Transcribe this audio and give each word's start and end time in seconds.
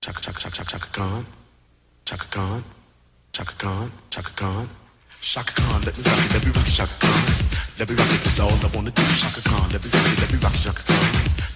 Chaka 0.00 0.22
chaka 0.22 0.40
chaka 0.40 0.64
chaka 0.64 0.64
chaka 0.64 0.86
Khan, 0.92 1.26
Chaka 2.06 2.26
Khan, 2.30 2.64
Chaka 3.32 3.52
Khan, 3.58 3.92
Chaka 4.08 4.30
Khan, 4.32 4.68
Chaka 5.20 5.52
Khan. 5.52 5.82
Let 5.82 5.96
me 5.98 6.02
rock 6.04 6.24
it, 6.24 6.32
let 6.32 6.46
me 6.46 6.52
rock 6.52 6.66
it, 6.66 6.72
Chaka 6.72 6.94
Khan. 6.98 7.24
Let 7.78 7.90
me 7.90 7.96
rock 7.96 8.08
it, 8.08 8.20
that's 8.24 8.40
all 8.40 8.48
I 8.48 8.70
wanna 8.74 8.90
do. 8.90 9.02
Chaka 9.20 9.42
Khan, 9.48 9.70
let 9.70 9.84
me 9.84 9.90
rock 9.92 10.12
it, 10.12 10.20
let 10.20 10.32
me 10.32 10.38
rock 10.38 10.54
it, 10.54 10.62
Chaka 10.62 10.82
Khan. 10.82 11.19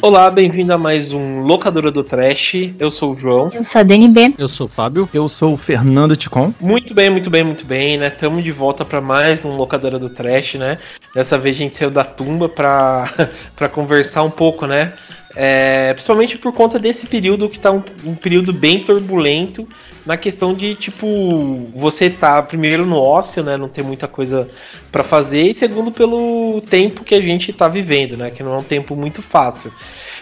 Olá, 0.00 0.28
bem-vindo 0.28 0.72
a 0.72 0.78
mais 0.78 1.12
um 1.12 1.42
Locadora 1.42 1.88
do 1.92 2.02
Trash. 2.02 2.54
Eu 2.80 2.90
sou 2.90 3.12
o 3.12 3.16
João. 3.16 3.48
Eu 3.54 3.62
sou 3.62 3.80
a 3.80 3.84
DNB. 3.84 4.34
Eu 4.36 4.48
sou 4.48 4.66
o 4.66 4.68
Fábio. 4.68 5.08
Eu 5.14 5.28
sou 5.28 5.54
o 5.54 5.56
Fernando 5.56 6.16
Ticon. 6.16 6.52
Muito 6.60 6.92
bem, 6.92 7.08
muito 7.08 7.30
bem, 7.30 7.44
muito 7.44 7.64
bem, 7.64 7.96
né? 7.96 8.08
Estamos 8.08 8.42
de 8.42 8.50
volta 8.50 8.84
para 8.84 9.00
mais 9.00 9.44
um 9.44 9.54
Locadora 9.56 10.00
do 10.00 10.10
Trash, 10.10 10.54
né? 10.54 10.78
Dessa 11.14 11.38
vez 11.38 11.54
a 11.54 11.58
gente 11.60 11.76
saiu 11.76 11.92
da 11.92 12.02
tumba 12.02 12.48
para 12.48 13.08
para 13.54 13.68
conversar 13.68 14.24
um 14.24 14.30
pouco, 14.30 14.66
né? 14.66 14.94
É, 15.36 15.92
principalmente 15.94 16.36
por 16.36 16.52
conta 16.52 16.76
desse 16.76 17.06
período 17.06 17.48
que 17.48 17.60
tá 17.60 17.70
um, 17.70 17.82
um 18.04 18.16
período 18.16 18.52
bem 18.52 18.82
turbulento 18.82 19.68
na 20.04 20.16
questão 20.16 20.54
de, 20.54 20.74
tipo, 20.74 21.68
você 21.74 22.10
tá 22.10 22.42
primeiro 22.42 22.84
no 22.84 22.96
ócio, 22.96 23.42
né? 23.42 23.56
Não 23.56 23.68
ter 23.68 23.82
muita 23.82 24.08
coisa 24.08 24.48
para 24.90 25.04
fazer, 25.04 25.42
e 25.42 25.54
segundo 25.54 25.92
pelo 25.92 26.60
tempo 26.68 27.04
que 27.04 27.14
a 27.14 27.20
gente 27.20 27.52
tá 27.52 27.68
vivendo, 27.68 28.16
né? 28.16 28.30
Que 28.30 28.42
não 28.42 28.54
é 28.54 28.58
um 28.58 28.64
tempo 28.64 28.96
muito 28.96 29.22
fácil. 29.22 29.72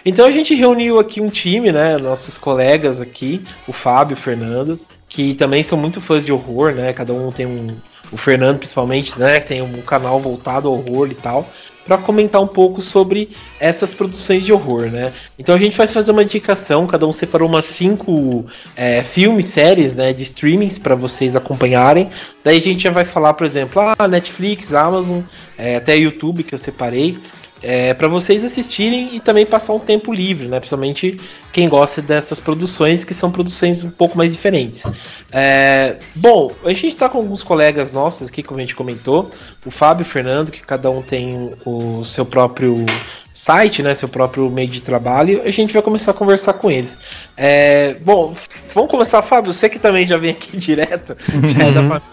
Então 0.05 0.25
a 0.25 0.31
gente 0.31 0.55
reuniu 0.55 0.99
aqui 0.99 1.21
um 1.21 1.27
time, 1.27 1.71
né? 1.71 1.97
Nossos 1.97 2.37
colegas 2.37 2.99
aqui, 2.99 3.43
o 3.67 3.73
Fábio 3.73 4.15
o 4.15 4.19
Fernando, 4.19 4.79
que 5.07 5.33
também 5.35 5.61
são 5.63 5.77
muito 5.77 5.99
fãs 6.01 6.25
de 6.25 6.31
horror, 6.31 6.73
né? 6.73 6.93
Cada 6.93 7.13
um 7.13 7.31
tem 7.31 7.45
um. 7.45 7.75
O 8.11 8.17
Fernando, 8.17 8.57
principalmente, 8.57 9.17
né? 9.17 9.39
Tem 9.39 9.61
um 9.61 9.81
canal 9.81 10.19
voltado 10.19 10.67
ao 10.67 10.73
horror 10.73 11.09
e 11.09 11.15
tal. 11.15 11.47
Para 11.85 11.97
comentar 11.97 12.41
um 12.41 12.47
pouco 12.47 12.81
sobre 12.81 13.29
essas 13.59 13.93
produções 13.93 14.45
de 14.45 14.53
horror, 14.53 14.83
né? 14.83 15.11
Então 15.37 15.55
a 15.55 15.57
gente 15.57 15.75
vai 15.75 15.87
fazer 15.87 16.11
uma 16.11 16.23
indicação, 16.23 16.85
cada 16.85 17.07
um 17.07 17.13
separou 17.13 17.49
umas 17.49 17.65
cinco 17.65 18.45
é, 18.75 19.03
filmes, 19.03 19.47
séries, 19.47 19.93
né, 19.93 20.13
de 20.13 20.23
streamings 20.23 20.77
para 20.77 20.95
vocês 20.95 21.35
acompanharem. 21.35 22.09
Daí 22.43 22.57
a 22.57 22.61
gente 22.61 22.83
já 22.83 22.91
vai 22.91 23.05
falar, 23.05 23.33
por 23.33 23.45
exemplo, 23.45 23.81
ah, 23.81 24.07
Netflix, 24.07 24.73
Amazon, 24.73 25.21
é, 25.57 25.77
até 25.77 25.95
YouTube 25.95 26.43
que 26.43 26.53
eu 26.53 26.59
separei 26.59 27.17
é, 27.61 27.93
para 27.93 28.07
vocês 28.07 28.43
assistirem 28.43 29.15
e 29.15 29.19
também 29.19 29.45
passar 29.45 29.73
um 29.73 29.79
tempo 29.79 30.13
livre, 30.13 30.47
né? 30.47 30.59
Principalmente 30.59 31.17
quem 31.53 31.69
gosta 31.69 32.01
dessas 32.01 32.39
produções, 32.39 33.03
que 33.03 33.13
são 33.13 33.31
produções 33.31 33.83
um 33.83 33.91
pouco 33.91 34.17
mais 34.17 34.31
diferentes. 34.31 34.83
É, 35.31 35.97
bom, 36.15 36.51
a 36.63 36.69
gente 36.69 36.89
está 36.89 37.07
com 37.07 37.19
alguns 37.19 37.43
colegas 37.43 37.91
nossos 37.91 38.29
aqui, 38.29 38.41
como 38.41 38.59
a 38.59 38.61
gente 38.61 38.75
comentou, 38.75 39.31
o 39.65 39.71
Fábio 39.71 40.03
e 40.03 40.07
o 40.07 40.09
Fernando, 40.09 40.51
que 40.51 40.61
cada 40.61 40.89
um 40.89 41.01
tem 41.01 41.53
o 41.65 42.03
seu 42.05 42.25
próprio 42.25 42.85
site, 43.33 43.83
né? 43.83 43.93
Seu 43.93 44.09
próprio 44.09 44.49
meio 44.49 44.69
de 44.69 44.81
trabalho. 44.81 45.41
A 45.43 45.51
gente 45.51 45.73
vai 45.73 45.81
começar 45.81 46.11
a 46.11 46.15
conversar 46.15 46.53
com 46.53 46.69
eles. 46.69 46.97
É, 47.37 47.95
bom, 48.01 48.35
vamos 48.73 48.89
começar, 48.89 49.21
Fábio. 49.21 49.53
Você 49.53 49.69
que 49.69 49.79
também 49.79 50.05
já 50.05 50.17
vem 50.17 50.31
aqui 50.31 50.55
direto, 50.57 51.15
já 51.27 51.67
é 51.67 51.71
da 51.71 51.81
família 51.81 52.10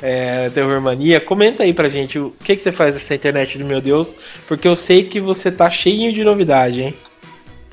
é, 0.00 0.48
Terror 0.50 0.80
Mania, 0.80 1.20
comenta 1.20 1.62
aí 1.62 1.72
pra 1.72 1.88
gente 1.88 2.18
o 2.18 2.32
que, 2.42 2.56
que 2.56 2.62
você 2.62 2.72
faz 2.72 2.94
nessa 2.94 3.14
internet 3.14 3.58
do 3.58 3.64
meu 3.64 3.80
Deus, 3.80 4.16
porque 4.46 4.66
eu 4.66 4.76
sei 4.76 5.04
que 5.04 5.20
você 5.20 5.50
tá 5.50 5.70
cheio 5.70 6.12
de 6.12 6.24
novidade, 6.24 6.82
hein? 6.82 6.94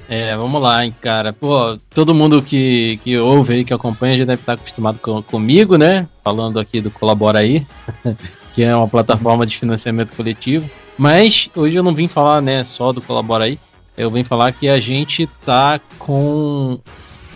É, 0.09 0.35
vamos 0.35 0.59
lá, 0.59 0.83
hein, 0.83 0.93
cara. 0.99 1.31
Pô, 1.31 1.77
todo 1.93 2.15
mundo 2.15 2.41
que, 2.41 2.99
que 3.03 3.15
ouve 3.19 3.53
aí, 3.53 3.63
que 3.63 3.73
acompanha, 3.73 4.17
já 4.17 4.25
deve 4.25 4.41
estar 4.41 4.53
acostumado 4.53 4.97
com, 4.99 5.21
comigo, 5.21 5.77
né? 5.77 6.07
Falando 6.23 6.59
aqui 6.59 6.81
do 6.81 6.89
Colabora 6.89 7.39
aí, 7.39 7.63
que 8.55 8.63
é 8.63 8.75
uma 8.75 8.87
plataforma 8.87 9.45
de 9.45 9.55
financiamento 9.55 10.15
coletivo. 10.15 10.67
Mas 10.97 11.49
hoje 11.55 11.75
eu 11.75 11.83
não 11.83 11.93
vim 11.93 12.07
falar, 12.07 12.41
né, 12.41 12.63
só 12.63 12.91
do 12.91 13.01
Colabora 13.01 13.45
aí. 13.45 13.59
Eu 13.95 14.09
vim 14.09 14.23
falar 14.23 14.51
que 14.51 14.67
a 14.67 14.79
gente 14.81 15.27
tá 15.45 15.79
com 15.99 16.79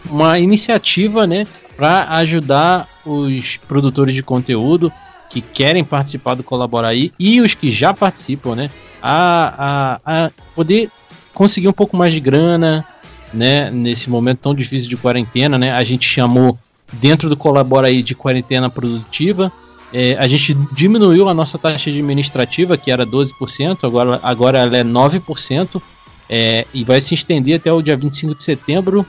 uma 0.09 0.40
iniciativa, 0.40 1.28
né, 1.28 1.46
para 1.75 2.07
ajudar 2.17 2.88
os 3.06 3.57
produtores 3.67 4.13
de 4.13 4.23
conteúdo 4.23 4.91
que 5.29 5.41
querem 5.41 5.84
participar 5.84 6.35
do 6.35 6.44
Colaboraí 6.44 7.11
e 7.17 7.41
os 7.41 7.53
que 7.53 7.72
já 7.72 7.94
participam, 7.94 8.56
né, 8.56 8.69
a, 9.01 10.00
a, 10.06 10.25
a 10.25 10.31
poder 10.56 10.89
conseguir 11.34 11.67
um 11.67 11.73
pouco 11.73 11.97
mais 11.97 12.13
de 12.13 12.19
grana, 12.19 12.85
né, 13.34 13.72
nesse 13.72 14.09
momento 14.09 14.39
tão 14.39 14.53
difícil 14.53 14.88
de 14.88 14.95
quarentena, 14.95 15.57
né, 15.57 15.72
a 15.73 15.84
gente 15.84 16.07
chamou 16.07 16.57
dentro 16.94 17.28
do 17.29 17.35
Colaboraí 17.35 18.03
de 18.03 18.13
quarentena 18.13 18.69
produtiva, 18.69 19.51
é, 19.91 20.16
a 20.17 20.28
gente 20.28 20.55
diminuiu 20.72 21.29
a 21.29 21.34
nossa 21.34 21.57
taxa 21.57 21.90
administrativa, 21.90 22.78
que 22.78 22.91
era 22.91 23.05
12%, 23.05 23.84
agora, 23.84 24.19
agora 24.23 24.59
ela 24.59 24.78
é 24.78 24.84
9%, 24.84 25.81
é, 26.29 26.66
e 26.73 26.84
vai 26.84 27.01
se 27.01 27.13
estender 27.13 27.59
até 27.59 27.72
o 27.72 27.81
dia 27.81 27.95
25 27.95 28.35
de 28.35 28.44
setembro 28.44 29.05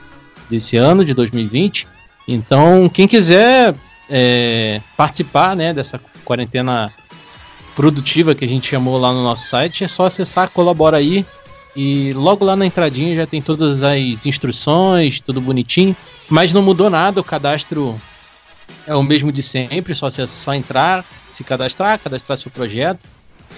desse 0.49 0.77
ano, 0.77 1.03
de 1.03 1.13
2020. 1.13 1.87
Então, 2.27 2.89
quem 2.89 3.07
quiser 3.07 3.75
é, 4.09 4.81
participar 4.97 5.55
né, 5.55 5.73
dessa 5.73 5.99
quarentena 6.23 6.91
produtiva 7.75 8.33
que 8.33 8.45
a 8.45 8.47
gente 8.47 8.69
chamou 8.69 8.97
lá 8.97 9.11
no 9.11 9.23
nosso 9.23 9.47
site, 9.47 9.83
é 9.83 9.87
só 9.87 10.05
acessar 10.05 10.49
Colabora 10.49 10.97
aí. 10.97 11.25
E 11.75 12.13
logo 12.13 12.45
lá 12.45 12.55
na 12.55 12.65
entradinha 12.65 13.15
já 13.15 13.27
tem 13.27 13.41
todas 13.41 13.83
as 13.83 14.25
instruções, 14.25 15.19
tudo 15.19 15.41
bonitinho. 15.41 15.95
Mas 16.29 16.53
não 16.53 16.61
mudou 16.61 16.89
nada, 16.89 17.19
o 17.19 17.23
cadastro 17.23 17.99
é 18.87 18.95
o 18.95 19.03
mesmo 19.03 19.31
de 19.31 19.43
sempre, 19.43 19.93
só, 19.93 20.09
só 20.09 20.53
entrar, 20.53 21.05
se 21.29 21.43
cadastrar, 21.43 21.99
cadastrar 21.99 22.37
seu 22.37 22.49
projeto. 22.49 22.99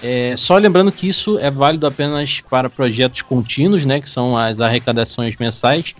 É, 0.02 0.34
só 0.36 0.56
lembrando 0.56 0.92
que 0.92 1.08
isso 1.08 1.38
é 1.38 1.50
válido 1.50 1.86
apenas 1.86 2.40
para 2.40 2.68
projetos 2.68 3.22
contínuos, 3.22 3.84
né, 3.84 4.00
que 4.00 4.08
são 4.08 4.36
as 4.36 4.60
arrecadações 4.60 5.36
mensais. 5.38 5.94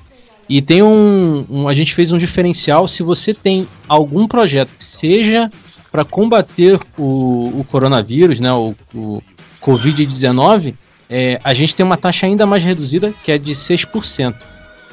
E 0.48 0.62
tem 0.62 0.82
um, 0.82 1.44
um, 1.50 1.68
A 1.68 1.74
gente 1.74 1.94
fez 1.94 2.10
um 2.10 2.18
diferencial. 2.18 2.88
Se 2.88 3.02
você 3.02 3.34
tem 3.34 3.68
algum 3.86 4.26
projeto 4.26 4.70
que 4.78 4.84
seja 4.84 5.50
para 5.92 6.04
combater 6.04 6.80
o, 6.96 7.60
o, 7.60 7.66
coronavírus, 7.70 8.40
né, 8.40 8.52
o, 8.52 8.74
o 8.94 9.22
Covid-19, 9.60 10.74
é, 11.08 11.40
a 11.42 11.54
gente 11.54 11.74
tem 11.74 11.84
uma 11.84 11.96
taxa 11.96 12.26
ainda 12.26 12.46
mais 12.46 12.62
reduzida, 12.62 13.12
que 13.24 13.32
é 13.32 13.38
de 13.38 13.52
6%. 13.52 14.34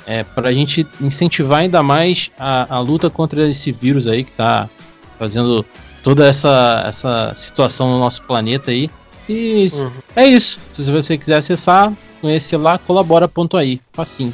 É, 0.07 0.23
para 0.23 0.49
a 0.49 0.53
gente 0.53 0.85
incentivar 1.01 1.61
ainda 1.61 1.81
mais 1.81 2.29
a, 2.37 2.75
a 2.75 2.79
luta 2.79 3.09
contra 3.09 3.49
esse 3.49 3.71
vírus 3.71 4.07
aí 4.07 4.23
que 4.23 4.29
está 4.29 4.69
fazendo 5.17 5.65
toda 6.03 6.27
essa, 6.27 6.83
essa 6.87 7.33
situação 7.35 7.89
no 7.89 7.99
nosso 7.99 8.21
planeta 8.23 8.69
aí. 8.69 8.89
E 9.27 9.67
uhum. 9.73 9.91
é 10.15 10.27
isso. 10.27 10.59
Se 10.73 10.91
você 10.91 11.17
quiser 11.17 11.37
acessar, 11.37 11.91
conhecer 12.21 12.57
lá, 12.57 12.77
colabora.ai. 12.77 13.81
Facinho. 13.91 14.33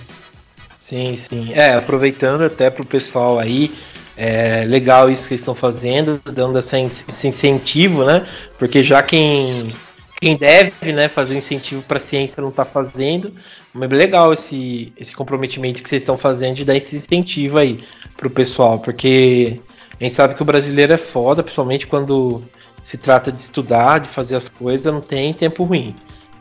Sim, 0.82 1.16
sim. 1.16 1.54
É, 1.54 1.76
aproveitando 1.76 2.42
até 2.42 2.70
pro 2.70 2.84
pessoal 2.84 3.40
aí, 3.40 3.72
é 4.18 4.66
legal 4.66 5.10
isso 5.10 5.28
que 5.28 5.36
estão 5.36 5.56
fazendo, 5.56 6.20
dando 6.26 6.58
essa, 6.58 6.78
esse 6.80 7.28
incentivo, 7.28 8.04
né? 8.04 8.28
Porque 8.58 8.82
já 8.84 9.02
quem, 9.02 9.72
quem 10.20 10.36
deve 10.36 10.92
né, 10.92 11.08
fazer 11.08 11.38
incentivo 11.38 11.84
para 11.84 11.98
a 11.98 12.02
ciência 12.02 12.42
não 12.42 12.50
está 12.50 12.66
fazendo, 12.66 13.32
mas 13.72 13.90
é 13.90 13.96
legal 13.96 14.34
esse, 14.34 14.92
esse 14.98 15.16
comprometimento 15.16 15.84
que 15.84 15.88
vocês 15.88 16.02
estão 16.02 16.18
fazendo 16.18 16.56
de 16.56 16.66
dar 16.66 16.76
esse 16.76 16.96
incentivo 16.96 17.60
aí 17.60 17.80
pro 18.18 18.30
pessoal, 18.30 18.80
porque 18.80 19.62
a 20.00 20.04
gente 20.04 20.16
sabe 20.16 20.34
que 20.34 20.42
o 20.42 20.46
brasileiro 20.46 20.94
é 20.94 20.98
foda, 20.98 21.44
principalmente 21.44 21.86
quando 21.86 22.42
se 22.84 22.98
trata 22.98 23.32
de 23.32 23.40
estudar, 23.40 24.00
de 24.00 24.10
fazer 24.10 24.36
as 24.36 24.50
coisas, 24.50 24.92
não 24.92 25.00
tem 25.00 25.32
tempo 25.32 25.64
ruim. 25.64 25.96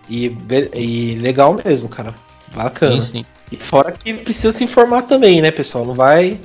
E, 0.08 0.34
e 0.74 1.14
legal 1.16 1.54
mesmo, 1.62 1.88
cara. 1.88 2.14
Bacana. 2.52 3.00
Sim, 3.00 3.18
sim. 3.18 3.39
E 3.50 3.56
fora 3.56 3.92
que 3.92 4.14
precisa 4.14 4.52
se 4.52 4.64
informar 4.64 5.02
também, 5.02 5.42
né, 5.42 5.50
pessoal? 5.50 5.84
Não 5.84 5.94
vai 5.94 6.38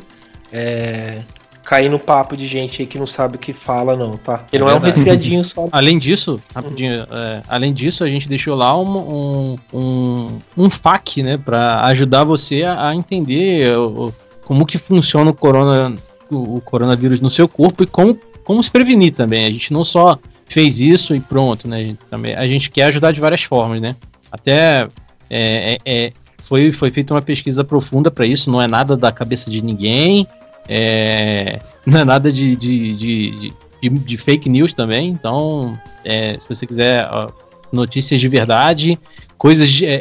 é, 0.52 1.19
cair 1.63 1.90
no 1.90 2.00
papo 2.00 2.38
de 2.38 2.48
gente 2.48 2.81
aí 2.81 2.88
que 2.88 2.98
não 2.98 3.07
sabe 3.07 3.36
o 3.36 3.40
que 3.40 3.52
fala, 3.52 3.96
não, 3.96 4.12
tá? 4.12 4.46
E 4.54 4.57
não 4.57 4.69
é, 4.69 4.74
é 4.74 4.75
um 4.75 4.80
resfriadinho 4.80 5.44
só. 5.46 5.68
Além 5.72 6.00
disso, 6.00 6.40
rapidinho, 6.54 7.06
é, 7.10 7.42
além 7.48 7.74
disso, 7.74 8.04
a 8.04 8.07
gente 8.07 8.30
deixou 8.30 8.56
lá 8.56 8.78
um, 8.80 8.98
um, 8.98 9.56
um, 9.74 10.40
um 10.57 10.69
FAQ, 10.69 11.24
né, 11.24 11.38
pra 11.38 11.81
ajudar 11.86 12.24
você 12.24 12.63
a, 12.63 12.90
a 12.90 12.96
entender 12.96 13.78
o, 13.78 14.13
como 14.46 14.66
que 14.66 14.78
funciona 14.78 15.31
o, 15.31 15.34
corona, 15.34 15.96
o, 16.31 16.58
o 16.58 16.62
coronavírus 16.62 17.19
no 17.19 17.30
seu 17.30 17.48
corpo 17.48 17.84
e 17.84 17.88
como, 17.88 18.18
como 18.44 18.63
se 18.63 18.72
prevenir 18.72 19.13
também. 19.13 19.46
A 19.46 19.51
gente 19.51 19.74
não 19.74 19.84
só 19.84 20.18
fez 20.46 20.80
isso 20.80 21.16
e 21.16 21.19
pronto, 21.19 21.68
né? 21.68 21.78
A 21.78 21.84
gente, 21.84 22.00
também, 22.10 22.36
a 22.36 22.48
gente 22.48 22.69
quer 22.69 22.84
ajudar 22.84 23.12
de 23.12 23.19
várias 23.19 23.44
formas, 23.44 23.81
né? 23.81 23.96
Até 24.31 24.88
é, 25.30 25.74
é, 25.74 25.78
é 25.86 26.12
foi, 26.47 26.71
foi 26.71 26.92
feita 26.92 27.13
uma 27.13 27.21
pesquisa 27.21 27.63
profunda 27.63 28.12
para 28.12 28.25
isso, 28.25 28.51
não 28.51 28.62
é 28.62 28.68
nada 28.68 28.95
da 28.95 29.12
cabeça 29.12 29.50
de 29.50 29.63
ninguém. 29.63 30.27
É, 30.69 31.59
não 31.86 32.00
é 32.00 32.03
nada 32.03 32.31
de, 32.31 32.56
de, 32.56 32.94
de, 32.94 33.53
de, 33.81 33.89
de 33.89 34.18
fake 34.18 34.47
news 34.47 34.74
também. 34.74 35.09
Então, 35.09 35.74
é, 36.03 36.38
se 36.39 36.47
você 36.47 36.68
quiser 36.68 37.07
ó, 37.12 37.30
notícias 37.71 38.21
de 38.21 38.27
verdade, 38.27 39.00
coisas 39.39 39.68
de. 39.68 39.88
É, 39.88 40.00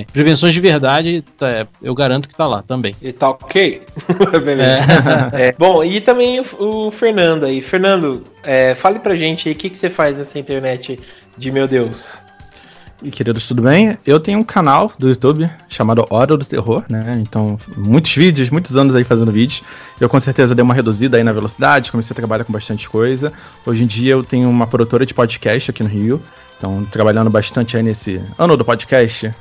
é, 0.00 0.04
prevenções 0.12 0.52
de 0.52 0.60
verdade, 0.60 1.22
tá, 1.38 1.66
eu 1.80 1.94
garanto 1.94 2.28
que 2.28 2.34
tá 2.34 2.46
lá 2.48 2.60
também. 2.60 2.94
E 3.00 3.12
tá 3.12 3.30
ok. 3.30 3.82
Beleza. 4.44 4.84
É. 5.32 5.52
bom, 5.52 5.84
e 5.84 6.00
também 6.00 6.40
o, 6.40 6.44
o, 6.58 6.90
Fernando 6.90 7.44
aí. 7.44 7.62
Fernando, 7.62 8.24
fale 8.78 8.98
pra 8.98 9.14
gente 9.14 9.48
aí 9.48 9.54
o 9.54 9.56
que, 9.58 9.70
que 9.70 9.78
você 9.78 9.88
faz 9.88 10.18
nessa 10.18 10.38
internet 10.38 10.98
de 11.38 11.50
meu 11.52 11.68
Deus. 11.68 12.23
E 13.02 13.10
queridos, 13.10 13.46
tudo 13.46 13.62
bem? 13.62 13.98
Eu 14.06 14.20
tenho 14.20 14.38
um 14.38 14.44
canal 14.44 14.92
do 14.98 15.08
YouTube 15.08 15.50
chamado 15.68 16.06
Hora 16.08 16.36
do 16.36 16.44
Terror, 16.44 16.84
né? 16.88 17.20
Então, 17.20 17.58
muitos 17.76 18.14
vídeos, 18.14 18.50
muitos 18.50 18.76
anos 18.76 18.94
aí 18.94 19.04
fazendo 19.04 19.32
vídeos. 19.32 19.62
Eu 20.00 20.08
com 20.08 20.18
certeza 20.18 20.54
dei 20.54 20.62
uma 20.62 20.72
reduzida 20.72 21.16
aí 21.16 21.24
na 21.24 21.32
velocidade, 21.32 21.90
comecei 21.90 22.14
a 22.14 22.16
trabalhar 22.16 22.44
com 22.44 22.52
bastante 22.52 22.88
coisa. 22.88 23.32
Hoje 23.66 23.84
em 23.84 23.86
dia 23.86 24.12
eu 24.12 24.24
tenho 24.24 24.48
uma 24.48 24.66
produtora 24.66 25.04
de 25.04 25.12
podcast 25.12 25.70
aqui 25.70 25.82
no 25.82 25.88
Rio. 25.88 26.22
Então, 26.56 26.84
trabalhando 26.84 27.30
bastante 27.30 27.76
aí 27.76 27.82
nesse 27.82 28.20
ano 28.38 28.56
do 28.56 28.64
podcast. 28.64 29.32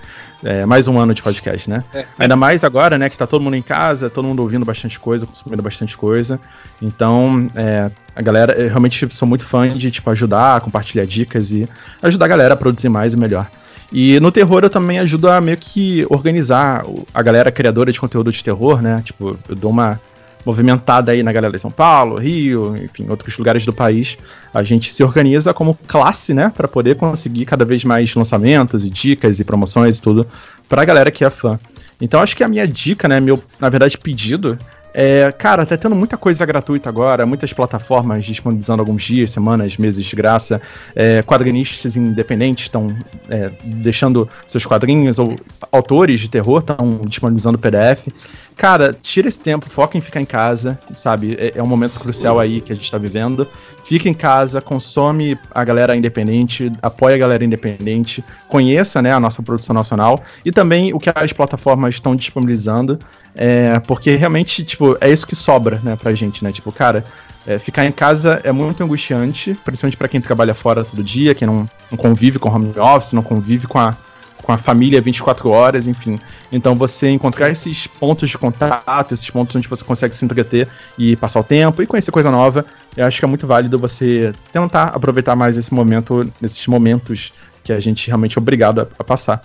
É, 0.44 0.65
mais 0.65 0.89
um 0.89 1.00
ano 1.00 1.13
de 1.13 1.24
podcast, 1.24 1.69
né? 1.69 1.83
É. 1.94 2.06
Ainda 2.19 2.36
mais 2.36 2.65
agora, 2.65 2.98
né, 2.98 3.10
que 3.10 3.18
tá 3.18 3.25
todo 3.25 3.42
mundo 3.42 3.56
em 3.56 3.62
casa, 3.62 4.10
todo 4.10 4.25
mundo 4.25 4.42
ouvindo 4.42 4.65
bastante 4.65 5.00
coisa, 5.00 5.25
consumindo 5.25 5.63
bastante 5.63 5.95
coisa. 5.95 6.38
Então, 6.81 7.50
é, 7.56 7.89
a 8.13 8.21
galera, 8.21 8.54
eu 8.54 8.68
realmente 8.68 9.07
sou 9.15 9.25
muito 9.25 9.45
fã 9.45 9.69
de, 9.69 9.89
tipo, 9.89 10.10
ajudar, 10.10 10.60
compartilhar 10.60 11.06
dicas 11.06 11.54
e 11.54 11.68
ajudar 12.01 12.25
a 12.25 12.27
galera 12.27 12.54
a 12.56 12.57
produzir 12.57 12.89
mais 12.89 13.13
e 13.13 13.18
melhor. 13.18 13.50
E 13.89 14.19
no 14.19 14.31
terror 14.31 14.63
eu 14.63 14.69
também 14.69 15.00
ajudo 15.00 15.30
a 15.30 15.39
meio 15.39 15.56
que 15.56 16.06
organizar 16.09 16.83
a 17.13 17.21
galera 17.21 17.51
criadora 17.51 17.92
de 17.92 18.00
conteúdo 18.00 18.31
de 18.31 18.44
terror, 18.44 18.81
né? 18.81 19.01
Tipo, 19.06 19.38
eu 19.48 19.56
dou 19.56 19.71
uma 19.71 20.01
movimentada 20.45 21.12
aí 21.12 21.24
na 21.24 21.31
galera 21.31 21.54
de 21.54 21.60
São 21.60 21.72
Paulo, 21.72 22.18
Rio, 22.18 22.75
enfim, 22.78 23.07
outros 23.10 23.38
lugares 23.38 23.66
do 23.66 23.74
país. 23.74 24.18
A 24.54 24.63
gente 24.63 24.94
se 24.94 25.04
organiza 25.04 25.54
como 25.54 25.78
classe, 25.88 26.34
né, 26.34 26.51
para 26.56 26.68
poder 26.68 26.95
conseguir 26.95 27.45
cada 27.45 27.66
vez 27.66 27.84
mais 27.84 28.13
lançamentos 28.13 28.84
e 28.84 28.90
dicas 28.90 29.40
e 29.40 29.44
promoções 29.44 29.98
e 29.98 30.01
tudo 30.01 30.28
pra 30.68 30.86
galera 30.86 31.12
que 31.12 31.24
é 31.24 31.30
fã. 31.30 31.60
Então 32.01 32.22
acho 32.22 32.36
que 32.36 32.44
a 32.44 32.48
minha 32.48 32.68
dica, 32.68 33.07
né, 33.07 33.19
meu, 33.19 33.42
na 33.60 33.69
verdade, 33.69 33.98
pedido 33.98 34.57
é, 34.94 35.31
cara, 35.31 35.66
tá 35.66 35.75
tendo 35.75 35.95
muita 35.95 36.18
coisa 36.18 36.45
gratuita 36.45 36.88
agora, 36.88 37.25
muitas 37.25 37.51
plataformas 37.51 38.24
disponibilizando 38.24 38.81
alguns 38.81 39.04
dias, 39.04 39.31
semanas, 39.31 39.75
meses 39.78 40.06
de 40.06 40.16
graça. 40.16 40.62
É, 40.95 41.24
quadrinistas 41.24 41.98
independentes 41.98 42.66
estão 42.66 42.95
é, 43.28 43.51
deixando 43.63 44.30
seus 44.45 44.66
quadrinhos, 44.66 45.18
ou 45.18 45.36
autores 45.72 46.22
de 46.22 46.30
terror 46.30 46.60
estão 46.60 47.01
disponibilizando 47.07 47.57
PDF. 47.57 48.07
Cara, 48.55 48.94
tira 48.94 49.27
esse 49.27 49.39
tempo, 49.39 49.69
foca 49.69 49.97
em 49.97 50.01
ficar 50.01 50.21
em 50.21 50.25
casa, 50.25 50.79
sabe? 50.94 51.35
É, 51.39 51.53
é 51.55 51.63
um 51.63 51.67
momento 51.67 52.00
crucial 52.00 52.39
aí 52.39 52.61
que 52.61 52.71
a 52.71 52.75
gente 52.75 52.89
tá 52.89 52.97
vivendo. 52.97 53.47
Fica 53.83 54.07
em 54.07 54.13
casa, 54.13 54.61
consome 54.61 55.38
a 55.51 55.63
galera 55.63 55.95
independente, 55.95 56.71
apoia 56.81 57.15
a 57.15 57.17
galera 57.17 57.44
independente, 57.44 58.23
conheça 58.47 59.01
né, 59.01 59.11
a 59.11 59.19
nossa 59.19 59.41
produção 59.44 59.73
nacional 59.73 60.21
e 60.45 60.51
também 60.51 60.94
o 60.94 61.00
que 61.00 61.11
as 61.13 61.33
plataformas 61.33 61.95
estão 61.95 62.15
disponibilizando, 62.15 63.00
é, 63.35 63.79
porque 63.81 64.15
realmente, 64.15 64.63
tipo, 64.63 64.97
é 65.01 65.09
isso 65.09 65.27
que 65.27 65.35
sobra, 65.35 65.81
né, 65.83 65.95
pra 65.95 66.13
gente, 66.15 66.44
né? 66.44 66.51
Tipo, 66.51 66.71
cara, 66.71 67.03
é, 67.45 67.59
ficar 67.59 67.85
em 67.85 67.91
casa 67.91 68.39
é 68.44 68.51
muito 68.51 68.83
angustiante, 68.83 69.57
principalmente 69.65 69.97
para 69.97 70.07
quem 70.07 70.21
trabalha 70.21 70.53
fora 70.53 70.85
todo 70.85 71.03
dia, 71.03 71.35
quem 71.35 71.45
não, 71.45 71.69
não 71.91 71.97
convive 71.97 72.39
com 72.39 72.49
home 72.49 72.71
office, 72.77 73.11
não 73.11 73.21
convive 73.21 73.67
com 73.67 73.79
a 73.79 73.97
com 74.44 74.51
a 74.51 74.57
família 74.57 75.01
24 75.01 75.50
horas, 75.50 75.88
enfim. 75.88 76.19
Então 76.51 76.75
você 76.75 77.10
encontrar 77.10 77.50
esses 77.50 77.88
pontos 77.88 78.30
de 78.30 78.38
contato, 78.38 79.13
esses 79.13 79.30
pontos 79.30 79.56
onde 79.56 79.68
você 79.68 79.84
consegue 79.84 80.16
se 80.16 80.24
entreter 80.24 80.68
e 80.98 81.16
passar 81.16 81.40
o 81.40 81.44
tempo 81.44 81.81
e 81.81 81.88
conhecer 81.88 82.12
coisa 82.12 82.30
nova, 82.30 82.66
eu 82.95 83.06
acho 83.06 83.19
que 83.19 83.25
é 83.25 83.28
muito 83.28 83.48
válido 83.48 83.80
você 83.80 84.34
tentar 84.51 84.90
aproveitar 84.90 85.36
mais 85.36 85.57
esse 85.57 85.74
momento, 85.74 86.30
nesses 86.40 86.68
momentos 86.68 87.34
que 87.63 87.72
a 87.72 87.80
gente 87.80 88.07
realmente 88.07 88.38
é 88.38 88.42
obrigado 88.42 88.81
a, 88.81 88.88
a 89.00 89.04
passar. 89.04 89.44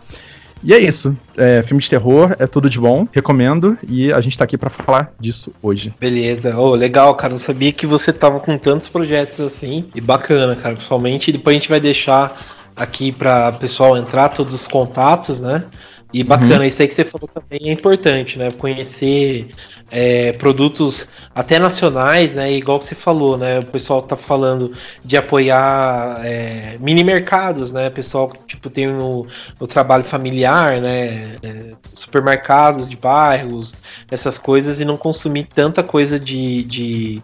E 0.62 0.74
é 0.74 0.78
isso. 0.78 1.16
É, 1.36 1.62
filme 1.62 1.80
de 1.80 1.88
terror 1.88 2.34
é 2.38 2.46
tudo 2.46 2.68
de 2.68 2.80
bom, 2.80 3.06
recomendo, 3.12 3.78
e 3.88 4.12
a 4.12 4.20
gente 4.20 4.36
tá 4.36 4.44
aqui 4.44 4.58
para 4.58 4.68
falar 4.68 5.12
disso 5.18 5.54
hoje. 5.62 5.94
Beleza. 6.00 6.58
Oh, 6.58 6.74
legal, 6.74 7.14
cara. 7.14 7.32
Não 7.32 7.38
sabia 7.38 7.72
que 7.72 7.86
você 7.86 8.12
tava 8.12 8.40
com 8.40 8.58
tantos 8.58 8.88
projetos 8.88 9.40
assim. 9.40 9.86
E 9.94 10.00
bacana, 10.00 10.56
cara. 10.56 10.74
Principalmente, 10.74 11.30
depois 11.30 11.54
a 11.54 11.58
gente 11.58 11.68
vai 11.68 11.78
deixar 11.78 12.36
aqui 12.78 13.12
para 13.12 13.50
o 13.50 13.58
pessoal 13.58 13.96
entrar, 13.96 14.30
todos 14.30 14.54
os 14.54 14.66
contatos, 14.66 15.40
né? 15.40 15.64
E 16.12 16.24
bacana, 16.24 16.60
uhum. 16.60 16.64
isso 16.64 16.80
aí 16.80 16.88
que 16.88 16.94
você 16.94 17.04
falou 17.04 17.28
também 17.28 17.68
é 17.68 17.72
importante, 17.72 18.38
né? 18.38 18.50
Conhecer 18.50 19.50
é, 19.90 20.32
produtos 20.32 21.06
até 21.34 21.58
nacionais, 21.58 22.34
né? 22.34 22.50
Igual 22.50 22.78
que 22.78 22.86
você 22.86 22.94
falou, 22.94 23.36
né? 23.36 23.58
O 23.58 23.66
pessoal 23.66 24.00
tá 24.00 24.16
falando 24.16 24.72
de 25.04 25.18
apoiar 25.18 26.22
é, 26.24 26.78
mini 26.80 27.04
mercados, 27.04 27.72
né? 27.72 27.90
Pessoal 27.90 28.32
tipo 28.46 28.70
tem 28.70 28.88
o, 28.88 29.26
o 29.60 29.66
trabalho 29.66 30.04
familiar, 30.04 30.80
né? 30.80 31.36
É, 31.42 31.72
supermercados 31.92 32.88
de 32.88 32.96
bairros, 32.96 33.74
essas 34.10 34.38
coisas 34.38 34.80
e 34.80 34.86
não 34.86 34.96
consumir 34.96 35.44
tanta 35.54 35.82
coisa 35.82 36.18
de, 36.18 36.62
de 36.64 37.22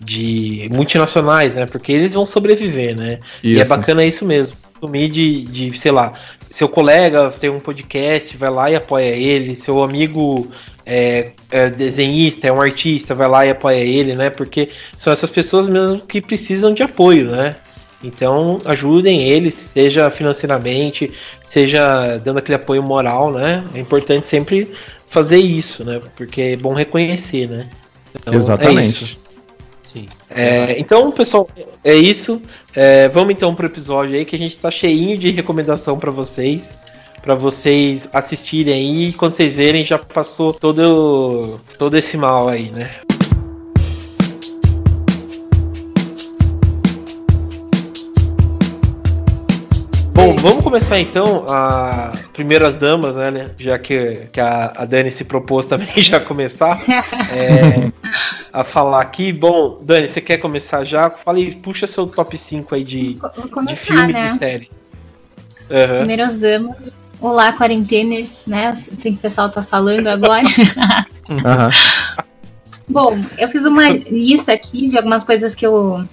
de 0.00 0.68
multinacionais, 0.72 1.54
né? 1.54 1.66
Porque 1.66 1.92
eles 1.92 2.14
vão 2.14 2.26
sobreviver, 2.26 2.96
né? 2.96 3.20
Isso. 3.42 3.58
E 3.58 3.60
é 3.60 3.64
bacana 3.64 4.04
isso 4.04 4.24
mesmo 4.24 4.63
consumir 4.84 5.08
de, 5.08 5.42
de, 5.42 5.78
sei 5.78 5.90
lá, 5.90 6.12
seu 6.50 6.68
colega 6.68 7.30
tem 7.30 7.50
um 7.50 7.58
podcast, 7.58 8.36
vai 8.36 8.50
lá 8.50 8.70
e 8.70 8.76
apoia 8.76 9.16
ele, 9.16 9.56
seu 9.56 9.82
amigo 9.82 10.46
é, 10.84 11.32
é, 11.50 11.70
desenhista, 11.70 12.46
é 12.46 12.52
um 12.52 12.60
artista, 12.60 13.14
vai 13.14 13.28
lá 13.28 13.46
e 13.46 13.50
apoia 13.50 13.78
ele, 13.78 14.14
né? 14.14 14.30
Porque 14.30 14.68
são 14.98 15.12
essas 15.12 15.30
pessoas 15.30 15.68
mesmo 15.68 16.00
que 16.00 16.20
precisam 16.20 16.72
de 16.72 16.82
apoio, 16.82 17.30
né? 17.30 17.56
Então 18.02 18.60
ajudem 18.66 19.22
eles, 19.22 19.70
seja 19.72 20.10
financeiramente, 20.10 21.10
seja 21.42 22.18
dando 22.18 22.38
aquele 22.38 22.56
apoio 22.56 22.82
moral, 22.82 23.32
né? 23.32 23.64
É 23.74 23.80
importante 23.80 24.28
sempre 24.28 24.70
fazer 25.08 25.38
isso, 25.38 25.84
né? 25.84 26.00
Porque 26.16 26.40
é 26.40 26.56
bom 26.56 26.74
reconhecer, 26.74 27.48
né? 27.48 27.68
Então, 28.14 28.34
Exatamente. 28.34 29.18
É 29.20 29.24
Sim. 29.94 30.08
É, 30.28 30.78
então, 30.78 31.12
pessoal, 31.12 31.48
é 31.84 31.94
isso. 31.94 32.42
É, 32.76 33.08
vamos 33.08 33.30
então 33.30 33.54
pro 33.54 33.66
episódio 33.66 34.16
aí 34.16 34.24
que 34.24 34.34
a 34.34 34.38
gente 34.38 34.58
tá 34.58 34.70
cheinho 34.70 35.16
de 35.16 35.30
recomendação 35.30 35.98
para 35.98 36.10
vocês. 36.10 36.76
para 37.22 37.34
vocês 37.34 38.08
assistirem 38.12 38.74
aí. 38.74 39.12
Quando 39.14 39.32
vocês 39.32 39.54
verem, 39.54 39.84
já 39.84 39.98
passou 39.98 40.52
todo, 40.52 41.58
todo 41.78 41.96
esse 41.96 42.16
mal 42.16 42.48
aí, 42.48 42.70
né? 42.70 42.90
Começar 50.74 50.98
então 50.98 51.46
a 51.48 52.10
primeiras 52.32 52.78
damas, 52.78 53.14
né? 53.14 53.52
Já 53.56 53.78
que, 53.78 54.26
que 54.32 54.40
a, 54.40 54.72
a 54.74 54.84
Dani 54.84 55.08
se 55.08 55.22
propôs 55.22 55.66
também 55.66 55.88
já 56.02 56.18
começar 56.18 56.76
é, 57.32 57.92
a 58.52 58.64
falar 58.64 59.00
aqui. 59.00 59.32
Bom, 59.32 59.78
Dani, 59.82 60.08
você 60.08 60.20
quer 60.20 60.38
começar 60.38 60.82
já? 60.82 61.08
Fale, 61.08 61.54
puxa 61.54 61.86
seu 61.86 62.08
top 62.08 62.36
5 62.36 62.74
aí 62.74 62.82
de, 62.82 63.16
começar, 63.52 63.72
de 63.72 63.76
filme 63.76 64.12
né? 64.12 64.32
de 64.32 64.38
série. 64.40 64.68
Uhum. 65.70 65.98
Primeiras 65.98 66.38
damas. 66.38 66.98
Olá, 67.20 67.52
quarenteners, 67.52 68.42
né? 68.44 68.66
Assim 68.66 69.12
que 69.12 69.18
o 69.18 69.22
pessoal 69.22 69.48
tá 69.48 69.62
falando 69.62 70.08
agora. 70.08 70.42
uhum. 71.30 71.70
Bom, 72.88 73.20
eu 73.38 73.48
fiz 73.48 73.64
uma 73.64 73.90
lista 73.90 74.52
aqui 74.52 74.88
de 74.88 74.96
algumas 74.96 75.22
coisas 75.22 75.54
que 75.54 75.64
eu 75.64 76.04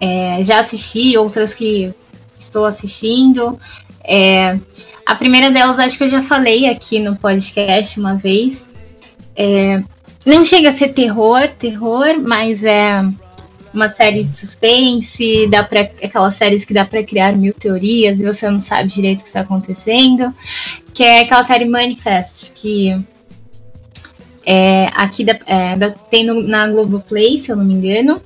é, 0.00 0.42
já 0.42 0.58
assisti, 0.58 1.16
outras 1.16 1.54
que 1.54 1.94
estou 2.38 2.64
assistindo. 2.64 3.58
É, 4.04 4.58
a 5.04 5.14
primeira 5.14 5.50
delas, 5.50 5.78
acho 5.78 5.96
que 5.96 6.04
eu 6.04 6.08
já 6.08 6.22
falei 6.22 6.66
aqui 6.66 6.98
no 6.98 7.16
podcast 7.16 7.98
uma 7.98 8.14
vez. 8.14 8.68
É, 9.36 9.82
não 10.26 10.44
chega 10.44 10.70
a 10.70 10.72
ser 10.72 10.88
terror, 10.88 11.48
terror, 11.58 12.18
mas 12.20 12.64
é 12.64 13.02
uma 13.72 13.88
série 13.88 14.24
de 14.24 14.36
suspense, 14.36 15.46
dá 15.46 15.62
pra, 15.62 15.80
aquelas 15.80 16.34
séries 16.34 16.64
que 16.64 16.74
dá 16.74 16.84
para 16.84 17.02
criar 17.02 17.36
mil 17.36 17.54
teorias 17.54 18.20
e 18.20 18.24
você 18.24 18.48
não 18.48 18.60
sabe 18.60 18.88
direito 18.88 19.20
o 19.20 19.22
que 19.22 19.28
está 19.28 19.40
acontecendo, 19.40 20.34
que 20.92 21.02
é 21.02 21.20
aquela 21.20 21.42
série 21.42 21.64
Manifest, 21.64 22.52
que 22.54 22.98
é, 24.44 24.86
aqui 24.94 25.24
da, 25.24 25.38
é, 25.46 25.76
da, 25.76 25.90
tem 25.90 26.24
no, 26.24 26.42
na 26.42 26.66
Globoplay, 26.66 27.38
se 27.38 27.50
eu 27.50 27.56
não 27.56 27.64
me 27.64 27.74
engano, 27.74 28.20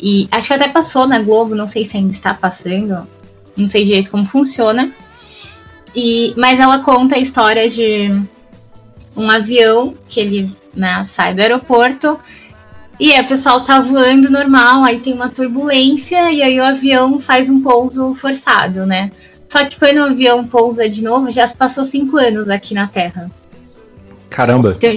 e 0.00 0.28
acho 0.30 0.48
que 0.48 0.54
até 0.54 0.68
passou 0.68 1.06
na 1.06 1.20
Globo, 1.20 1.54
não 1.54 1.66
sei 1.66 1.84
se 1.84 1.96
ainda 1.96 2.12
está 2.12 2.32
passando, 2.32 3.06
não 3.58 3.68
sei 3.68 3.84
direito 3.84 4.10
como 4.10 4.24
funciona. 4.24 4.90
E, 5.94 6.32
mas 6.36 6.60
ela 6.60 6.78
conta 6.80 7.16
a 7.16 7.18
história 7.18 7.68
de 7.68 8.22
um 9.16 9.28
avião 9.28 9.94
que 10.06 10.20
ele 10.20 10.56
né, 10.74 11.02
sai 11.04 11.34
do 11.34 11.40
aeroporto 11.40 12.18
e 13.00 13.12
aí 13.12 13.20
o 13.20 13.28
pessoal 13.28 13.60
tá 13.60 13.80
voando 13.80 14.28
normal, 14.28 14.82
aí 14.82 14.98
tem 14.98 15.12
uma 15.12 15.28
turbulência 15.28 16.32
e 16.32 16.42
aí 16.42 16.58
o 16.58 16.64
avião 16.64 17.20
faz 17.20 17.48
um 17.48 17.60
pouso 17.60 18.12
forçado, 18.14 18.84
né? 18.84 19.12
Só 19.48 19.64
que 19.64 19.78
quando 19.78 19.98
o 19.98 20.04
avião 20.04 20.44
pousa 20.44 20.88
de 20.88 21.02
novo, 21.02 21.30
já 21.30 21.46
se 21.46 21.56
passou 21.56 21.84
cinco 21.84 22.16
anos 22.16 22.50
aqui 22.50 22.74
na 22.74 22.88
Terra. 22.88 23.30
Caramba! 24.28 24.74
Então, 24.76 24.96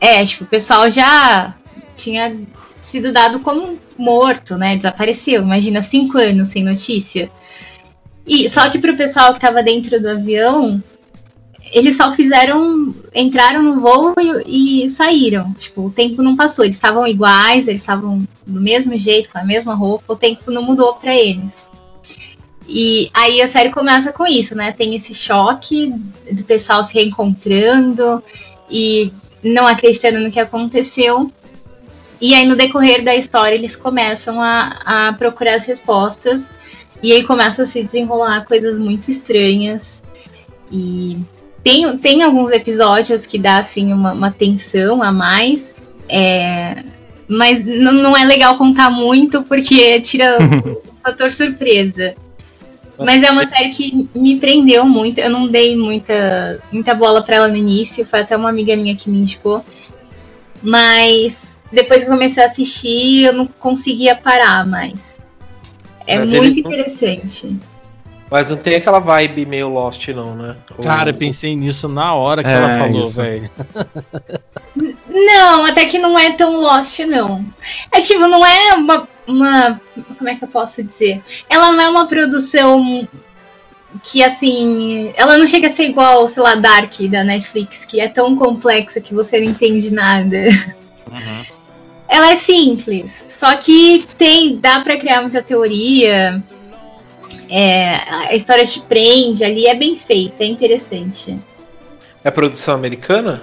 É, 0.00 0.24
tipo, 0.24 0.44
o 0.44 0.46
pessoal 0.46 0.90
já 0.90 1.54
tinha 1.94 2.34
sido 2.80 3.12
dado 3.12 3.40
como 3.40 3.78
morto, 3.98 4.56
né? 4.56 4.76
Desapareceu. 4.76 5.42
Imagina 5.42 5.82
cinco 5.82 6.18
anos 6.18 6.48
sem 6.48 6.64
notícia. 6.64 7.30
E 8.26 8.48
só 8.48 8.68
que 8.68 8.78
pro 8.78 8.96
pessoal 8.96 9.32
que 9.32 9.40
tava 9.40 9.62
dentro 9.62 10.00
do 10.00 10.08
avião, 10.10 10.82
eles 11.72 11.96
só 11.96 12.12
fizeram. 12.12 12.94
entraram 13.14 13.62
no 13.62 13.80
voo 13.80 14.14
e, 14.44 14.84
e 14.84 14.90
saíram. 14.90 15.52
Tipo, 15.54 15.86
o 15.86 15.90
tempo 15.90 16.22
não 16.22 16.36
passou. 16.36 16.64
Eles 16.64 16.76
estavam 16.76 17.06
iguais, 17.06 17.68
eles 17.68 17.80
estavam 17.80 18.26
do 18.46 18.60
mesmo 18.60 18.98
jeito, 18.98 19.30
com 19.30 19.38
a 19.38 19.44
mesma 19.44 19.74
roupa, 19.74 20.12
o 20.12 20.16
tempo 20.16 20.50
não 20.50 20.62
mudou 20.62 20.94
para 20.94 21.14
eles. 21.14 21.62
E 22.68 23.10
aí 23.14 23.40
a 23.40 23.48
série 23.48 23.70
começa 23.70 24.12
com 24.12 24.26
isso, 24.26 24.54
né? 24.54 24.72
Tem 24.72 24.94
esse 24.94 25.14
choque 25.14 25.92
do 26.30 26.44
pessoal 26.44 26.82
se 26.82 26.94
reencontrando 26.94 28.22
e 28.68 29.12
não 29.42 29.66
acreditando 29.66 30.18
no 30.18 30.30
que 30.30 30.40
aconteceu. 30.40 31.30
E 32.20 32.34
aí, 32.34 32.46
no 32.46 32.56
decorrer 32.56 33.04
da 33.04 33.14
história, 33.14 33.54
eles 33.54 33.76
começam 33.76 34.40
a, 34.40 35.08
a 35.08 35.12
procurar 35.12 35.56
as 35.56 35.64
respostas. 35.64 36.50
E 37.06 37.12
aí 37.12 37.22
começa 37.22 37.62
a 37.62 37.66
se 37.66 37.84
desenrolar 37.84 38.44
coisas 38.46 38.80
muito 38.80 39.12
estranhas. 39.12 40.02
E 40.72 41.16
tem, 41.62 41.96
tem 41.98 42.24
alguns 42.24 42.50
episódios 42.50 43.24
que 43.24 43.38
dá 43.38 43.58
assim 43.58 43.92
uma, 43.92 44.12
uma 44.12 44.32
tensão 44.32 45.00
a 45.04 45.12
mais. 45.12 45.72
É, 46.08 46.82
mas 47.28 47.64
não, 47.64 48.16
é 48.16 48.24
legal 48.24 48.56
contar 48.56 48.90
muito 48.90 49.44
porque 49.44 50.00
tira 50.00 50.36
o 50.36 50.82
fator 51.00 51.30
surpresa. 51.30 52.16
Mas 52.98 53.22
é 53.22 53.30
uma 53.30 53.46
série 53.46 53.70
que 53.70 54.10
me 54.12 54.40
prendeu 54.40 54.84
muito. 54.84 55.20
Eu 55.20 55.30
não 55.30 55.46
dei 55.46 55.76
muita, 55.76 56.60
muita 56.72 56.92
bola 56.92 57.22
para 57.22 57.36
ela 57.36 57.46
no 57.46 57.56
início. 57.56 58.04
Foi 58.04 58.22
até 58.22 58.36
uma 58.36 58.48
amiga 58.48 58.74
minha 58.74 58.96
que 58.96 59.08
me 59.08 59.18
indicou. 59.18 59.64
Mas 60.60 61.52
depois 61.70 62.02
que 62.02 62.08
eu 62.08 62.12
comecei 62.12 62.42
a 62.42 62.46
assistir, 62.46 63.26
eu 63.26 63.32
não 63.32 63.46
conseguia 63.46 64.16
parar 64.16 64.66
mais. 64.66 65.15
É 66.06 66.18
Mas 66.18 66.30
muito 66.30 66.60
interessante. 66.60 67.56
Mas 68.30 68.50
não 68.50 68.56
tem 68.56 68.74
aquela 68.74 68.98
vibe 68.98 69.46
meio 69.46 69.68
Lost, 69.68 70.08
não, 70.08 70.34
né? 70.34 70.56
Cara, 70.82 71.10
eu 71.10 71.14
pensei 71.14 71.54
nisso 71.54 71.88
na 71.88 72.12
hora 72.14 72.42
que 72.42 72.48
é, 72.48 72.52
ela 72.52 72.78
falou, 72.78 73.06
velho. 73.06 73.50
Não, 75.08 75.64
até 75.64 75.86
que 75.86 75.98
não 75.98 76.18
é 76.18 76.32
tão 76.32 76.60
Lost, 76.60 76.98
não. 77.00 77.44
É 77.92 78.00
tipo, 78.00 78.20
não 78.26 78.44
é 78.44 78.74
uma, 78.74 79.08
uma. 79.26 79.80
Como 80.18 80.28
é 80.28 80.34
que 80.34 80.44
eu 80.44 80.48
posso 80.48 80.82
dizer? 80.82 81.22
Ela 81.48 81.72
não 81.72 81.80
é 81.80 81.88
uma 81.88 82.06
produção 82.06 83.08
que 84.02 84.22
assim, 84.22 85.12
ela 85.16 85.38
não 85.38 85.46
chega 85.46 85.68
a 85.68 85.72
ser 85.72 85.84
igual, 85.84 86.28
sei 86.28 86.42
lá, 86.42 86.54
Dark 86.54 87.00
da 87.08 87.24
Netflix, 87.24 87.84
que 87.84 88.00
é 88.00 88.08
tão 88.08 88.36
complexa 88.36 89.00
que 89.00 89.14
você 89.14 89.40
não 89.40 89.46
entende 89.46 89.92
nada. 89.92 90.36
Uhum. 91.10 91.55
Ela 92.08 92.32
é 92.32 92.36
simples, 92.36 93.24
só 93.28 93.56
que 93.56 94.06
tem, 94.16 94.56
dá 94.56 94.80
para 94.80 94.96
criar 94.96 95.22
muita 95.22 95.42
teoria. 95.42 96.42
É, 97.50 97.96
a 98.28 98.34
história 98.34 98.64
te 98.64 98.80
prende 98.80 99.44
ali, 99.44 99.66
é 99.66 99.74
bem 99.74 99.98
feita, 99.98 100.44
é 100.44 100.46
interessante. 100.46 101.38
É 102.22 102.30
produção 102.30 102.74
americana? 102.74 103.42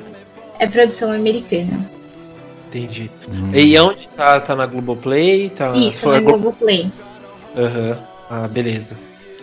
É 0.59 0.67
produção 0.67 1.11
americana. 1.11 1.89
Entendi. 2.67 3.11
Hum. 3.29 3.51
E 3.53 3.77
onde 3.79 4.07
tá? 4.09 4.39
Tá 4.39 4.55
na 4.55 4.65
Globoplay? 4.65 5.49
Tá 5.49 5.73
Isso, 5.73 6.09
na 6.09 6.19
Globoplay. 6.19 6.91
Aham. 7.55 7.89
Uhum. 7.89 7.97
Ah, 8.29 8.47
beleza. 8.47 8.97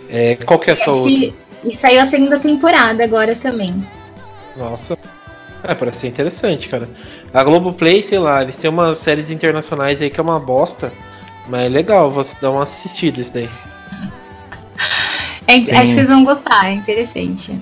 É, 0.08 0.34
qual 0.34 0.58
que 0.58 0.70
é 0.70 0.72
a 0.72 0.76
sua 0.76 0.94
outra? 0.94 1.32
E 1.62 1.76
saiu 1.76 2.00
a 2.00 2.06
segunda 2.06 2.40
temporada 2.40 3.04
agora 3.04 3.36
também. 3.36 3.86
Nossa. 4.56 4.98
É, 5.62 5.74
parece 5.74 6.00
ser 6.00 6.08
interessante, 6.08 6.68
cara. 6.68 6.88
A 7.32 7.44
Globoplay, 7.44 8.02
sei 8.02 8.18
lá, 8.18 8.42
eles 8.42 8.58
têm 8.58 8.70
umas 8.70 8.99
séries 8.99 9.30
internacionais 9.30 10.02
aí 10.02 10.10
que 10.10 10.18
é 10.18 10.22
uma 10.22 10.38
bosta. 10.38 10.92
Mas 11.49 11.62
é 11.62 11.68
legal, 11.68 12.10
você 12.10 12.37
dá 12.40 12.50
uma 12.50 12.62
assistida 12.62 13.20
isso 13.20 13.32
daí. 13.32 13.49
É, 15.46 15.54
acho 15.56 15.66
que 15.66 15.87
vocês 15.87 16.08
vão 16.08 16.25
gostar, 16.25 16.66
é 16.66 16.75
interessante. 16.75 17.58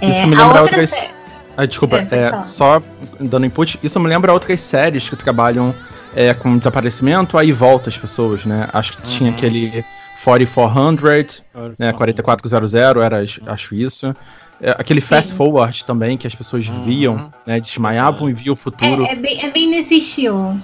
Isso 0.00 0.22
é, 0.22 0.26
me 0.26 0.34
lembra 0.34 0.62
outras... 0.62 0.90
Sé... 0.90 1.14
Ah, 1.54 1.66
desculpa, 1.66 1.98
é, 1.98 2.08
é 2.10 2.42
só 2.42 2.82
dando 3.20 3.44
input, 3.44 3.78
isso 3.82 4.00
me 4.00 4.08
lembra 4.08 4.32
outras 4.32 4.58
séries 4.60 5.06
que 5.06 5.14
trabalham 5.16 5.74
é, 6.16 6.32
com 6.32 6.56
desaparecimento, 6.56 7.36
aí 7.36 7.52
volta 7.52 7.90
as 7.90 7.98
pessoas, 7.98 8.46
né? 8.46 8.68
Acho 8.72 8.96
que 8.96 9.06
uhum. 9.06 9.18
tinha 9.18 9.30
aquele 9.30 9.84
4400, 10.24 11.42
né, 11.78 11.92
4400, 11.92 12.74
era, 12.74 13.22
acho 13.46 13.74
isso. 13.74 14.14
É, 14.62 14.70
aquele 14.78 15.00
Sim. 15.00 15.08
fast 15.08 15.34
forward 15.34 15.84
também, 15.84 16.16
que 16.16 16.24
as 16.24 16.34
pessoas 16.36 16.68
uhum. 16.68 16.84
viam, 16.84 17.32
né? 17.44 17.58
Desmaiavam 17.58 18.30
e 18.30 18.32
viam 18.32 18.52
o 18.52 18.56
futuro. 18.56 19.04
É, 19.04 19.12
é, 19.12 19.16
bem, 19.16 19.44
é 19.44 19.50
bem 19.50 19.68
nesse 19.68 19.96
estilo. 19.96 20.56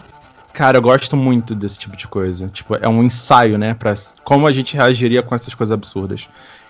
Cara, 0.52 0.78
eu 0.78 0.82
gosto 0.82 1.16
muito 1.16 1.52
desse 1.52 1.80
tipo 1.80 1.96
de 1.96 2.06
coisa. 2.06 2.48
Tipo, 2.48 2.76
é 2.76 2.88
um 2.88 3.02
ensaio, 3.02 3.58
né? 3.58 3.74
Pra 3.74 3.94
como 4.22 4.46
a 4.46 4.52
gente 4.52 4.76
reagiria 4.76 5.20
com 5.20 5.34
essas 5.34 5.52
coisas 5.52 5.72
absurdas. 5.72 6.28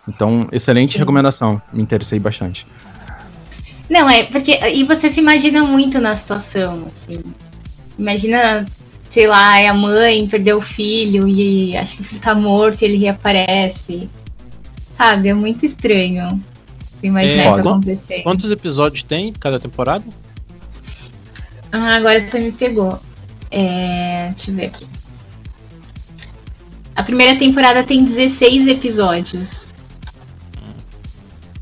Então, 0.09 0.49
excelente 0.51 0.95
Sim. 0.95 1.01
recomendação. 1.01 1.61
Me 1.71 1.83
interessei 1.83 2.19
bastante. 2.19 2.67
Não, 3.91 4.09
é 4.09 4.25
porque. 4.25 4.59
E 4.75 4.85
você 4.85 5.11
se 5.11 5.21
imagina 5.21 5.65
muito 5.65 6.01
na 6.01 6.17
situação, 6.17 6.87
assim. 6.91 7.23
Imagina, 7.99 8.65
sei 9.11 9.27
lá, 9.27 9.59
é 9.59 9.69
a 9.69 9.75
mãe 9.75 10.27
perdeu 10.29 10.59
o 10.59 10.63
filho 10.63 11.29
e 11.29 11.77
acho 11.77 11.97
que 11.97 12.03
o 12.03 12.05
filho 12.05 12.21
tá 12.23 12.35
morto 12.35 12.83
e 12.83 12.85
ele 12.87 12.97
reaparece. 12.97 14.09
Sabe? 14.97 15.29
É 15.29 15.35
muito 15.35 15.67
estranho. 15.67 16.41
Imaginar 17.03 17.45
é, 17.45 17.51
isso 17.51 17.61
acontecer. 17.61 18.23
Quantos 18.23 18.51
episódios 18.51 19.03
tem 19.03 19.33
cada 19.33 19.61
temporada? 19.61 20.05
Ah, 21.71 21.97
agora 21.97 22.21
você 22.21 22.41
me 22.41 22.53
pegou. 22.53 22.99
É, 23.51 24.33
deixa 24.35 24.51
eu 24.51 24.57
ver 24.57 24.67
aqui. 24.67 24.87
A 26.97 27.03
primeira 27.03 27.39
temporada 27.39 27.85
tem 27.85 28.05
16 28.05 28.67
episódios. 28.67 29.69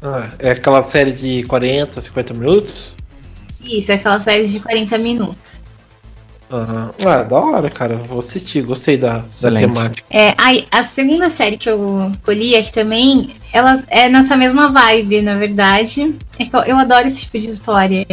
Ah, 0.03 0.31
é 0.39 0.53
aquela 0.53 0.83
série 0.83 1.13
de 1.13 1.43
40, 1.45 2.01
50 2.01 2.35
minutos? 2.35 2.97
Isso, 3.63 3.93
é 3.93 3.97
aquela 3.97 4.21
série 4.21 4.47
de 4.47 4.61
40 4.61 4.97
minutos. 4.99 5.61
Uhum. 6.51 6.91
Ah, 7.05 7.23
da 7.25 7.39
hora, 7.39 7.69
cara. 7.69 7.97
Vou 7.97 8.21
assistir, 8.21 8.63
gostei 8.63 8.97
da, 8.97 9.25
da 9.43 9.51
temática. 9.53 10.03
É, 10.09 10.31
a, 10.31 10.79
a 10.79 10.85
segunda 10.85 11.29
série 11.29 11.57
que 11.57 11.69
eu 11.69 12.13
colhi 12.25 12.55
aqui 12.55 12.73
também, 12.73 13.35
ela 13.57 13.83
é 13.89 14.07
nessa 14.11 14.37
mesma 14.37 14.69
vibe, 14.69 15.23
na 15.23 15.35
verdade. 15.37 16.15
É 16.39 16.45
que 16.45 16.55
eu, 16.55 16.61
eu 16.61 16.77
adoro 16.77 17.09
esse 17.09 17.23
tipo 17.23 17.39
de 17.39 17.49
história. 17.49 18.07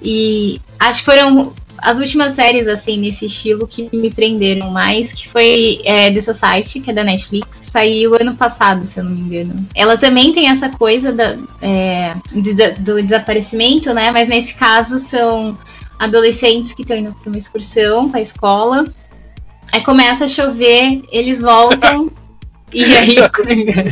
E 0.00 0.60
acho 0.78 1.00
que 1.00 1.06
foram 1.06 1.52
as 1.78 1.98
últimas 1.98 2.34
séries, 2.34 2.68
assim, 2.68 2.96
nesse 2.96 3.26
estilo 3.26 3.66
que 3.66 3.88
me 3.92 4.12
prenderam 4.12 4.70
mais, 4.70 5.12
que 5.12 5.28
foi 5.28 5.80
é, 5.84 6.12
The 6.12 6.20
Society, 6.20 6.78
que 6.78 6.90
é 6.92 6.94
da 6.94 7.02
Netflix, 7.02 7.62
saiu 7.64 8.14
ano 8.14 8.36
passado, 8.36 8.86
se 8.86 9.00
eu 9.00 9.04
não 9.04 9.10
me 9.10 9.22
engano. 9.22 9.66
Ela 9.74 9.98
também 9.98 10.32
tem 10.32 10.48
essa 10.48 10.68
coisa 10.68 11.12
da, 11.12 11.36
é, 11.60 12.14
de, 12.32 12.54
do 12.78 13.02
desaparecimento, 13.02 13.92
né? 13.92 14.12
Mas 14.12 14.28
nesse 14.28 14.54
caso 14.54 15.00
são 15.00 15.58
adolescentes 15.98 16.74
que 16.74 16.82
estão 16.82 16.96
indo 16.96 17.12
para 17.12 17.28
uma 17.28 17.38
excursão 17.38 18.08
com 18.08 18.16
a 18.16 18.20
escola. 18.20 18.86
Aí 19.72 19.80
começa 19.80 20.26
a 20.26 20.28
chover, 20.28 21.02
eles 21.10 21.42
voltam 21.42 22.08
e 22.72 22.84
aí. 22.84 23.16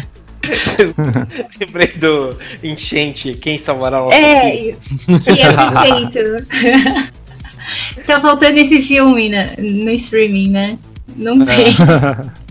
Lembrei 1.60 1.88
do 1.88 2.36
enchente, 2.62 3.34
quem 3.34 3.58
salvará 3.58 4.04
o 4.04 4.12
É, 4.12 4.76
que 5.22 5.40
é 5.40 5.52
perfeito. 5.52 6.46
tá 8.06 8.20
faltando 8.20 8.58
esse 8.58 8.82
filme 8.82 9.28
né, 9.28 9.54
no 9.58 9.90
streaming, 9.90 10.50
né? 10.50 10.78
Não 11.16 11.42
é. 11.42 11.46
tem. 11.46 11.72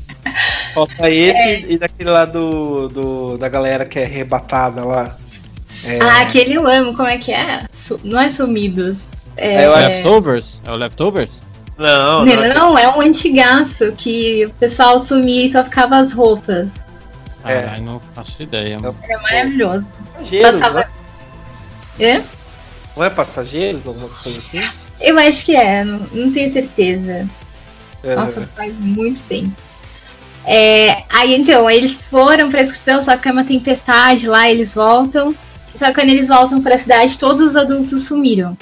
Falta 0.73 1.09
esse 1.09 1.37
é. 1.37 1.71
e 1.71 1.77
daquele 1.77 2.09
lá 2.09 2.25
do, 2.25 2.87
do, 2.87 3.37
da 3.37 3.49
galera 3.49 3.85
que 3.85 3.99
é 3.99 4.05
arrebatada 4.05 4.83
lá. 4.83 5.15
É... 5.85 5.99
Ah, 6.01 6.21
aquele 6.21 6.53
eu 6.53 6.67
amo, 6.67 6.95
como 6.95 7.09
é 7.09 7.17
que 7.17 7.31
é? 7.31 7.65
Não 8.03 8.19
é 8.19 8.29
Sumidos. 8.29 9.07
É, 9.35 9.63
é 9.63 9.69
o 9.69 9.75
Leftovers? 9.75 10.61
É 10.65 10.71
o 10.71 10.75
Leftovers? 10.75 11.41
Não, 11.77 12.23
não, 12.25 12.53
não, 12.53 12.77
é 12.77 12.87
um 12.87 13.01
antigaço 13.01 13.91
que 13.97 14.45
o 14.45 14.49
pessoal 14.51 14.99
sumia 14.99 15.45
e 15.45 15.49
só 15.49 15.63
ficava 15.63 15.97
as 15.97 16.13
roupas. 16.13 16.83
É, 17.43 17.79
não 17.81 17.99
faço 18.13 18.41
ideia. 18.41 18.79
Mano. 18.79 18.97
É 19.03 19.17
maravilhoso. 19.17 19.85
Passageiros, 20.13 20.59
Passava... 20.59 20.79
né? 20.79 20.89
É? 21.99 22.23
Não 22.95 23.03
é 23.03 23.09
passageiros, 23.09 23.87
alguma 23.87 24.09
coisa 24.09 24.37
assim? 24.37 24.61
Eu 24.99 25.17
acho 25.19 25.45
que 25.45 25.55
é, 25.55 25.83
não, 25.83 25.99
não 26.11 26.31
tenho 26.31 26.51
certeza. 26.51 27.27
É, 28.03 28.15
Nossa, 28.15 28.41
é. 28.41 28.43
faz 28.45 28.73
muito 28.77 29.23
tempo. 29.23 29.51
É, 30.45 31.03
aí 31.09 31.35
então, 31.35 31.69
eles 31.69 31.93
foram 31.93 32.49
pra 32.49 32.61
excursão, 32.61 33.01
só 33.01 33.15
que 33.17 33.27
é 33.27 33.31
uma 33.31 33.45
tempestade 33.45 34.27
lá, 34.27 34.49
eles 34.49 34.73
voltam. 34.73 35.35
Só 35.73 35.87
que 35.87 35.93
quando 35.93 36.09
eles 36.09 36.27
voltam 36.27 36.61
pra 36.61 36.77
cidade, 36.77 37.17
todos 37.17 37.49
os 37.49 37.55
adultos 37.55 38.03
sumiram. 38.03 38.57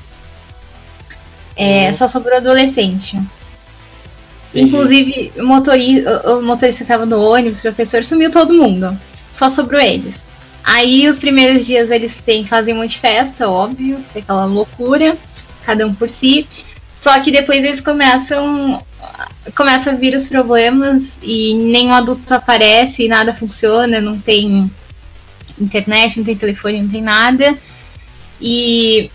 É, 1.55 1.87
uhum. 1.87 1.93
Só 1.93 2.07
sobrou 2.07 2.37
adolescente. 2.37 3.19
Inclusive, 4.53 5.31
o 5.37 5.45
motorista, 5.45 6.29
o 6.31 6.41
motorista 6.41 6.83
tava 6.85 7.05
no 7.05 7.21
ônibus, 7.21 7.59
o 7.59 7.63
professor, 7.63 8.03
sumiu 8.03 8.29
todo 8.29 8.53
mundo. 8.53 8.99
Só 9.31 9.49
sobrou 9.49 9.79
eles. 9.79 10.25
Aí, 10.63 11.07
os 11.07 11.17
primeiros 11.17 11.65
dias, 11.65 11.89
eles 11.89 12.19
têm, 12.19 12.45
fazem 12.45 12.73
um 12.73 12.77
monte 12.77 12.91
de 12.91 12.99
festa, 12.99 13.49
óbvio, 13.49 13.99
aquela 14.15 14.45
loucura. 14.45 15.17
cada 15.65 15.85
um 15.85 15.93
por 15.93 16.09
si. 16.09 16.47
Só 16.95 17.19
que 17.19 17.31
depois 17.31 17.63
eles 17.63 17.81
começam 17.81 18.83
começa 19.55 19.89
a 19.89 19.95
vir 19.95 20.13
os 20.13 20.27
problemas 20.27 21.17
e 21.21 21.55
nenhum 21.55 21.93
adulto 21.93 22.33
aparece, 22.33 23.07
nada 23.07 23.33
funciona, 23.33 23.99
não 23.99 24.19
tem 24.19 24.69
internet, 25.59 26.17
não 26.17 26.23
tem 26.23 26.35
telefone, 26.35 26.81
não 26.81 26.87
tem 26.87 27.01
nada. 27.01 27.57
E 28.39 29.09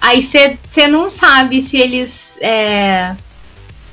aí 0.00 0.22
você 0.22 0.86
não 0.88 1.08
sabe 1.08 1.62
se 1.62 1.78
eles 1.78 2.36
é, 2.40 3.14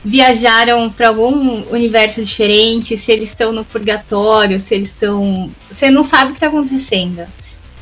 viajaram 0.04 0.90
para 0.90 1.08
algum 1.08 1.64
universo 1.72 2.24
diferente, 2.24 2.98
se 2.98 3.12
eles 3.12 3.30
estão 3.30 3.52
no 3.52 3.64
purgatório, 3.64 4.60
se 4.60 4.76
eles 4.76 4.90
estão. 4.90 5.50
Você 5.72 5.90
não 5.90 6.04
sabe 6.04 6.26
o 6.26 6.28
que 6.30 6.38
está 6.38 6.48
acontecendo. 6.48 7.26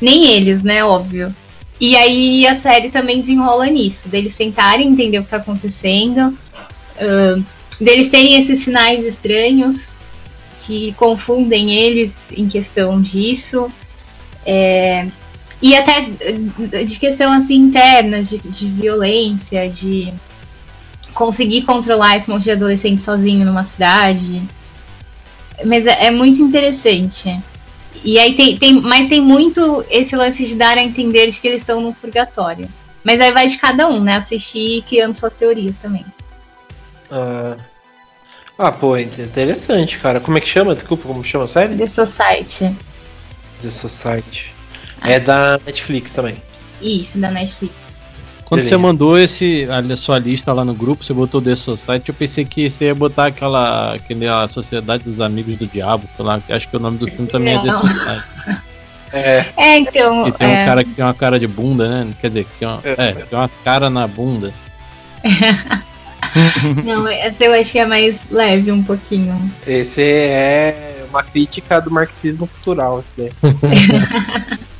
Nem 0.00 0.26
eles, 0.26 0.62
né? 0.62 0.84
Óbvio. 0.84 1.34
E 1.80 1.96
aí 1.96 2.46
a 2.46 2.54
série 2.54 2.90
também 2.90 3.20
desenrola 3.20 3.66
nisso, 3.66 4.08
deles 4.08 4.36
tentarem 4.36 4.88
entender 4.88 5.18
o 5.18 5.22
que 5.22 5.26
está 5.26 5.38
acontecendo, 5.38 6.28
uh, 6.28 7.44
deles 7.80 8.08
terem 8.08 8.36
esses 8.36 8.62
sinais 8.62 9.04
estranhos 9.04 9.88
que 10.60 10.92
confundem 10.92 11.72
eles 11.74 12.14
em 12.36 12.46
questão 12.46 13.02
disso. 13.02 13.68
É, 14.46 15.08
e 15.60 15.74
até 15.76 16.06
de 16.84 16.98
questão 16.98 17.32
assim 17.32 17.54
interna, 17.54 18.22
de, 18.22 18.38
de 18.38 18.66
violência, 18.66 19.68
de 19.68 20.12
conseguir 21.14 21.62
controlar 21.62 22.16
esse 22.16 22.28
monte 22.28 22.44
de 22.44 22.50
adolescente 22.50 23.02
sozinho 23.02 23.44
numa 23.44 23.64
cidade. 23.64 24.42
Mas 25.64 25.86
é, 25.86 26.06
é 26.06 26.10
muito 26.10 26.40
interessante. 26.42 27.40
E 28.04 28.18
aí 28.18 28.34
tem, 28.34 28.56
tem, 28.56 28.80
mas 28.80 29.08
tem 29.08 29.20
muito 29.20 29.84
esse 29.90 30.16
lance 30.16 30.44
de 30.44 30.56
dar 30.56 30.76
a 30.78 30.82
entender 30.82 31.30
de 31.30 31.40
que 31.40 31.46
eles 31.46 31.62
estão 31.62 31.80
no 31.80 31.94
purgatório. 31.94 32.68
Mas 33.04 33.20
aí 33.20 33.32
vai 33.32 33.46
de 33.46 33.58
cada 33.58 33.88
um, 33.88 34.00
né? 34.00 34.16
Assistir 34.16 34.78
e 34.78 34.82
criando 34.82 35.16
suas 35.16 35.34
teorias 35.34 35.76
também. 35.76 36.04
Ah, 37.10 37.56
ah, 38.58 38.70
pô, 38.70 38.96
interessante, 38.96 39.98
cara. 39.98 40.20
Como 40.20 40.38
é 40.38 40.40
que 40.40 40.48
chama? 40.48 40.74
Desculpa, 40.74 41.08
como 41.08 41.24
chama 41.24 41.44
a 41.44 41.48
série? 41.48 41.76
The 41.76 41.86
Society. 41.86 42.76
The 43.60 43.70
Society. 43.70 44.54
É 45.02 45.18
da 45.18 45.58
Netflix 45.66 46.12
também. 46.12 46.40
Isso, 46.80 47.18
da 47.18 47.30
Netflix. 47.30 47.74
Quando 48.52 48.60
Beleza. 48.60 48.76
você 48.76 48.82
mandou 48.82 49.18
esse, 49.18 49.66
a 49.70 49.96
sua 49.96 50.18
lista 50.18 50.52
lá 50.52 50.62
no 50.62 50.74
grupo, 50.74 51.02
você 51.02 51.14
botou 51.14 51.40
The 51.40 51.56
Society, 51.56 52.10
eu 52.10 52.14
pensei 52.14 52.44
que 52.44 52.68
você 52.68 52.84
ia 52.84 52.94
botar 52.94 53.28
aquela, 53.28 53.94
aquela 53.94 54.46
Sociedade 54.46 55.04
dos 55.04 55.22
Amigos 55.22 55.56
do 55.56 55.66
Diabo, 55.66 56.06
sei 56.14 56.22
lá, 56.22 56.38
acho 56.50 56.68
que 56.68 56.76
o 56.76 56.78
nome 56.78 56.98
do 56.98 57.10
filme 57.10 57.26
também 57.28 57.54
Não. 57.54 57.62
é 57.62 57.66
The 57.66 57.78
Society. 57.78 58.62
É. 59.14 59.46
é, 59.56 59.78
então. 59.78 60.28
E 60.28 60.32
tem 60.32 60.54
é... 60.54 60.62
um 60.62 60.66
cara 60.66 60.84
que 60.84 60.90
tem 60.90 61.02
uma 61.02 61.14
cara 61.14 61.40
de 61.40 61.46
bunda, 61.46 61.88
né? 61.88 62.12
Quer 62.20 62.28
dizer, 62.28 62.44
que 62.44 62.58
tem 62.58 62.68
uma, 62.68 62.80
é, 62.84 62.92
é 62.92 63.12
tem 63.12 63.38
uma 63.38 63.50
cara 63.64 63.88
na 63.88 64.06
bunda. 64.06 64.52
Não, 66.84 67.08
esse 67.08 67.46
eu 67.46 67.54
acho 67.54 67.72
que 67.72 67.78
é 67.78 67.86
mais 67.86 68.20
leve 68.30 68.70
um 68.70 68.82
pouquinho. 68.82 69.50
Esse 69.66 70.02
é 70.02 71.06
uma 71.08 71.22
crítica 71.22 71.80
do 71.80 71.90
marxismo 71.90 72.46
cultural, 72.46 73.02
esse 73.16 73.30
daí. 73.30 74.58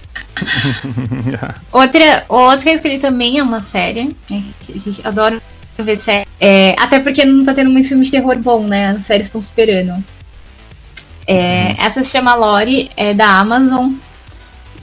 outra, 1.73 2.25
outra 2.29 2.63
coisa 2.63 2.83
que 2.83 2.89
ele 2.89 2.99
também 2.99 3.39
é 3.39 3.43
uma 3.43 3.61
série, 3.61 4.17
né, 4.31 4.45
a 4.69 4.79
gente 4.79 5.07
adora 5.07 5.41
ver 5.79 5.99
série. 5.99 6.27
É, 6.41 6.75
até 6.79 7.01
porque 7.01 7.25
não 7.25 7.45
tá 7.45 7.55
tendo 7.55 7.71
muito 7.71 7.89
filme 7.89 8.05
de 8.05 8.11
terror 8.11 8.37
bom, 8.39 8.65
né? 8.65 8.91
As 8.99 9.07
séries 9.07 9.27
estão 9.27 9.41
superando. 9.41 10.05
É, 11.27 11.69
uhum. 11.79 11.87
Essa 11.87 12.05
se 12.05 12.11
chama 12.11 12.35
Lore, 12.35 12.91
é 12.97 13.15
da 13.15 13.39
Amazon. 13.39 13.93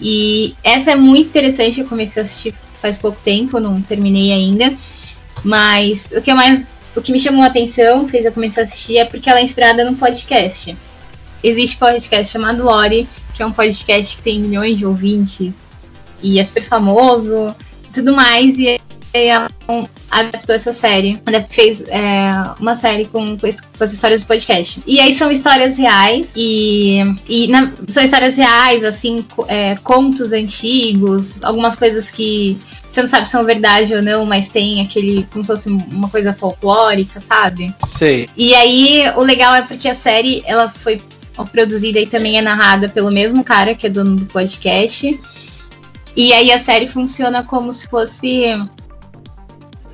E 0.02 0.56
essa 0.64 0.92
é 0.92 0.96
muito 0.96 1.28
interessante, 1.28 1.82
eu 1.82 1.88
comecei 1.88 2.22
a 2.22 2.26
assistir 2.26 2.54
faz 2.82 2.98
pouco 2.98 3.20
tempo, 3.24 3.60
não 3.60 3.82
terminei 3.82 4.32
ainda. 4.32 4.74
Mas 5.44 6.10
o 6.16 6.22
que 6.22 6.34
mais. 6.34 6.78
O 6.96 7.02
que 7.02 7.12
me 7.12 7.20
chamou 7.20 7.44
a 7.44 7.48
atenção, 7.48 8.08
fez 8.08 8.26
eu 8.26 8.32
começar 8.32 8.62
a 8.62 8.64
assistir, 8.64 8.98
é 8.98 9.06
porque 9.06 9.30
ela 9.30 9.40
é 9.40 9.44
inspirada 9.44 9.86
num 9.86 9.96
podcast. 9.96 10.76
Existe 11.44 11.76
um 11.78 11.80
podcast 11.80 12.32
chamado 12.32 12.64
Lore, 12.64 13.08
que 13.34 13.42
é 13.42 13.46
um 13.46 13.52
podcast 13.52 14.18
que 14.18 14.24
tem 14.24 14.40
milhões 14.40 14.78
de 14.78 14.86
ouvintes 14.86 15.54
e 16.22 16.40
é 16.40 16.44
super 16.44 16.64
famoso 16.64 17.56
e 17.88 17.94
tudo 17.94 18.14
mais. 18.14 18.58
E 18.58 18.80
ela 19.14 19.48
adaptou 20.12 20.56
essa 20.56 20.74
série. 20.74 21.20
Fez 21.50 21.82
é, 21.88 22.32
uma 22.60 22.76
série 22.76 23.06
com, 23.06 23.38
com, 23.38 23.48
as 23.80 23.94
histórias 23.94 24.24
do 24.24 24.28
podcast. 24.28 24.84
E 24.86 25.00
aí 25.00 25.16
são 25.16 25.32
histórias 25.32 25.78
reais 25.78 26.34
e, 26.36 27.02
e 27.28 27.48
na, 27.48 27.72
são 27.88 28.04
histórias 28.04 28.36
reais, 28.36 28.84
assim, 28.84 29.26
é, 29.48 29.76
contos 29.78 30.34
antigos, 30.34 31.42
algumas 31.42 31.76
coisas 31.76 32.12
que 32.12 32.58
você 32.90 33.02
não 33.02 33.10
sabe 33.10 33.26
se 33.26 33.32
são 33.32 33.44
verdade 33.44 33.94
ou 33.96 34.02
não, 34.02 34.26
mas 34.26 34.50
tem 34.50 34.82
aquele, 34.82 35.28
como 35.32 35.44
se 35.44 35.52
fosse 35.52 35.70
uma 35.70 36.10
coisa 36.10 36.34
folclórica, 36.34 37.20
sabe? 37.20 37.74
Sei. 37.98 38.28
E 38.36 38.54
aí 38.56 39.04
o 39.16 39.22
legal 39.22 39.54
é 39.56 39.62
porque 39.62 39.88
a 39.88 39.96
série 39.96 40.44
ela 40.46 40.70
foi 40.70 41.02
produzida 41.46 42.00
e 42.00 42.08
também 42.08 42.38
é 42.38 42.42
narrada 42.42 42.90
pelo 42.90 43.12
mesmo 43.12 43.44
cara 43.44 43.76
que 43.76 43.88
é 43.88 43.90
dono 43.90 44.16
do 44.16 44.26
podcast. 44.26 45.20
E 46.16 46.34
aí 46.34 46.52
a 46.52 46.60
série 46.60 46.88
funciona 46.88 47.44
como 47.44 47.72
se 47.72 47.88
fosse 47.88 48.46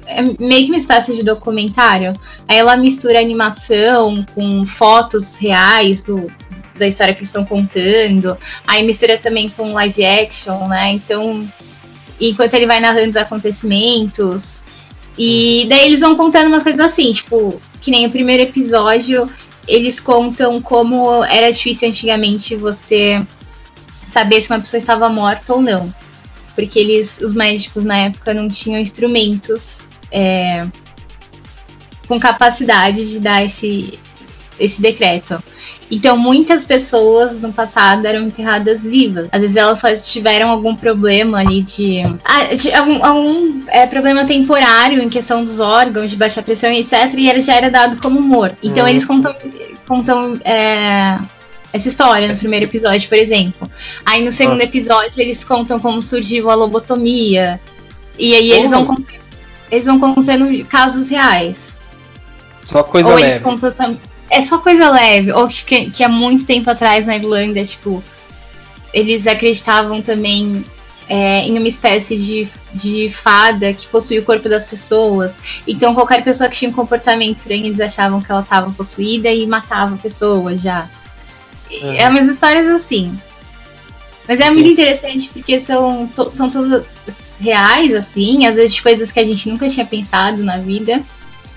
é 0.07 0.21
meio 0.21 0.65
que 0.65 0.71
uma 0.71 0.77
espécie 0.77 1.15
de 1.15 1.23
documentário. 1.23 2.13
Aí 2.47 2.57
ela 2.57 2.77
mistura 2.77 3.19
animação 3.19 4.25
com 4.33 4.65
fotos 4.65 5.35
reais 5.35 6.01
do, 6.01 6.31
da 6.77 6.87
história 6.87 7.13
que 7.13 7.23
estão 7.23 7.43
contando. 7.43 8.37
Aí 8.67 8.85
mistura 8.85 9.17
também 9.17 9.49
com 9.49 9.73
live 9.73 10.05
action, 10.05 10.67
né? 10.67 10.91
Então, 10.91 11.47
enquanto 12.19 12.53
ele 12.53 12.67
vai 12.67 12.79
narrando 12.79 13.11
os 13.11 13.17
acontecimentos. 13.17 14.55
E 15.17 15.65
daí 15.69 15.85
eles 15.85 16.01
vão 16.01 16.15
contando 16.15 16.47
umas 16.47 16.63
coisas 16.63 16.85
assim, 16.85 17.11
tipo, 17.11 17.59
que 17.81 17.89
nem 17.89 18.05
o 18.05 18.11
primeiro 18.11 18.43
episódio 18.43 19.29
eles 19.67 19.99
contam 19.99 20.61
como 20.61 21.23
era 21.25 21.51
difícil 21.51 21.89
antigamente 21.89 22.55
você 22.55 23.25
saber 24.07 24.41
se 24.41 24.49
uma 24.49 24.59
pessoa 24.59 24.79
estava 24.79 25.09
morta 25.09 25.53
ou 25.53 25.61
não. 25.61 25.93
Porque 26.55 26.79
eles, 26.79 27.19
os 27.19 27.33
médicos 27.33 27.83
na 27.83 27.97
época 27.97 28.33
não 28.33 28.47
tinham 28.47 28.79
instrumentos 28.79 29.79
é, 30.11 30.65
com 32.07 32.19
capacidade 32.19 33.09
de 33.09 33.19
dar 33.19 33.43
esse, 33.43 33.99
esse 34.59 34.81
decreto. 34.81 35.43
Então, 35.89 36.17
muitas 36.17 36.65
pessoas 36.65 37.39
no 37.39 37.53
passado 37.53 38.05
eram 38.05 38.21
enterradas 38.21 38.83
vivas. 38.83 39.27
Às 39.31 39.41
vezes 39.41 39.55
elas 39.55 39.79
só 39.79 39.95
tiveram 39.95 40.49
algum 40.49 40.75
problema 40.75 41.39
ali 41.39 41.61
de. 41.61 42.01
Ah, 42.23 42.55
de 42.55 42.73
algum, 42.73 43.05
algum 43.05 43.61
é, 43.67 43.85
problema 43.85 44.25
temporário 44.25 45.01
em 45.01 45.09
questão 45.09 45.43
dos 45.43 45.59
órgãos, 45.59 46.09
de 46.09 46.17
baixa 46.17 46.41
pressão 46.41 46.71
e 46.71 46.79
etc. 46.79 47.13
E 47.15 47.29
ele 47.29 47.41
já 47.41 47.53
era 47.53 47.69
dado 47.69 47.97
como 48.01 48.19
morto. 48.21 48.57
Então, 48.63 48.83
uhum. 48.83 48.89
eles 48.89 49.05
contam. 49.05 49.35
contam 49.87 50.39
é, 50.43 51.19
essa 51.71 51.89
história 51.89 52.27
no 52.27 52.37
primeiro 52.37 52.65
episódio, 52.65 53.07
por 53.07 53.17
exemplo. 53.17 53.69
Aí 54.05 54.23
no 54.23 54.31
segundo 54.31 54.61
ah. 54.61 54.63
episódio 54.63 55.21
eles 55.21 55.43
contam 55.43 55.79
como 55.79 56.01
surgiu 56.01 56.49
a 56.49 56.55
lobotomia. 56.55 57.59
E 58.17 58.33
aí 58.33 58.51
eles 58.51 58.71
uhum. 58.71 58.85
vão 58.85 59.05
eles 59.69 59.85
vão 59.85 59.99
contando 59.99 60.65
casos 60.65 61.09
reais. 61.09 61.75
Só 62.63 62.81
coisa 62.81 63.09
Ou 63.09 63.15
leve. 63.15 63.27
eles 63.27 63.43
contam 63.43 63.71
também 63.71 63.99
é 64.35 64.41
só 64.41 64.57
coisa 64.57 64.89
leve. 64.89 65.31
Ou 65.31 65.47
que, 65.47 65.89
que 65.89 66.03
há 66.03 66.09
muito 66.09 66.45
tempo 66.45 66.69
atrás 66.69 67.05
na 67.05 67.15
Irlanda, 67.15 67.63
tipo, 67.63 68.03
eles 68.93 69.27
acreditavam 69.27 70.01
também 70.01 70.63
é, 71.07 71.41
em 71.41 71.57
uma 71.57 71.67
espécie 71.67 72.17
de, 72.17 72.47
de 72.73 73.09
fada 73.09 73.73
que 73.73 73.87
possuía 73.87 74.19
o 74.19 74.25
corpo 74.25 74.49
das 74.49 74.65
pessoas. 74.65 75.33
Então, 75.67 75.93
qualquer 75.93 76.23
pessoa 76.23 76.49
que 76.49 76.57
tinha 76.57 76.69
um 76.69 76.73
comportamento 76.73 77.39
estranho, 77.39 77.65
eles 77.65 77.79
achavam 77.79 78.21
que 78.21 78.31
ela 78.31 78.41
estava 78.41 78.71
possuída 78.71 79.29
e 79.29 79.45
matava 79.45 79.95
a 79.95 79.97
pessoa 79.97 80.57
já. 80.57 80.89
Uhum. 81.71 81.93
É 81.93 82.09
umas 82.09 82.27
histórias 82.27 82.67
assim. 82.67 83.17
Mas 84.27 84.39
é 84.39 84.49
muito 84.49 84.69
interessante 84.69 85.29
porque 85.31 85.59
são, 85.59 86.07
to, 86.07 86.31
são 86.35 86.49
todas 86.49 86.83
reais, 87.39 87.93
assim, 87.93 88.47
às 88.47 88.55
vezes 88.55 88.75
de 88.75 88.81
coisas 88.81 89.11
que 89.11 89.19
a 89.19 89.25
gente 89.25 89.49
nunca 89.49 89.69
tinha 89.69 89.85
pensado 89.85 90.43
na 90.43 90.57
vida. 90.57 91.03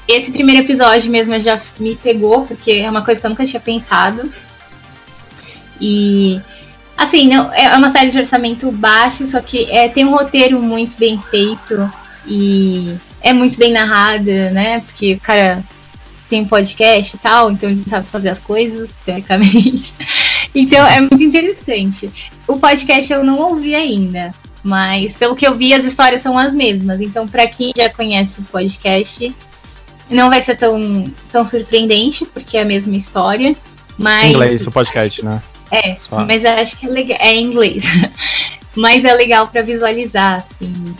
Esse 0.09 0.33
primeiro 0.33 0.63
episódio 0.63 1.11
mesmo 1.11 1.39
já 1.39 1.61
me 1.79 1.95
pegou, 1.95 2.47
porque 2.47 2.73
é 2.73 2.89
uma 2.89 3.05
coisa 3.05 3.21
que 3.21 3.27
eu 3.27 3.31
nunca 3.31 3.45
tinha 3.45 3.61
pensado. 3.61 4.33
E 5.79 6.41
assim, 6.97 7.29
não, 7.29 7.53
é 7.53 7.77
uma 7.77 7.91
série 7.91 8.11
de 8.11 8.19
orçamento 8.19 8.73
baixo, 8.73 9.27
só 9.27 9.41
que 9.41 9.71
é, 9.71 9.87
tem 9.89 10.07
um 10.07 10.17
roteiro 10.17 10.61
muito 10.61 10.97
bem 10.99 11.21
feito 11.31 11.93
e 12.27 12.97
é 13.21 13.35
muito 13.35 13.59
bem 13.59 13.71
narrada, 13.71 14.51
né? 14.51 14.81
Porque 14.81 15.15
o 15.15 15.21
cara 15.21 15.63
tem 16.29 16.43
um 16.43 16.49
podcast 16.49 17.15
e 17.15 17.19
tal, 17.19 17.51
então 17.51 17.69
ele 17.69 17.85
sabe 17.89 18.07
fazer 18.09 18.31
as 18.31 18.39
coisas, 18.39 18.91
teoricamente. 19.05 19.95
Então 20.55 20.85
é 20.87 20.99
muito 20.99 21.23
interessante. 21.23 22.11
O 22.49 22.59
podcast 22.59 23.13
eu 23.13 23.23
não 23.23 23.39
ouvi 23.39 23.75
ainda, 23.75 24.33
mas 24.63 25.15
pelo 25.15 25.37
que 25.37 25.47
eu 25.47 25.55
vi, 25.55 25.75
as 25.75 25.85
histórias 25.85 26.23
são 26.23 26.39
as 26.39 26.55
mesmas. 26.55 27.03
Então, 27.03 27.29
para 27.29 27.47
quem 27.47 27.71
já 27.77 27.91
conhece 27.91 28.41
o 28.41 28.45
podcast, 28.45 29.33
não 30.11 30.31
vai 30.31 30.43
ser 30.43 30.57
tão, 30.57 31.05
tão 31.31 31.47
surpreendente, 31.47 32.25
porque 32.27 32.57
é 32.57 32.63
a 32.63 32.65
mesma 32.65 32.97
história. 32.97 33.57
Mas. 33.97 34.27
Em 34.27 34.31
inglês, 34.31 34.67
o 34.67 34.71
podcast, 34.71 35.25
né? 35.25 35.43
É, 35.71 35.97
Só. 35.97 36.25
mas 36.25 36.45
eu 36.45 36.53
acho 36.53 36.79
que 36.79 36.87
é 36.87 36.91
legal. 36.91 37.19
É 37.21 37.35
em 37.35 37.45
inglês. 37.45 37.85
mas 38.75 39.05
é 39.05 39.13
legal 39.13 39.49
para 39.49 39.63
visualizar, 39.63 40.45
assim. 40.47 40.95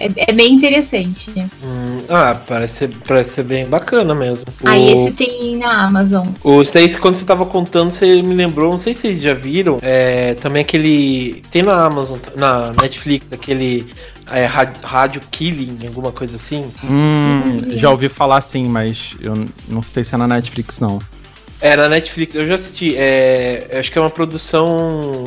É, 0.00 0.30
é 0.30 0.32
bem 0.32 0.54
interessante. 0.54 1.30
Hum, 1.62 2.02
ah, 2.08 2.34
parece 2.46 2.78
ser, 2.78 2.90
parece 3.06 3.34
ser 3.34 3.42
bem 3.42 3.66
bacana 3.66 4.14
mesmo. 4.14 4.46
Aí 4.64 4.94
o... 4.94 4.96
esse 4.96 5.10
tem 5.10 5.58
na 5.58 5.84
Amazon. 5.84 6.26
O, 6.42 6.64
daí, 6.64 6.96
quando 6.96 7.16
você 7.16 7.24
tava 7.24 7.44
contando, 7.44 7.90
você 7.90 8.22
me 8.22 8.34
lembrou, 8.34 8.72
não 8.72 8.78
sei 8.78 8.94
se 8.94 9.00
vocês 9.00 9.20
já 9.20 9.34
viram, 9.34 9.78
é, 9.82 10.34
também 10.34 10.62
aquele. 10.62 11.42
Tem 11.50 11.62
na 11.62 11.84
Amazon, 11.84 12.18
na 12.34 12.72
Netflix, 12.72 13.26
aquele 13.30 13.90
é, 14.30 14.44
rádio 14.44 15.20
Killing, 15.30 15.86
alguma 15.86 16.12
coisa 16.12 16.36
assim. 16.36 16.70
Hum, 16.84 17.76
já 17.76 17.90
ouvi 17.90 18.08
falar 18.08 18.40
sim, 18.40 18.64
mas 18.64 19.16
eu 19.20 19.46
não 19.68 19.82
sei 19.82 20.04
se 20.04 20.14
é 20.14 20.18
na 20.18 20.26
Netflix 20.26 20.80
não. 20.80 21.00
É, 21.60 21.76
na 21.76 21.88
Netflix, 21.88 22.34
eu 22.34 22.46
já 22.46 22.54
assisti. 22.54 22.96
É, 22.96 23.68
acho 23.78 23.92
que 23.92 23.98
é 23.98 24.00
uma 24.00 24.10
produção 24.10 25.24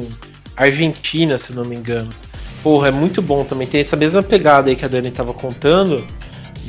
argentina, 0.55 1.37
se 1.37 1.53
não 1.53 1.63
me 1.63 1.75
engano. 1.75 2.09
Porra, 2.63 2.87
é 2.87 2.91
muito 2.91 3.21
bom 3.21 3.43
também. 3.43 3.67
Tem 3.67 3.81
essa 3.81 3.95
mesma 3.95 4.23
pegada 4.23 4.69
aí 4.69 4.75
que 4.75 4.85
a 4.85 4.87
Dani 4.87 5.11
tava 5.11 5.33
contando, 5.33 6.05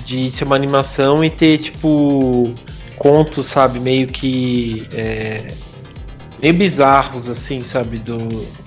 de 0.04 0.30
ser 0.30 0.44
uma 0.44 0.56
animação 0.56 1.24
e 1.24 1.30
ter, 1.30 1.58
tipo, 1.58 2.52
contos, 2.96 3.46
sabe, 3.46 3.80
meio 3.80 4.06
que. 4.06 4.86
É, 4.92 5.46
meio 6.42 6.54
bizarros, 6.54 7.28
assim, 7.28 7.64
sabe, 7.64 7.98
do, 7.98 8.18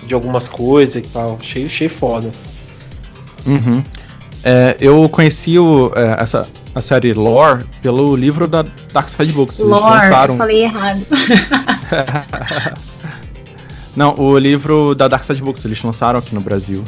de 0.05 0.15
algumas 0.15 0.47
coisas 0.47 0.95
e 0.95 1.07
tal. 1.07 1.37
Achei, 1.39 1.65
achei 1.67 1.87
foda. 1.87 2.31
Uhum. 3.47 3.81
É, 4.43 4.77
eu 4.79 5.07
conheci 5.09 5.57
o, 5.57 5.91
é, 5.95 6.21
essa, 6.21 6.47
a 6.73 6.81
série 6.81 7.11
Lore 7.13 7.65
pelo 7.81 8.15
livro 8.15 8.47
da 8.47 8.63
Dark 8.93 9.09
Side 9.09 9.33
Books. 9.33 9.59
Lore, 9.59 9.83
lançaram... 9.83 10.33
eu 10.35 10.37
falei 10.37 10.63
errado. 10.63 11.01
Não, 13.95 14.13
o 14.15 14.37
livro 14.37 14.93
da 14.93 15.07
Dark 15.07 15.25
Side 15.25 15.41
Books 15.41 15.65
eles 15.65 15.81
lançaram 15.81 16.19
aqui 16.19 16.35
no 16.35 16.41
Brasil. 16.41 16.83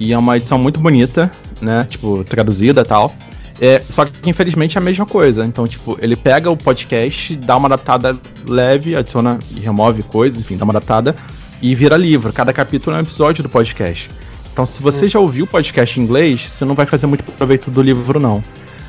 E 0.00 0.12
é 0.12 0.18
uma 0.18 0.36
edição 0.36 0.58
muito 0.58 0.80
bonita, 0.80 1.30
né? 1.60 1.86
Tipo, 1.88 2.24
traduzida 2.24 2.80
e 2.80 2.84
tal. 2.84 3.14
É, 3.60 3.80
só 3.88 4.04
que 4.04 4.28
infelizmente 4.28 4.76
é 4.76 4.80
a 4.80 4.84
mesma 4.84 5.06
coisa. 5.06 5.44
Então, 5.44 5.66
tipo, 5.66 5.98
ele 6.00 6.16
pega 6.16 6.50
o 6.50 6.56
podcast, 6.56 7.36
dá 7.36 7.56
uma 7.56 7.68
adaptada 7.68 8.18
leve, 8.46 8.96
adiciona 8.96 9.38
e 9.54 9.60
remove 9.60 10.02
coisas, 10.02 10.42
enfim, 10.42 10.56
dá 10.56 10.64
uma 10.64 10.72
adaptada 10.72 11.14
e 11.62 11.74
vira 11.74 11.96
livro. 11.96 12.32
Cada 12.32 12.52
capítulo 12.52 12.96
é 12.96 13.00
um 13.00 13.02
episódio 13.02 13.42
do 13.42 13.48
podcast. 13.48 14.10
Então, 14.56 14.64
se 14.64 14.82
você 14.82 15.04
hum. 15.04 15.08
já 15.08 15.20
ouviu 15.20 15.44
o 15.44 15.46
podcast 15.46 16.00
em 16.00 16.02
inglês, 16.02 16.40
você 16.40 16.64
não 16.64 16.74
vai 16.74 16.86
fazer 16.86 17.06
muito 17.06 17.22
proveito 17.24 17.70
do 17.70 17.82
livro, 17.82 18.18
não. 18.18 18.42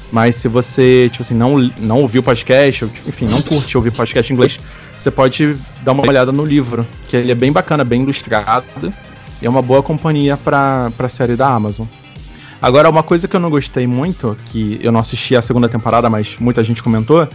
Mas 0.10 0.38
se 0.38 0.48
você, 0.48 1.10
tipo 1.12 1.24
assim, 1.24 1.34
não, 1.34 1.58
não 1.78 2.00
ouviu 2.00 2.22
o 2.22 2.24
podcast, 2.24 2.86
enfim, 3.06 3.26
não 3.26 3.42
curte 3.42 3.76
ouvir 3.76 3.92
podcast 3.92 4.32
em 4.32 4.34
inglês, 4.34 4.58
você 4.98 5.12
pode 5.12 5.58
dar 5.82 5.92
uma 5.92 6.08
olhada 6.08 6.32
no 6.32 6.46
livro, 6.46 6.88
que 7.10 7.18
ele 7.18 7.34
é 7.34 7.36
bem 7.36 7.52
bacana, 7.52 7.84
bem 7.84 8.02
ilustrado 8.02 8.94
e 9.42 9.46
é 9.46 9.50
uma 9.50 9.62
boa 9.62 9.84
companhia 9.84 10.38
para 10.38 10.90
a 10.98 11.10
série 11.10 11.36
da 11.36 11.50
Amazon. 11.50 11.86
Agora, 12.62 12.90
uma 12.90 13.04
coisa 13.04 13.28
que 13.28 13.36
eu 13.36 13.40
não 13.42 13.50
gostei 13.50 13.86
muito, 13.86 14.38
que 14.46 14.80
eu 14.82 14.94
não 14.94 15.02
assisti 15.02 15.36
a 15.36 15.42
segunda 15.42 15.68
temporada, 15.68 16.10
mas 16.10 16.38
muita 16.40 16.64
gente 16.64 16.82
comentou, 16.82 17.28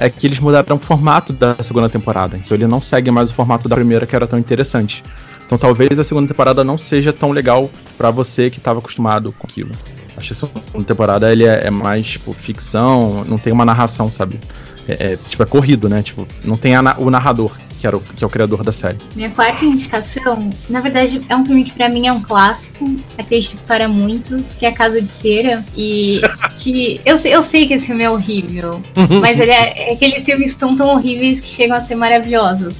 é 0.00 0.10
que 0.10 0.26
eles 0.26 0.40
mudaram 0.40 0.74
o 0.74 0.80
formato 0.80 1.32
da 1.32 1.54
segunda 1.62 1.88
temporada. 1.88 2.36
Então 2.36 2.56
ele 2.56 2.66
não 2.66 2.80
segue 2.80 3.08
mais 3.12 3.30
o 3.30 3.34
formato 3.34 3.68
da 3.68 3.76
primeira, 3.76 4.04
que 4.04 4.16
era 4.16 4.26
tão 4.26 4.36
interessante. 4.36 5.04
Então 5.48 5.56
talvez 5.56 5.98
a 5.98 6.04
segunda 6.04 6.28
temporada 6.28 6.62
não 6.62 6.76
seja 6.76 7.10
tão 7.10 7.30
legal 7.30 7.70
para 7.96 8.10
você 8.10 8.50
que 8.50 8.58
estava 8.58 8.80
acostumado 8.80 9.34
com 9.38 9.46
aquilo. 9.46 9.70
Acho 10.14 10.26
que 10.26 10.32
a 10.34 10.36
segunda 10.36 10.84
temporada 10.84 11.32
ele 11.32 11.46
é, 11.46 11.68
é 11.68 11.70
mais, 11.70 12.06
tipo, 12.06 12.34
ficção, 12.34 13.24
não 13.24 13.38
tem 13.38 13.50
uma 13.50 13.64
narração, 13.64 14.10
sabe? 14.10 14.38
É, 14.86 15.12
é, 15.12 15.16
tipo, 15.16 15.42
é 15.42 15.46
corrido, 15.46 15.88
né? 15.88 16.02
Tipo, 16.02 16.26
não 16.44 16.58
tem 16.58 16.74
a, 16.74 16.96
o 16.98 17.08
narrador 17.08 17.56
que, 17.78 17.86
era 17.86 17.96
o, 17.96 18.00
que 18.00 18.22
é 18.22 18.26
o 18.26 18.30
criador 18.30 18.62
da 18.62 18.72
série. 18.72 18.98
Minha 19.14 19.30
quarta 19.30 19.64
indicação, 19.64 20.50
na 20.68 20.80
verdade, 20.80 21.20
é 21.28 21.36
um 21.36 21.44
filme 21.44 21.64
que 21.64 21.72
pra 21.72 21.88
mim 21.88 22.06
é 22.06 22.12
um 22.12 22.20
clássico, 22.20 22.84
acredito 23.16 23.58
que 23.58 23.64
para 23.64 23.88
muitos, 23.88 24.46
que 24.58 24.66
é 24.66 24.68
A 24.68 24.72
Casa 24.72 25.00
de 25.00 25.12
Cera. 25.14 25.64
E 25.74 26.20
que 26.56 27.00
eu, 27.06 27.16
eu 27.16 27.42
sei 27.42 27.66
que 27.66 27.74
esse 27.74 27.86
filme 27.86 28.04
é 28.04 28.10
horrível, 28.10 28.82
mas 29.22 29.38
ele 29.38 29.52
é, 29.52 29.90
é 29.90 29.92
aqueles 29.94 30.24
filmes 30.24 30.52
que 30.52 30.60
são 30.60 30.76
tão 30.76 30.88
horríveis 30.88 31.40
que 31.40 31.48
chegam 31.48 31.76
a 31.76 31.80
ser 31.80 31.94
maravilhosos. 31.94 32.74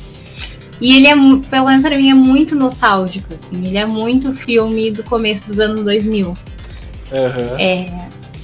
E 0.80 0.96
ele 0.96 1.06
é, 1.06 1.14
pelo 1.48 1.66
menos 1.66 1.82
pra 1.82 1.96
mim, 1.96 2.10
é 2.10 2.14
muito 2.14 2.54
nostálgico, 2.54 3.34
assim. 3.34 3.66
Ele 3.66 3.78
é 3.78 3.86
muito 3.86 4.32
filme 4.32 4.90
do 4.90 5.02
começo 5.02 5.44
dos 5.46 5.58
anos 5.58 5.82
2000. 5.82 6.28
Uhum. 6.28 6.36
É, 7.58 7.86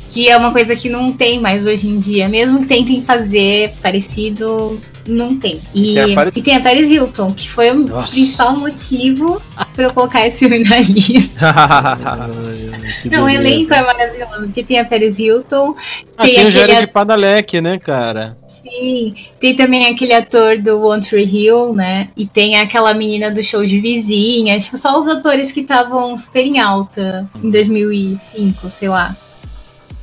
que 0.09 0.29
é 0.29 0.37
uma 0.37 0.53
coisa 0.53 0.75
que 0.77 0.89
não 0.89 1.13
tem 1.13 1.41
mais 1.41 1.67
hoje 1.67 1.89
em 1.89 1.99
dia. 1.99 2.29
Mesmo 2.29 2.61
que 2.61 2.67
tentem 2.67 3.03
fazer 3.03 3.73
parecido, 3.83 4.81
não 5.09 5.37
tem. 5.39 5.61
E, 5.75 5.95
tem 5.95 6.19
a, 6.19 6.29
e 6.35 6.43
tem 6.43 6.57
a 6.57 6.61
Paris 6.61 6.91
Hilton, 6.91 7.33
que 7.33 7.49
foi 7.49 7.71
o 7.71 7.75
Nossa. 7.75 8.13
principal 8.13 8.57
motivo 8.57 9.43
pra 9.75 9.85
eu 9.85 9.93
colocar 9.93 10.27
esse 10.27 10.39
filme 10.39 10.61
na 10.61 10.77
lista. 10.79 11.55
não, 13.11 13.25
o 13.25 13.29
elenco 13.29 13.75
é 13.75 13.83
maravilhoso, 13.83 14.45
porque 14.45 14.63
tem 14.63 14.79
a 14.79 14.85
Paris 14.85 15.19
Hilton. 15.19 15.75
Ah, 16.17 16.23
tem, 16.23 16.35
tem 16.37 16.47
o 16.47 16.51
Jared 16.51 16.87
Padalecki, 16.89 17.61
né, 17.61 17.79
cara? 17.79 18.37
Sim, 18.65 19.15
tem 19.39 19.55
também 19.55 19.87
aquele 19.87 20.15
ator 20.15 20.59
do 20.59 20.87
One 20.87 21.03
Tree 21.03 21.25
Hill, 21.25 21.75
né? 21.75 22.09
E 22.17 22.27
tem 22.27 22.57
aquela 22.57 22.95
menina 22.95 23.31
do 23.31 23.45
show 23.45 23.65
de 23.65 23.79
vizinha. 23.79 24.59
Tipo, 24.59 24.79
só 24.79 24.99
os 25.01 25.07
atores 25.07 25.53
que 25.53 25.61
estavam 25.61 26.17
super 26.17 26.45
em 26.45 26.59
alta 26.59 27.29
em 27.43 27.51
2005, 27.51 28.71
sei 28.71 28.89
lá. 28.89 29.15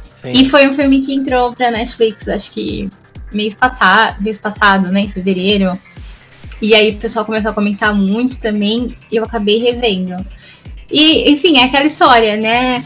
Sim. 0.09 0.31
E 0.33 0.49
foi 0.49 0.69
um 0.69 0.73
filme 0.75 1.01
que 1.01 1.13
entrou 1.13 1.51
pra 1.53 1.71
Netflix, 1.71 2.27
acho 2.27 2.51
que 2.51 2.87
mês 3.31 3.55
passado, 3.55 4.21
mês 4.21 4.37
passado, 4.37 4.89
né, 4.89 5.01
em 5.01 5.09
fevereiro. 5.09 5.77
E 6.61 6.75
aí 6.75 6.91
o 6.91 6.97
pessoal 6.97 7.25
começou 7.25 7.49
a 7.49 7.53
comentar 7.55 7.95
muito 7.95 8.39
também 8.39 8.95
e 9.11 9.15
eu 9.15 9.23
acabei 9.23 9.57
revendo. 9.57 10.15
E, 10.91 11.31
enfim, 11.31 11.57
é 11.57 11.63
aquela 11.63 11.85
história, 11.85 12.37
né? 12.37 12.85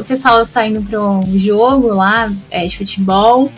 O 0.00 0.04
pessoal 0.04 0.46
tá 0.46 0.66
indo 0.66 0.80
para 0.80 1.02
um 1.02 1.38
jogo 1.38 1.88
lá 1.88 2.32
é, 2.50 2.64
de 2.64 2.78
futebol 2.78 3.52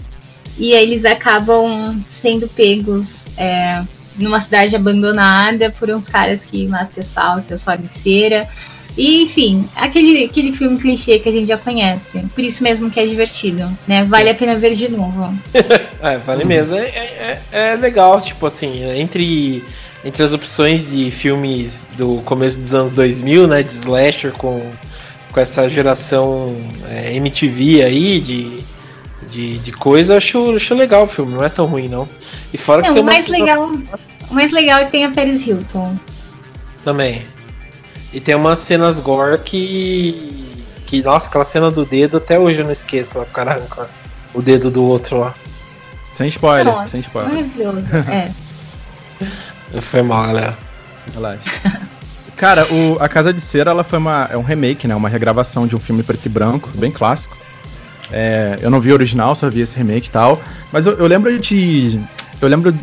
e 0.59 0.75
aí 0.75 0.83
eles 0.83 1.05
acabam 1.05 1.97
sendo 2.09 2.49
pegos 2.49 3.27
é, 3.37 3.83
numa 4.19 4.41
cidade 4.41 4.75
abandonada 4.75 5.71
por 5.71 5.89
uns 5.91 6.09
caras 6.09 6.45
que 6.45 6.67
matam 6.67 6.89
pessoal, 6.95 7.41
transformam 7.41 7.89
em. 8.05 8.49
E, 8.97 9.23
enfim, 9.23 9.69
aquele, 9.77 10.25
aquele 10.25 10.53
filme 10.53 10.77
clichê 10.77 11.21
que 11.21 11.29
a 11.29 11.33
gente 11.33 11.47
já 11.47 11.57
conhece. 11.57 12.19
Por 12.35 12.43
isso 12.43 12.65
mesmo 12.65 12.91
que 12.91 12.99
é 12.99 13.07
divertido, 13.07 13.71
né? 13.87 14.03
Vale 14.03 14.29
a 14.29 14.35
pena 14.35 14.57
ver 14.57 14.75
de 14.75 14.89
novo. 14.89 15.33
é, 16.03 16.17
vale 16.19 16.45
mesmo. 16.45 16.75
É, 16.75 16.89
é, 16.89 17.43
é, 17.53 17.77
legal, 17.77 18.21
tipo 18.21 18.45
assim, 18.45 18.83
entre, 18.97 19.63
entre 20.05 20.21
as 20.21 20.33
opções 20.33 20.91
de 20.91 21.13
filmes 21.13 21.87
do 21.97 22.21
começo 22.23 22.59
dos 22.59 22.75
anos 22.75 22.91
2000, 22.91 23.47
né? 23.47 23.63
De 23.63 23.71
slasher 23.71 24.33
com, 24.33 24.69
com 25.31 25.41
essa 25.41 25.71
geração 25.71 26.57
é, 26.91 27.15
MTV 27.15 27.85
aí, 27.85 28.21
de, 28.21 28.57
de, 29.31 29.59
de 29.59 29.73
coisa, 29.73 30.17
acho, 30.17 30.57
acho 30.57 30.75
legal 30.75 31.05
o 31.05 31.09
filme, 31.09 31.35
não 31.35 31.45
é 31.45 31.49
tão 31.49 31.67
ruim, 31.67 31.89
não. 31.89 32.09
E 32.53 32.59
fora 32.59 32.83
não, 32.83 32.89
que 32.89 32.95
tem 32.95 33.03
o 33.03 33.07
mais 33.07 33.27
legal 33.29 33.71
O 34.31 34.35
mais 34.35 34.53
legal 34.53 34.81
é 34.81 34.85
que 34.85 34.91
tem 34.91 35.05
a 35.05 35.11
Paris 35.11 35.47
Hilton. 35.47 35.97
Também. 36.85 37.23
E 38.13 38.21
tem 38.21 38.35
umas 38.35 38.59
cenas 38.61 38.99
gore 38.99 39.39
que. 39.39 40.47
Que, 40.87 41.03
nossa, 41.03 41.29
aquela 41.29 41.45
cena 41.45 41.71
do 41.71 41.85
dedo 41.85 42.17
até 42.17 42.39
hoje 42.39 42.61
eu 42.61 42.65
não 42.65 42.73
esqueço 42.73 43.19
lá, 43.19 43.27
caramba, 43.27 43.91
o 44.33 44.41
dedo 44.41 44.71
do 44.71 44.83
outro 44.83 45.19
lá. 45.19 45.35
Sem 46.11 46.29
spoiler, 46.29 46.65
nossa, 46.65 46.89
sem 46.89 47.01
spoiler. 47.01 47.31
Maravilhoso, 47.31 47.95
é. 48.09 48.31
Foi 49.83 50.01
mal, 50.01 50.27
galera. 50.27 50.57
Relaxa. 51.13 51.91
Cara, 52.37 52.67
o, 52.73 52.97
a 53.01 53.09
Casa 53.09 53.33
de 53.33 53.41
Cera 53.41 53.73
ela 53.73 53.85
foi 53.85 53.99
uma, 53.99 54.29
é 54.31 54.39
um 54.39 54.43
remake, 54.43 54.87
né? 54.89 54.95
Uma 54.95 55.09
regravação 55.09 55.67
de 55.67 55.77
um 55.77 55.81
filme 55.81 56.03
preto 56.03 56.25
e 56.25 56.29
branco, 56.29 56.71
bem 56.75 56.91
clássico. 56.91 57.37
É, 58.11 58.59
eu 58.63 58.71
não 58.71 58.81
vi 58.81 58.91
o 58.91 58.95
original, 58.95 59.35
só 59.35 59.51
vi 59.51 59.61
esse 59.61 59.77
remake 59.77 60.09
e 60.09 60.11
tal. 60.11 60.41
Mas 60.73 60.87
eu, 60.87 60.95
eu 60.95 61.07
lembro 61.07 61.39
de. 61.39 62.01
Eu 62.41 62.49
lembro 62.49 62.75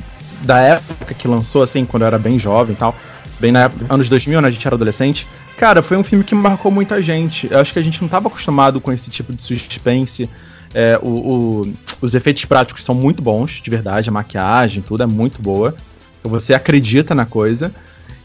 da 0.41 0.59
época 0.59 1.13
que 1.13 1.27
lançou, 1.27 1.63
assim, 1.63 1.85
quando 1.85 2.03
eu 2.03 2.07
era 2.07 2.19
bem 2.19 2.37
jovem 2.37 2.75
e 2.75 2.77
tal 2.77 2.95
bem 3.39 3.51
na 3.51 3.63
época, 3.63 3.93
anos 3.93 4.09
2000, 4.09 4.41
né, 4.41 4.47
a 4.47 4.51
gente 4.51 4.65
era 4.65 4.75
adolescente. 4.75 5.27
Cara, 5.57 5.81
foi 5.81 5.97
um 5.97 6.03
filme 6.03 6.23
que 6.23 6.35
marcou 6.35 6.71
muita 6.71 7.01
gente. 7.01 7.47
Eu 7.49 7.59
acho 7.59 7.71
que 7.71 7.79
a 7.79 7.81
gente 7.81 8.01
não 8.01 8.07
estava 8.07 8.27
acostumado 8.27 8.81
com 8.81 8.91
esse 8.91 9.09
tipo 9.09 9.33
de 9.33 9.41
suspense. 9.41 10.29
É, 10.73 10.99
o, 11.01 11.07
o, 11.07 11.73
os 12.01 12.13
efeitos 12.13 12.43
práticos 12.45 12.83
são 12.83 12.93
muito 12.93 13.21
bons, 13.21 13.61
de 13.63 13.69
verdade. 13.69 14.09
A 14.09 14.11
maquiagem, 14.11 14.81
tudo 14.81 15.03
é 15.03 15.05
muito 15.05 15.41
boa. 15.41 15.75
Você 16.23 16.53
acredita 16.53 17.15
na 17.15 17.25
coisa. 17.25 17.73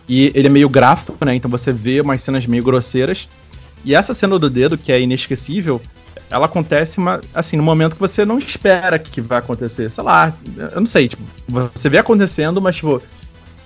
E 0.09 0.33
ele 0.35 0.49
é 0.49 0.51
meio 0.51 0.69
gráfico, 0.69 1.25
né? 1.25 1.35
Então 1.37 1.51
você 1.51 1.73
vê 1.73 2.01
umas 2.01 2.21
cenas 2.23 2.47
meio 2.47 2.65
grosseiras. 2.65 3.29
E 3.85 3.95
essa 3.95 4.13
cena 4.13 4.39
do 4.39 4.51
dedo, 4.51 4.77
que 4.77 4.91
é 4.91 5.01
inesquecível, 5.01 5.81
ela 6.31 6.47
acontece 6.47 6.99
uma, 6.99 7.21
assim, 7.35 7.57
no 7.57 7.63
momento 7.63 7.95
que 7.95 8.01
você 8.01 8.25
não 8.25 8.39
espera 8.39 8.99
que 8.99 9.21
vai 9.21 9.39
acontecer. 9.39 9.91
Sei 9.91 10.03
lá, 10.05 10.33
eu 10.57 10.81
não 10.81 10.87
sei, 10.87 11.09
tipo, 11.09 11.23
você 11.49 11.89
vê 11.89 11.99
acontecendo, 11.99 12.61
mas, 12.61 12.77
tipo, 12.77 13.03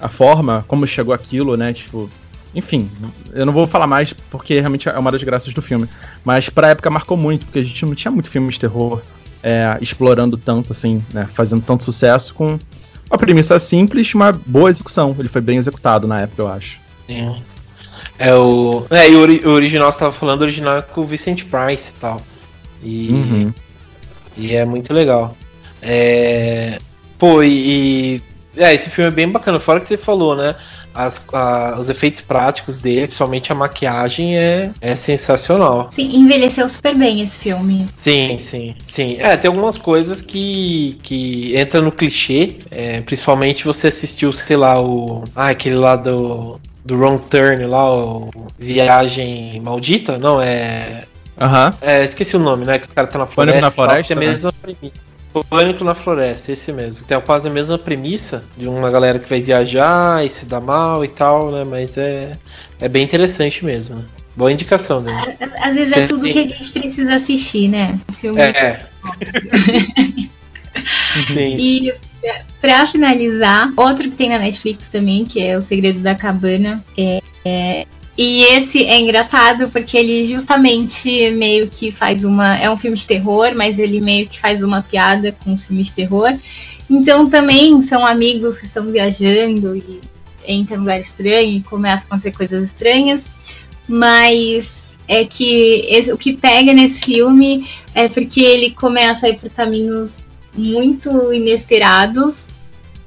a 0.01 0.09
forma 0.09 0.65
como 0.67 0.87
chegou 0.87 1.15
aquilo, 1.15 1.57
né? 1.57 1.73
Tipo, 1.73 2.09
enfim, 2.55 2.91
eu 3.33 3.45
não 3.45 3.53
vou 3.53 3.67
falar 3.67 3.87
mais 3.87 4.13
porque 4.13 4.61
realmente 4.61 4.89
é 4.89 4.99
uma 4.99 5.13
das 5.13 5.23
graças 5.23 5.53
do 5.53 5.61
filme. 5.61 5.89
Mas 6.25 6.49
pra 6.49 6.69
época 6.69 6.89
marcou 6.89 7.17
muito, 7.17 7.45
porque 7.45 7.59
a 7.59 7.63
gente 7.65 7.85
não 7.85 7.95
tinha 7.95 8.11
muito 8.11 8.31
filme 8.31 8.51
de 8.51 8.59
terror 8.59 9.03
é, 9.43 9.77
explorando 9.81 10.37
tanto, 10.39 10.73
assim, 10.73 11.05
né? 11.13 11.29
Fazendo 11.35 11.63
tanto 11.63 11.85
sucesso 11.85 12.35
com 12.35 12.59
uma 13.11 13.19
premissa 13.19 13.59
simples, 13.59 14.15
uma 14.15 14.33
boa 14.33 14.71
execução. 14.71 15.15
Ele 15.19 15.29
foi 15.29 15.41
bem 15.41 15.59
executado 15.59 16.07
na 16.07 16.23
época, 16.23 16.43
eu 16.43 16.49
acho. 16.49 16.79
Sim. 17.07 17.43
É 18.19 18.35
o. 18.35 18.87
É, 18.91 19.11
e 19.11 19.17
o, 19.17 19.51
original, 19.51 19.93
você 19.93 19.99
tava 19.99 20.13
falando, 20.13 20.41
o 20.41 20.45
original 20.45 20.79
é 20.79 20.83
com 20.83 21.03
o 21.03 21.05
Vicente 21.05 21.45
Price 21.45 21.91
e 21.91 22.01
tal. 22.01 22.23
E. 22.85 23.09
Uhum. 23.11 23.53
E 24.37 24.55
é 24.55 24.65
muito 24.65 24.93
legal. 24.93 25.37
É. 25.81 26.79
Pô, 27.19 27.43
e, 27.43 27.49
e. 28.17 28.23
É, 28.57 28.75
esse 28.75 28.91
filme 28.91 29.09
é 29.09 29.15
bem 29.15 29.29
bacana, 29.29 29.59
fora 29.59 29.81
que 29.81 29.87
você 29.87 29.97
falou, 29.97 30.37
né? 30.37 30.55
As, 30.95 31.21
a, 31.33 31.77
os 31.81 31.89
efeitos 31.89 32.21
práticos 32.21 32.79
dele, 32.79 33.09
principalmente 33.09 33.51
a 33.51 33.55
maquiagem, 33.55 34.39
é, 34.39 34.71
é 34.81 34.95
sensacional. 34.95 35.89
Sim, 35.91 36.15
envelheceu 36.15 36.69
super 36.69 36.95
bem 36.95 37.21
esse 37.21 37.37
filme. 37.37 37.89
Sim, 37.97 38.39
sim, 38.39 38.77
sim. 38.87 39.17
É, 39.19 39.37
tem 39.37 39.49
algumas 39.49 39.77
coisas 39.77 40.23
que, 40.23 40.97
que 41.03 41.57
entra 41.57 41.81
no 41.81 41.91
clichê, 41.91 42.55
é, 42.71 43.01
principalmente 43.01 43.65
você 43.65 43.89
assistiu, 43.89 44.33
sei 44.33 44.57
lá, 44.57 44.81
o. 44.81 45.25
Ah, 45.35 45.49
aquele 45.49 45.77
lá 45.77 45.97
do. 45.97 46.61
Do 46.85 46.97
Wrong 46.97 47.19
Turn 47.31 47.65
lá, 47.65 47.91
o 47.91 48.31
Viagem 48.59 49.59
Maldita? 49.65 50.19
Não, 50.19 50.41
é. 50.41 51.05
Aham. 51.41 51.67
Uhum. 51.67 51.89
É, 51.89 52.05
esqueci 52.05 52.37
o 52.37 52.41
nome, 52.41 52.65
né? 52.65 52.79
Que 52.79 52.87
os 52.87 52.95
caras 52.95 53.09
estão 53.09 53.21
tá 53.21 53.27
na 53.27 53.33
floresta. 53.33 53.61
Pânico 53.61 53.61
na 53.61 53.71
floresta. 53.71 54.15
Tal, 54.15 54.23
é 54.23 54.27
né? 54.27 54.33
mesmo 54.33 54.53
Pânico 55.43 55.83
na 55.83 55.95
Floresta, 55.95 56.53
esse 56.53 56.71
mesmo. 56.71 57.05
Tem 57.07 57.21
quase 57.21 57.49
a 57.49 57.51
mesma 57.51 57.77
premissa 57.77 58.45
de 58.57 58.69
uma 58.69 58.89
galera 58.91 59.19
que 59.19 59.29
vai 59.29 59.41
viajar 59.41 60.25
e 60.25 60.31
se 60.31 60.47
dá 60.47 60.61
mal 60.61 61.05
e 61.05 61.09
tal, 61.09 61.51
né? 61.51 61.65
Mas 61.65 61.99
é, 61.99 62.39
é 62.81 62.89
bem 62.89 63.03
interessante 63.03 63.65
mesmo. 63.65 63.97
Né? 63.97 64.05
Boa 64.37 64.53
indicação, 64.53 65.01
né? 65.01 65.37
Às 65.61 65.75
vezes 65.75 65.97
é 65.97 66.07
tudo 66.07 66.23
que 66.23 66.39
a 66.39 66.43
gente 66.43 66.71
precisa 66.71 67.17
assistir, 67.17 67.69
né? 67.69 67.99
Filme 68.21 68.41
é. 68.41 68.87
e 71.37 71.93
pra 72.61 72.87
finalizar, 72.87 73.73
outro 73.77 74.05
que 74.11 74.17
tem 74.17 74.29
na 74.29 74.39
Netflix 74.39 74.89
também, 74.89 75.25
que 75.25 75.43
é 75.43 75.57
O 75.57 75.61
Segredo 75.61 76.01
da 76.01 76.15
Cabana, 76.15 76.85
é, 76.97 77.21
é 77.45 77.87
e 78.17 78.43
esse 78.45 78.85
é 78.87 79.01
engraçado 79.01 79.69
porque 79.71 79.97
ele 79.97 80.27
justamente 80.27 81.31
meio 81.33 81.69
que 81.69 81.91
faz 81.91 82.23
uma. 82.23 82.57
É 82.57 82.71
um 82.71 82.77
filme 82.77 82.97
de 82.97 83.07
terror, 83.07 83.53
mas 83.57 83.79
ele 83.79 84.01
meio 84.01 84.29
que 84.29 84.39
faz 84.39 84.63
uma 84.63 84.83
piada 84.83 85.37
com 85.43 85.53
os 85.53 85.67
filmes 85.67 85.89
de 85.89 85.95
terror. 85.95 86.33
Então 86.89 87.29
também 87.29 87.81
são 87.83 88.07
amigos 88.07 88.57
que 88.57 88.67
estão 88.67 88.87
viajando 88.87 89.77
e 89.77 90.01
entram 90.47 90.77
em 90.77 90.81
lugar 90.81 91.01
estranho 91.01 91.59
e 91.59 91.63
começam 91.63 92.05
a 92.05 92.07
acontecer 92.07 92.31
coisas 92.31 92.69
estranhas. 92.69 93.27
Mas 93.89 94.95
é 95.09 95.25
que 95.25 95.85
esse, 95.89 96.13
o 96.13 96.17
que 96.17 96.35
pega 96.35 96.73
nesse 96.73 97.05
filme 97.05 97.67
é 97.95 98.09
porque 98.09 98.41
ele 98.41 98.71
começa 98.71 99.27
a 99.27 99.31
ir 99.31 99.41
por 99.41 99.51
caminhos 99.51 100.15
muito 100.57 101.33
inesperados 101.33 102.47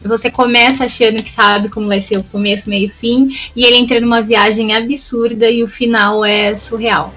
você 0.02 0.30
começa 0.30 0.86
achando 0.86 1.22
que 1.24 1.30
sabe 1.30 1.70
como 1.70 1.88
vai 1.88 2.02
ser 2.02 2.18
o 2.18 2.24
começo, 2.24 2.70
meio 2.70 2.88
e 2.88 2.90
fim, 2.90 3.30
e 3.56 3.64
ele 3.64 3.78
entra 3.78 4.00
numa 4.00 4.22
viagem 4.22 4.76
absurda 4.76 5.50
e 5.50 5.64
o 5.64 5.68
final 5.68 6.24
é 6.24 6.56
surreal. 6.56 7.14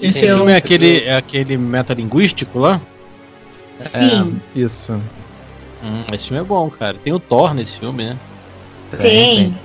Esse 0.00 0.20
filme 0.20 0.52
é 0.52 0.56
aquele, 0.56 0.98
é 1.04 1.16
aquele 1.16 1.56
metalinguístico 1.56 2.58
lá? 2.58 2.80
Sim. 3.76 4.40
É, 4.54 4.60
isso. 4.60 4.92
Hum, 5.82 6.02
esse 6.12 6.28
filme 6.28 6.40
é 6.40 6.44
bom, 6.44 6.68
cara. 6.70 6.96
Tem 6.98 7.12
o 7.12 7.18
Thor 7.18 7.54
nesse 7.54 7.78
filme, 7.78 8.04
né? 8.04 8.16
Tem. 8.90 9.00
tem. 9.00 9.56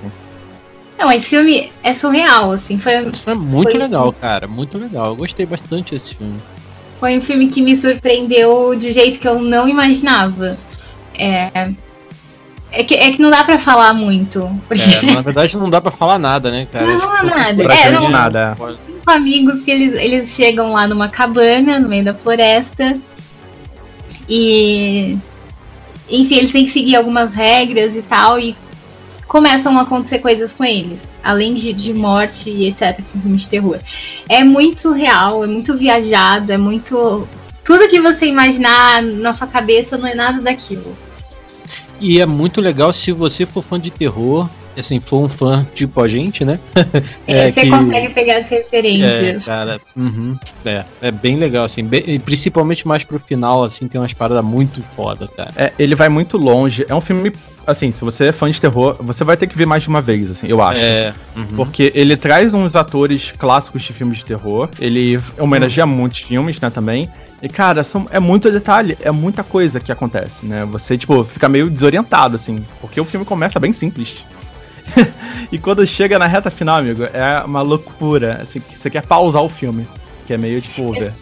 Não, 0.97 1.11
esse 1.11 1.27
filme 1.29 1.71
é 1.81 1.93
surreal, 1.93 2.51
assim. 2.51 2.77
Foi, 2.77 2.93
esse 3.07 3.21
filme 3.21 3.41
é 3.41 3.45
muito 3.45 3.77
legal, 3.77 4.11
cara. 4.11 4.47
Muito 4.47 4.77
legal. 4.77 5.07
Eu 5.07 5.15
gostei 5.15 5.45
bastante 5.45 5.97
desse 5.97 6.15
filme. 6.15 6.39
Foi 6.99 7.17
um 7.17 7.21
filme 7.21 7.47
que 7.47 7.61
me 7.61 7.75
surpreendeu 7.75 8.75
de 8.75 8.89
um 8.89 8.93
jeito 8.93 9.19
que 9.19 9.27
eu 9.27 9.39
não 9.39 9.67
imaginava. 9.69 10.57
É. 11.17 11.71
É 12.71 12.83
que, 12.83 12.93
é 12.93 13.11
que 13.11 13.21
não 13.21 13.31
dá 13.31 13.43
pra 13.43 13.57
falar 13.57 13.93
muito. 13.93 14.47
Porque... 14.67 14.83
É, 14.83 15.13
na 15.13 15.21
verdade 15.21 15.57
não 15.57 15.69
dá 15.69 15.81
pra 15.81 15.91
falar 15.91 16.19
nada, 16.19 16.51
né, 16.51 16.67
cara? 16.71 16.85
Não, 16.85 17.15
é, 17.15 17.19
tipo, 17.19 17.35
nada. 17.35 17.63
É, 17.63 17.91
não, 17.91 18.09
nada. 18.09 18.55
Cinco 18.85 19.09
amigos 19.09 19.63
que 19.63 19.71
eles, 19.71 19.93
eles 19.95 20.29
chegam 20.29 20.71
lá 20.71 20.87
numa 20.87 21.09
cabana, 21.09 21.79
no 21.79 21.89
meio 21.89 22.03
da 22.03 22.13
floresta. 22.13 22.93
E. 24.27 25.17
Enfim, 26.07 26.35
eles 26.35 26.51
têm 26.51 26.65
que 26.65 26.71
seguir 26.71 26.95
algumas 26.95 27.33
regras 27.33 27.95
e 27.95 28.03
tal. 28.03 28.39
E 28.39 28.55
começam 29.27 29.77
a 29.79 29.81
acontecer 29.81 30.19
coisas 30.19 30.53
com 30.53 30.63
eles. 30.63 31.07
Além 31.23 31.55
de, 31.55 31.73
de 31.73 31.93
morte 31.93 32.51
e 32.51 32.67
etc. 32.67 33.01
Filmes 33.01 33.41
de 33.41 33.49
terror. 33.49 33.79
É 34.27 34.43
muito 34.43 34.79
surreal, 34.79 35.43
é 35.43 35.47
muito 35.47 35.75
viajado, 35.75 36.51
é 36.51 36.57
muito. 36.57 37.27
Tudo 37.69 37.87
que 37.87 38.01
você 38.01 38.25
imaginar 38.25 39.03
na 39.03 39.31
sua 39.31 39.45
cabeça 39.45 39.95
não 39.95 40.07
é 40.07 40.15
nada 40.15 40.41
daquilo. 40.41 40.97
E 41.99 42.19
é 42.19 42.25
muito 42.25 42.59
legal 42.59 42.91
se 42.91 43.11
você 43.11 43.45
for 43.45 43.63
fã 43.63 43.79
de 43.79 43.91
terror, 43.91 44.49
assim, 44.75 44.99
for 44.99 45.23
um 45.23 45.29
fã 45.29 45.67
tipo 45.75 46.01
a 46.01 46.07
gente, 46.07 46.43
né? 46.43 46.59
É, 47.27 47.45
é 47.45 47.51
você 47.51 47.61
que... 47.61 47.69
consegue 47.69 48.09
pegar 48.09 48.37
as 48.37 48.49
referências. 48.49 49.43
É, 49.43 49.45
cara, 49.45 49.79
uhum, 49.95 50.35
é, 50.65 50.83
é 50.99 51.11
bem 51.11 51.35
legal, 51.35 51.63
assim, 51.63 51.83
bem, 51.83 52.19
principalmente 52.19 52.87
mais 52.87 53.03
pro 53.03 53.19
final, 53.19 53.63
assim, 53.63 53.87
tem 53.87 54.01
umas 54.01 54.13
paradas 54.13 54.43
muito 54.43 54.81
foda, 54.95 55.27
cara. 55.27 55.51
É, 55.55 55.71
ele 55.77 55.93
vai 55.93 56.09
muito 56.09 56.37
longe, 56.37 56.83
é 56.89 56.95
um 56.95 57.01
filme, 57.01 57.31
assim, 57.67 57.91
se 57.91 58.03
você 58.03 58.29
é 58.29 58.31
fã 58.31 58.49
de 58.49 58.59
terror, 58.59 58.95
você 58.99 59.23
vai 59.23 59.37
ter 59.37 59.45
que 59.45 59.55
ver 59.55 59.67
mais 59.67 59.83
de 59.83 59.89
uma 59.89 60.01
vez, 60.01 60.31
assim, 60.31 60.47
eu 60.47 60.59
acho. 60.59 60.81
É. 60.81 61.13
Uhum. 61.35 61.45
Porque 61.55 61.91
ele 61.93 62.17
traz 62.17 62.51
uns 62.55 62.75
atores 62.75 63.31
clássicos 63.37 63.83
de 63.83 63.93
filmes 63.93 64.17
de 64.17 64.25
terror, 64.25 64.67
ele 64.79 65.19
homenageia 65.37 65.85
uhum. 65.85 65.93
muitos 65.93 66.21
filmes, 66.21 66.59
né, 66.59 66.71
também, 66.71 67.07
e, 67.41 67.47
cara, 67.47 67.83
são, 67.83 68.07
é 68.11 68.19
muito 68.19 68.51
detalhe, 68.51 68.97
é 69.01 69.11
muita 69.11 69.43
coisa 69.43 69.79
que 69.79 69.91
acontece, 69.91 70.45
né? 70.45 70.65
Você, 70.65 70.97
tipo, 70.97 71.23
fica 71.23 71.47
meio 71.47 71.69
desorientado, 71.69 72.35
assim, 72.35 72.57
porque 72.81 72.99
o 72.99 73.05
filme 73.05 73.25
começa 73.25 73.59
bem 73.59 73.71
simples. 73.71 74.25
e 75.51 75.57
quando 75.57 75.85
chega 75.87 76.19
na 76.19 76.25
reta 76.25 76.51
final, 76.51 76.79
amigo, 76.79 77.03
é 77.03 77.41
uma 77.45 77.61
loucura. 77.61 78.39
Assim, 78.41 78.61
você 78.75 78.89
quer 78.89 79.05
pausar 79.05 79.41
o 79.41 79.49
filme, 79.49 79.87
que 80.27 80.33
é 80.33 80.37
meio, 80.37 80.61
tipo, 80.61 80.83
over. 80.83 81.13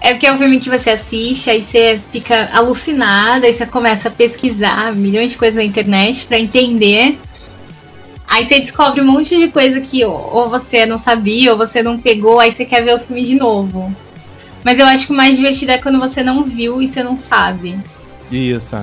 É 0.00 0.12
porque 0.12 0.26
é 0.26 0.32
um 0.32 0.38
filme 0.38 0.58
que 0.58 0.70
você 0.70 0.90
assiste, 0.90 1.50
aí 1.50 1.62
você 1.62 2.00
fica 2.10 2.48
alucinado, 2.52 3.44
aí 3.44 3.52
você 3.52 3.66
começa 3.66 4.08
a 4.08 4.10
pesquisar 4.10 4.94
milhões 4.94 5.32
de 5.32 5.38
coisas 5.38 5.56
na 5.56 5.64
internet 5.64 6.26
para 6.26 6.38
entender. 6.38 7.18
Aí 8.26 8.46
você 8.46 8.60
descobre 8.60 9.00
um 9.00 9.06
monte 9.06 9.36
de 9.36 9.48
coisa 9.48 9.80
que 9.80 10.04
ou 10.04 10.48
você 10.48 10.86
não 10.86 10.98
sabia, 10.98 11.52
ou 11.52 11.58
você 11.58 11.82
não 11.82 11.98
pegou, 11.98 12.40
aí 12.40 12.50
você 12.50 12.64
quer 12.64 12.82
ver 12.82 12.94
o 12.94 12.98
filme 12.98 13.22
de 13.22 13.36
novo. 13.36 13.94
Mas 14.64 14.78
eu 14.78 14.86
acho 14.86 15.06
que 15.06 15.12
o 15.12 15.16
mais 15.16 15.36
divertido 15.36 15.72
é 15.72 15.78
quando 15.78 16.00
você 16.00 16.22
não 16.22 16.42
viu 16.44 16.80
e 16.80 16.90
você 16.90 17.02
não 17.02 17.18
sabe. 17.18 17.78
Isso. 18.32 18.76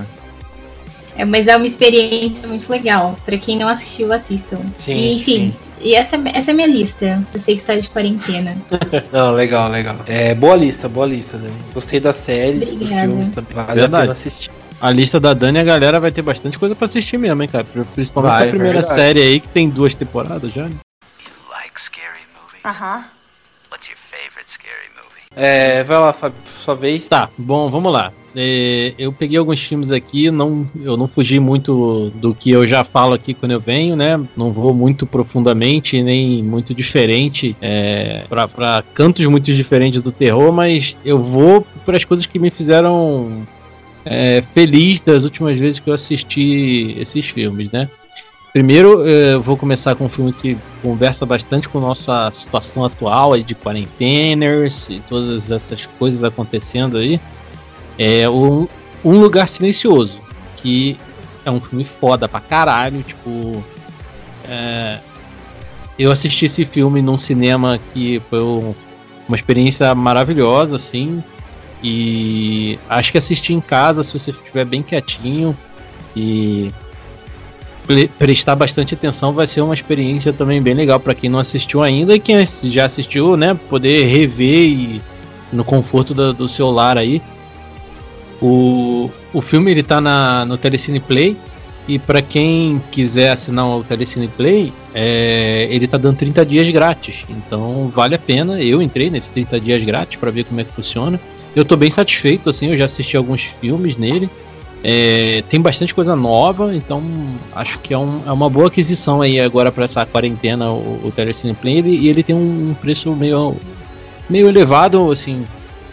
É, 1.15 1.25
mas 1.25 1.47
é 1.47 1.57
uma 1.57 1.67
experiência 1.67 2.47
muito 2.47 2.71
legal. 2.71 3.15
Para 3.25 3.37
quem 3.37 3.57
não 3.57 3.67
assistiu, 3.67 4.13
assistam. 4.13 4.59
Sim, 4.77 4.93
e, 4.93 5.13
enfim, 5.15 5.49
sim. 5.49 5.55
e 5.81 5.95
essa, 5.95 6.15
essa 6.33 6.51
é 6.51 6.53
a 6.53 6.55
minha 6.55 6.67
lista. 6.67 7.25
Eu 7.33 7.39
sei 7.39 7.55
que 7.55 7.61
está 7.61 7.75
de 7.75 7.89
quarentena. 7.89 8.55
não, 9.11 9.31
legal, 9.31 9.69
legal. 9.69 9.97
É 10.05 10.33
boa 10.35 10.55
lista, 10.55 10.87
boa 10.87 11.05
lista. 11.05 11.37
Né? 11.37 11.49
Gostei 11.73 11.99
das 11.99 12.15
séries, 12.17 12.73
Obrigada. 12.73 13.07
dos 13.07 13.09
filmes 13.09 13.29
também. 13.31 13.53
Vale 13.53 13.79
Verdade. 13.79 13.95
a 13.95 13.99
pena 14.01 14.11
assistir. 14.11 14.51
A 14.79 14.89
lista 14.89 15.19
da 15.19 15.33
Dani, 15.33 15.59
a 15.59 15.63
galera 15.63 15.99
vai 15.99 16.11
ter 16.11 16.23
bastante 16.23 16.57
coisa 16.57 16.73
para 16.73 16.85
assistir 16.85 17.17
mesmo, 17.17 17.41
hein, 17.43 17.49
cara? 17.49 17.65
Principalmente 17.93 18.31
vai, 18.31 18.41
essa 18.41 18.49
primeira 18.49 18.81
série 18.81 19.21
aí 19.21 19.39
que 19.39 19.47
tem 19.47 19.69
duas 19.69 19.93
temporadas 19.93 20.51
já. 20.51 20.63
Né? 20.63 20.71
You 21.23 21.31
like 21.51 21.79
scary 21.79 22.21
movies? 22.33 22.63
Uh 22.65 22.83
-huh. 22.83 23.03
What's 23.69 23.89
your 23.89 23.97
favorite 24.09 24.49
scary 24.49 24.89
movie? 24.95 25.00
É, 25.35 25.83
vai 25.83 25.99
lá, 25.99 26.11
Fábio, 26.13 26.37
sua 26.63 26.75
vez. 26.75 27.07
Tá, 27.07 27.29
bom, 27.37 27.69
vamos 27.69 27.91
lá. 27.91 28.11
É, 28.35 28.93
eu 28.97 29.11
peguei 29.11 29.37
alguns 29.37 29.59
filmes 29.59 29.91
aqui, 29.91 30.31
não, 30.31 30.65
eu 30.81 30.95
não 30.95 31.07
fugi 31.07 31.39
muito 31.39 32.09
do 32.15 32.33
que 32.33 32.49
eu 32.49 32.65
já 32.65 32.83
falo 32.83 33.13
aqui 33.13 33.33
quando 33.33 33.51
eu 33.51 33.59
venho, 33.59 33.95
né? 33.95 34.19
Não 34.37 34.51
vou 34.51 34.73
muito 34.73 35.05
profundamente, 35.05 36.01
nem 36.01 36.41
muito 36.41 36.73
diferente, 36.73 37.55
é, 37.61 38.23
para 38.29 38.83
cantos 38.93 39.25
muito 39.25 39.53
diferentes 39.53 40.01
do 40.01 40.11
terror, 40.11 40.51
mas 40.51 40.97
eu 41.03 41.21
vou 41.21 41.65
para 41.85 41.97
as 41.97 42.05
coisas 42.05 42.25
que 42.25 42.39
me 42.39 42.49
fizeram 42.49 43.45
é, 44.05 44.41
feliz 44.53 45.01
das 45.01 45.25
últimas 45.25 45.59
vezes 45.59 45.79
que 45.79 45.89
eu 45.89 45.93
assisti 45.93 46.95
esses 46.97 47.25
filmes, 47.25 47.69
né? 47.71 47.89
Primeiro, 48.53 49.07
eu 49.07 49.41
vou 49.41 49.55
começar 49.55 49.95
com 49.95 50.05
um 50.05 50.09
filme 50.09 50.33
que 50.33 50.57
conversa 50.83 51.25
bastante 51.25 51.69
com 51.69 51.79
nossa 51.79 52.29
situação 52.33 52.83
atual 52.83 53.37
de 53.37 53.55
quarenteners 53.55 54.89
e 54.89 55.01
todas 55.07 55.51
essas 55.51 55.85
coisas 55.97 56.21
acontecendo 56.21 56.97
aí. 56.97 57.19
É 57.97 58.27
o 58.27 58.67
Um 59.05 59.19
Lugar 59.19 59.47
Silencioso, 59.47 60.19
que 60.57 60.97
é 61.45 61.51
um 61.51 61.61
filme 61.61 61.85
foda 61.85 62.27
pra 62.27 62.41
caralho, 62.41 63.01
tipo... 63.03 63.63
É, 64.45 64.99
eu 65.97 66.11
assisti 66.11 66.45
esse 66.45 66.65
filme 66.65 67.01
num 67.01 67.17
cinema 67.17 67.79
que 67.93 68.21
foi 68.29 68.41
um, 68.41 68.75
uma 69.29 69.37
experiência 69.37 69.95
maravilhosa, 69.95 70.75
assim, 70.75 71.23
e 71.81 72.77
acho 72.89 73.11
que 73.13 73.17
assistir 73.17 73.53
em 73.53 73.61
casa, 73.61 74.03
se 74.03 74.17
você 74.17 74.31
estiver 74.31 74.65
bem 74.65 74.81
quietinho 74.81 75.57
e 76.15 76.69
prestar 78.17 78.55
bastante 78.55 78.93
atenção 78.93 79.33
vai 79.33 79.47
ser 79.47 79.61
uma 79.61 79.73
experiência 79.73 80.31
também 80.33 80.61
bem 80.61 80.73
legal 80.73 80.99
para 80.99 81.15
quem 81.15 81.29
não 81.29 81.39
assistiu 81.39 81.81
ainda 81.81 82.15
e 82.15 82.19
quem 82.19 82.45
já 82.63 82.85
assistiu, 82.85 83.35
né, 83.37 83.57
poder 83.69 84.05
rever 84.05 84.69
e, 84.69 85.01
no 85.51 85.63
conforto 85.63 86.13
do, 86.13 86.33
do 86.33 86.47
aí. 86.97 87.21
O, 88.41 89.09
o 89.33 89.41
filme 89.41 89.71
ele 89.71 89.83
tá 89.83 90.01
na, 90.01 90.45
no 90.45 90.57
Telecine 90.57 90.99
Play 90.99 91.37
E 91.87 91.99
para 91.99 92.21
quem 92.21 92.81
quiser 92.91 93.31
assinar 93.31 93.67
o 93.67 93.83
Telecine 93.83 94.27
Play, 94.27 94.73
é, 94.93 95.67
ele 95.69 95.87
tá 95.87 95.97
dando 95.97 96.17
30 96.17 96.45
dias 96.45 96.69
grátis. 96.69 97.23
Então 97.29 97.91
vale 97.93 98.15
a 98.15 98.19
pena. 98.19 98.61
Eu 98.61 98.81
entrei 98.81 99.09
nesses 99.09 99.29
30 99.29 99.59
dias 99.59 99.83
grátis 99.83 100.15
para 100.19 100.31
ver 100.31 100.45
como 100.45 100.59
é 100.59 100.63
que 100.63 100.73
funciona. 100.73 101.19
Eu 101.55 101.65
tô 101.65 101.75
bem 101.75 101.91
satisfeito, 101.91 102.49
assim, 102.49 102.67
eu 102.67 102.77
já 102.77 102.85
assisti 102.85 103.17
alguns 103.17 103.41
filmes 103.59 103.97
nele. 103.97 104.29
É, 104.83 105.43
tem 105.47 105.61
bastante 105.61 105.93
coisa 105.93 106.15
nova, 106.15 106.75
então 106.75 107.03
acho 107.53 107.77
que 107.79 107.93
é, 107.93 107.97
um, 107.97 108.21
é 108.25 108.31
uma 108.31 108.49
boa 108.49 108.67
aquisição 108.67 109.21
aí 109.21 109.39
agora 109.39 109.71
para 109.71 109.83
essa 109.83 110.05
quarentena 110.05 110.71
o, 110.71 111.01
o 111.05 111.11
Telecine 111.11 111.53
Play. 111.53 111.77
Ele, 111.77 111.97
e 111.97 112.07
ele 112.07 112.23
tem 112.23 112.35
um 112.35 112.75
preço 112.81 113.11
meio, 113.15 113.55
meio 114.29 114.47
elevado, 114.47 115.11
assim, 115.11 115.45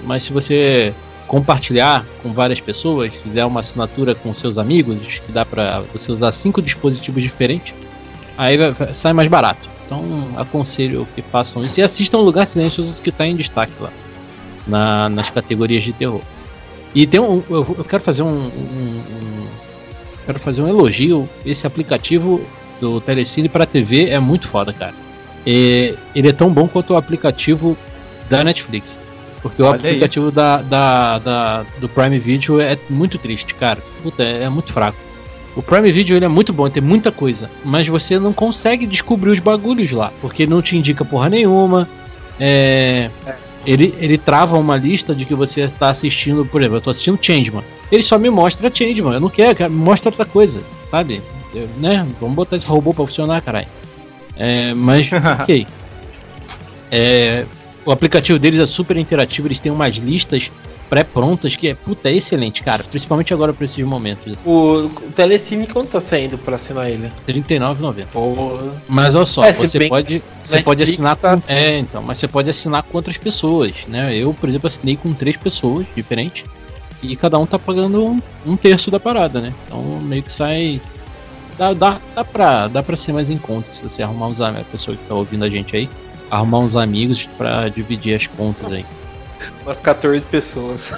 mas 0.04 0.22
se 0.22 0.32
você 0.32 0.94
compartilhar 1.26 2.06
com 2.22 2.32
várias 2.32 2.58
pessoas, 2.60 3.12
fizer 3.14 3.44
uma 3.44 3.60
assinatura 3.60 4.14
com 4.14 4.32
seus 4.32 4.56
amigos, 4.56 5.20
que 5.24 5.30
dá 5.30 5.44
para 5.44 5.82
você 5.92 6.10
usar 6.10 6.32
cinco 6.32 6.62
dispositivos 6.62 7.22
diferentes, 7.22 7.74
aí 8.38 8.56
vai, 8.56 8.94
sai 8.94 9.12
mais 9.12 9.28
barato. 9.28 9.68
Então 9.84 10.02
aconselho 10.36 11.06
que 11.14 11.20
façam 11.20 11.64
isso 11.64 11.80
e 11.80 11.82
assistam 11.82 12.18
Lugar 12.18 12.46
Silencioso 12.46 13.00
que 13.00 13.10
está 13.10 13.26
em 13.26 13.36
destaque 13.36 13.72
lá 13.80 13.90
na, 14.66 15.08
nas 15.08 15.30
categorias 15.30 15.84
de 15.84 15.92
terror. 15.92 16.20
E 16.94 17.06
tem 17.06 17.20
um, 17.20 17.42
eu, 17.50 17.76
eu 17.78 17.84
quero 17.84 18.02
fazer 18.02 18.22
um, 18.22 18.28
um, 18.28 19.02
um, 19.10 19.46
quero 20.26 20.38
fazer 20.38 20.62
um 20.62 20.68
elogio. 20.68 21.28
Esse 21.44 21.66
aplicativo 21.66 22.40
do 22.80 23.00
Telecine 23.00 23.48
para 23.48 23.66
TV 23.66 24.08
é 24.08 24.18
muito 24.18 24.48
foda, 24.48 24.72
cara. 24.72 24.94
E, 25.46 25.94
ele 26.14 26.28
é 26.28 26.32
tão 26.32 26.50
bom 26.50 26.66
quanto 26.66 26.94
o 26.94 26.96
aplicativo 26.96 27.76
da 28.28 28.42
Netflix. 28.42 28.98
Porque 29.42 29.62
Olha 29.62 29.72
o 29.72 29.74
aplicativo 29.74 30.30
da, 30.30 30.58
da, 30.62 31.18
da, 31.18 31.66
do 31.78 31.88
Prime 31.88 32.18
Video 32.18 32.60
é 32.60 32.76
muito 32.90 33.18
triste, 33.18 33.54
cara. 33.54 33.82
Puta, 34.02 34.22
é, 34.22 34.44
é 34.44 34.48
muito 34.48 34.72
fraco. 34.72 34.98
O 35.54 35.62
Prime 35.62 35.90
Video 35.90 36.16
ele 36.16 36.24
é 36.24 36.28
muito 36.28 36.52
bom, 36.52 36.68
tem 36.68 36.82
muita 36.82 37.10
coisa, 37.10 37.50
mas 37.64 37.88
você 37.88 38.18
não 38.18 38.32
consegue 38.32 38.86
descobrir 38.86 39.30
os 39.30 39.40
bagulhos 39.40 39.90
lá, 39.90 40.12
porque 40.20 40.46
não 40.46 40.62
te 40.62 40.76
indica 40.76 41.04
porra 41.04 41.28
nenhuma. 41.28 41.88
É, 42.38 43.10
ele, 43.68 43.94
ele 43.98 44.16
trava 44.16 44.58
uma 44.58 44.76
lista 44.76 45.14
de 45.14 45.26
que 45.26 45.34
você 45.34 45.60
está 45.60 45.90
assistindo, 45.90 46.46
por 46.46 46.62
exemplo, 46.62 46.76
eu 46.76 46.78
estou 46.78 46.90
assistindo 46.90 47.18
Changeman. 47.20 47.62
Ele 47.92 48.02
só 48.02 48.18
me 48.18 48.30
mostra 48.30 48.74
Changeman, 48.74 49.12
eu 49.12 49.20
não 49.20 49.28
quero, 49.28 49.54
quero 49.54 49.70
me 49.70 49.78
mostra 49.78 50.08
outra 50.08 50.24
coisa, 50.24 50.62
sabe? 50.90 51.20
Eu, 51.54 51.68
né? 51.76 52.06
Vamos 52.18 52.34
botar 52.34 52.56
esse 52.56 52.64
robô 52.64 52.94
para 52.94 53.04
funcionar, 53.04 53.42
caralho. 53.42 53.68
É, 54.36 54.72
mas, 54.74 55.10
ok. 55.42 55.66
É, 56.90 57.44
o 57.84 57.92
aplicativo 57.92 58.38
deles 58.38 58.58
é 58.58 58.64
super 58.64 58.96
interativo, 58.96 59.48
eles 59.48 59.60
têm 59.60 59.70
umas 59.70 59.96
listas 59.96 60.50
pré-prontas 60.88 61.56
que 61.56 61.68
é, 61.68 61.74
puta, 61.74 62.08
é 62.08 62.14
excelente, 62.14 62.62
cara. 62.62 62.82
Principalmente 62.84 63.32
agora 63.32 63.52
pra 63.52 63.64
esses 63.64 63.84
momentos. 63.84 64.38
O, 64.44 64.86
o 64.86 65.12
Telecine 65.14 65.66
quanto 65.66 65.90
tá 65.90 66.00
saindo 66.00 66.38
pra 66.38 66.56
assinar 66.56 66.90
ele? 66.90 67.10
R$39,90. 67.26 68.72
Mas 68.88 69.14
olha 69.14 69.26
só, 69.26 69.44
é, 69.44 69.52
você 69.52 69.88
pode. 69.88 70.22
Você 70.42 70.62
pode 70.62 70.82
assinar 70.82 71.16
tá... 71.16 71.36
com. 71.36 71.42
É, 71.46 71.78
então, 71.78 72.02
mas 72.02 72.18
você 72.18 72.28
pode 72.28 72.50
assinar 72.50 72.82
com 72.82 72.96
outras 72.96 73.16
pessoas, 73.16 73.72
né? 73.86 74.16
Eu, 74.16 74.32
por 74.32 74.48
exemplo, 74.48 74.66
assinei 74.66 74.96
com 74.96 75.12
três 75.12 75.36
pessoas 75.36 75.86
diferentes. 75.94 76.44
E 77.02 77.14
cada 77.14 77.38
um 77.38 77.46
tá 77.46 77.58
pagando 77.58 78.04
um, 78.04 78.20
um 78.44 78.56
terço 78.56 78.90
da 78.90 78.98
parada, 78.98 79.40
né? 79.40 79.54
Então 79.66 79.82
meio 80.00 80.22
que 80.22 80.32
sai. 80.32 80.80
Dá, 81.56 81.72
dá, 81.72 81.98
dá, 82.14 82.24
pra, 82.24 82.68
dá 82.68 82.82
pra 82.82 82.96
ser 82.96 83.12
mais 83.12 83.30
em 83.30 83.38
conta 83.38 83.72
se 83.72 83.82
você 83.82 84.02
arrumar 84.02 84.28
uns 84.28 84.40
amigos, 84.40 84.66
a 84.68 84.70
pessoa 84.70 84.96
que 84.96 85.04
tá 85.04 85.14
ouvindo 85.14 85.44
a 85.44 85.48
gente 85.48 85.76
aí, 85.76 85.88
arrumar 86.30 86.60
uns 86.60 86.76
amigos 86.76 87.28
pra 87.36 87.68
dividir 87.68 88.14
as 88.14 88.28
contas 88.28 88.70
aí. 88.70 88.84
Umas 89.64 89.80
14 89.80 90.24
pessoas. 90.24 90.92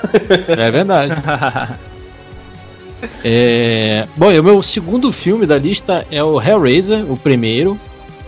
É 0.49 0.71
verdade. 0.71 1.15
é... 3.25 4.07
Bom, 4.17 4.33
o 4.33 4.43
meu 4.43 4.63
segundo 4.63 5.13
filme 5.13 5.47
da 5.47 5.59
lista 5.59 6.07
é 6.11 6.23
o 6.23 6.41
Hellraiser, 6.41 7.11
o 7.11 7.17
primeiro. 7.17 7.79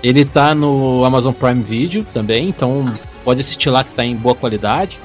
Ele 0.03 0.25
tá 0.25 0.55
no 0.55 1.05
Amazon 1.05 1.33
Prime 1.33 1.63
Video 1.63 2.05
também, 2.13 2.49
então 2.49 2.93
pode 3.25 3.41
assistir 3.41 3.71
lá 3.71 3.85
que 3.85 3.95
tá 3.95 4.05
em 4.05 4.17
boa 4.17 4.35
qualidade. 4.35 4.99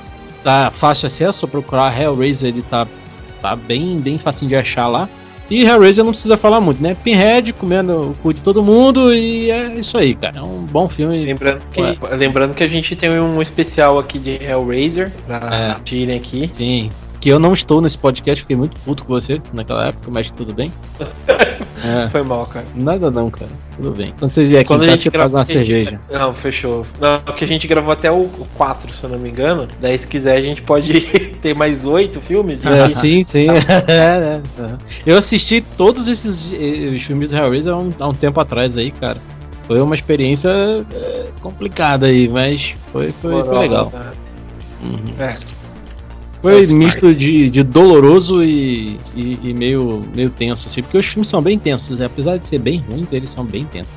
Tá 0.44 0.72
fácil 0.72 1.08
acesso, 1.08 1.48
procurar 1.48 2.00
Hellraiser, 2.00 2.50
ele 2.50 2.64
tá, 2.64 2.88
tá 3.42 3.56
bem, 3.56 4.00
bem 4.00 4.18
facinho 4.18 4.50
de 4.50 4.56
achar 4.56 4.88
lá. 4.88 5.08
E 5.50 5.64
Hellraiser 5.64 6.04
não 6.04 6.12
precisa 6.12 6.38
falar 6.38 6.60
muito, 6.60 6.82
né? 6.82 6.96
Pinhead 7.04 7.54
comendo 7.54 8.12
o 8.12 8.16
cu 8.22 8.34
de 8.34 8.42
todo 8.42 8.62
mundo 8.62 9.14
e 9.14 9.50
é 9.50 9.74
isso 9.76 9.98
aí, 9.98 10.14
cara. 10.14 10.40
É 10.40 10.42
um 10.42 10.64
bom 10.64 10.90
filme. 10.90 11.24
Lembrando 11.26 11.62
que, 11.72 11.82
lembrando 12.16 12.54
que 12.54 12.64
a 12.64 12.68
gente 12.68 12.96
tem 12.96 13.10
um 13.20 13.42
especial 13.42 13.98
aqui 13.98 14.20
de 14.20 14.32
Hellraiser 14.44 15.12
pra 15.26 15.50
é. 15.52 15.76
tirem 15.84 16.18
aqui. 16.18 16.50
Sim. 16.54 16.90
Que 17.20 17.30
eu 17.30 17.40
não 17.40 17.54
estou 17.54 17.82
nesse 17.82 17.98
podcast, 17.98 18.42
fiquei 18.42 18.56
muito 18.56 18.80
puto 18.82 19.04
com 19.04 19.14
você 19.14 19.42
naquela 19.54 19.88
época, 19.88 20.10
mas 20.12 20.32
tudo 20.32 20.54
bem. 20.54 20.72
É. 21.84 22.10
Foi 22.10 22.24
mal, 22.24 22.46
cara. 22.46 22.66
Nada 22.76 23.12
não, 23.12 23.30
cara. 23.30 23.52
Tudo 23.76 23.92
bem. 23.92 24.14
Quando 24.18 24.32
você 24.32 24.46
vier 24.46 24.62
aqui, 24.62 24.68
Quando 24.68 24.84
a 24.84 24.90
gente 24.90 25.12
paga 25.12 25.38
uma 25.38 25.46
cerveja. 25.46 26.00
Não, 26.12 26.34
fechou. 26.34 26.86
Não, 27.00 27.20
porque 27.20 27.46
a 27.46 27.48
gente 27.48 27.68
gravou 27.68 27.92
até 27.92 28.12
o 28.12 28.28
4, 28.56 28.92
se 28.92 29.04
eu 29.04 29.10
não 29.10 29.20
me 29.20 29.30
engano. 29.30 29.68
Daí, 29.80 29.98
se 29.98 30.08
quiser, 30.08 30.38
a 30.38 30.42
gente 30.42 30.62
pode 30.64 31.02
ter 31.42 31.56
mais 31.56 31.86
oito 31.86 32.20
filmes. 32.20 32.66
É, 32.66 32.88
sim, 32.88 33.24
sim. 33.24 33.48
É, 33.88 33.92
é. 33.92 34.42
Eu 35.06 35.18
assisti 35.18 35.62
todos 35.78 36.08
esses 36.08 36.52
eh, 36.52 36.98
filmes 36.98 37.30
do 37.30 37.38
Hellraiser 37.38 37.74
há 37.74 37.78
um, 37.78 37.94
há 38.00 38.08
um 38.08 38.14
tempo 38.14 38.40
atrás 38.40 38.78
aí, 38.78 38.92
cara. 38.92 39.18
Foi 39.68 39.80
uma 39.82 39.94
experiência 39.94 40.50
é, 40.50 41.26
complicada 41.42 42.08
aí, 42.08 42.30
mas 42.30 42.74
foi, 42.92 43.12
foi, 43.22 43.44
foi 43.44 43.60
legal. 43.60 43.92
Né? 43.94 44.12
Uhum. 44.84 45.24
É. 45.24 45.57
Foi 46.52 46.68
misto 46.68 47.14
de, 47.14 47.50
de 47.50 47.64
doloroso 47.64 48.44
e, 48.44 48.98
e, 49.16 49.40
e, 49.44 49.54
meio, 49.54 50.04
meio 50.16 50.30
tenso, 50.30 50.68
assim, 50.68 50.82
porque 50.82 50.98
os 50.98 51.06
filmes 51.06 51.28
são 51.28 51.42
bem 51.42 51.60
tensos, 51.60 52.00
né? 52.00 52.06
apesar 52.06 52.38
de 52.38 52.48
ser 52.48 52.60
bem 52.60 52.84
ruins, 52.90 53.08
eles 53.12 53.30
são 53.30 53.46
bem 53.46 53.66
tensos. 53.66 53.92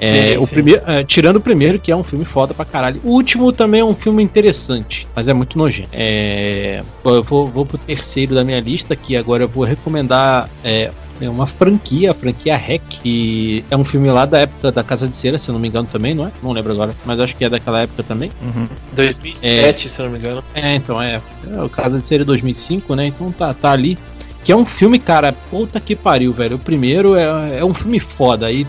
É, 0.00 0.32
sim, 0.32 0.38
o 0.38 0.46
sim. 0.46 0.54
primeiro, 0.54 0.82
é, 0.86 1.04
tirando 1.04 1.36
o 1.36 1.40
primeiro, 1.40 1.78
que 1.78 1.92
é 1.92 1.96
um 1.96 2.02
filme 2.02 2.24
foda 2.24 2.54
pra 2.54 2.64
caralho. 2.64 3.00
O 3.04 3.10
último 3.10 3.52
também 3.52 3.82
é 3.82 3.84
um 3.84 3.94
filme 3.94 4.22
interessante, 4.22 5.06
mas 5.14 5.28
é 5.28 5.34
muito 5.34 5.58
nojento. 5.58 5.90
É, 5.92 6.82
eu 7.04 7.22
vou, 7.22 7.46
vou 7.46 7.66
pro 7.66 7.76
terceiro 7.76 8.34
da 8.34 8.42
minha 8.42 8.60
lista, 8.60 8.96
que 8.96 9.14
agora 9.14 9.44
eu 9.44 9.48
vou 9.48 9.64
recomendar 9.64 10.48
é, 10.64 10.90
é 11.20 11.28
uma 11.28 11.46
franquia, 11.46 12.12
a 12.12 12.14
franquia 12.14 12.56
Hack, 12.56 12.82
que 12.88 13.64
é 13.70 13.76
um 13.76 13.84
filme 13.84 14.10
lá 14.10 14.24
da 14.24 14.38
época 14.38 14.72
da 14.72 14.82
Casa 14.82 15.06
de 15.06 15.14
Cera, 15.14 15.38
se 15.38 15.50
eu 15.50 15.52
não 15.52 15.60
me 15.60 15.68
engano 15.68 15.86
também, 15.90 16.14
não 16.14 16.26
é? 16.26 16.32
Não 16.42 16.52
lembro 16.52 16.72
agora, 16.72 16.94
mas 17.04 17.20
acho 17.20 17.36
que 17.36 17.44
é 17.44 17.50
daquela 17.50 17.80
época 17.80 18.02
também. 18.02 18.30
Uhum. 18.42 18.66
2007, 18.92 19.86
é, 19.86 19.90
se 19.90 20.00
eu 20.00 20.06
não 20.06 20.12
me 20.12 20.18
engano. 20.18 20.42
É, 20.54 20.74
então 20.74 21.00
é. 21.00 21.20
é 21.54 21.62
o 21.62 21.68
Casa 21.68 21.98
de 21.98 22.06
Cera 22.06 22.24
2005, 22.24 22.94
né? 22.94 23.06
Então 23.06 23.30
tá, 23.32 23.52
tá 23.52 23.70
ali. 23.70 23.98
Que 24.42 24.52
é 24.52 24.56
um 24.56 24.64
filme, 24.64 24.98
cara, 24.98 25.34
puta 25.50 25.78
que 25.78 25.94
pariu, 25.94 26.32
velho. 26.32 26.56
O 26.56 26.58
primeiro 26.58 27.14
é, 27.14 27.58
é 27.58 27.64
um 27.64 27.74
filme 27.74 28.00
foda. 28.00 28.50
E 28.50 28.66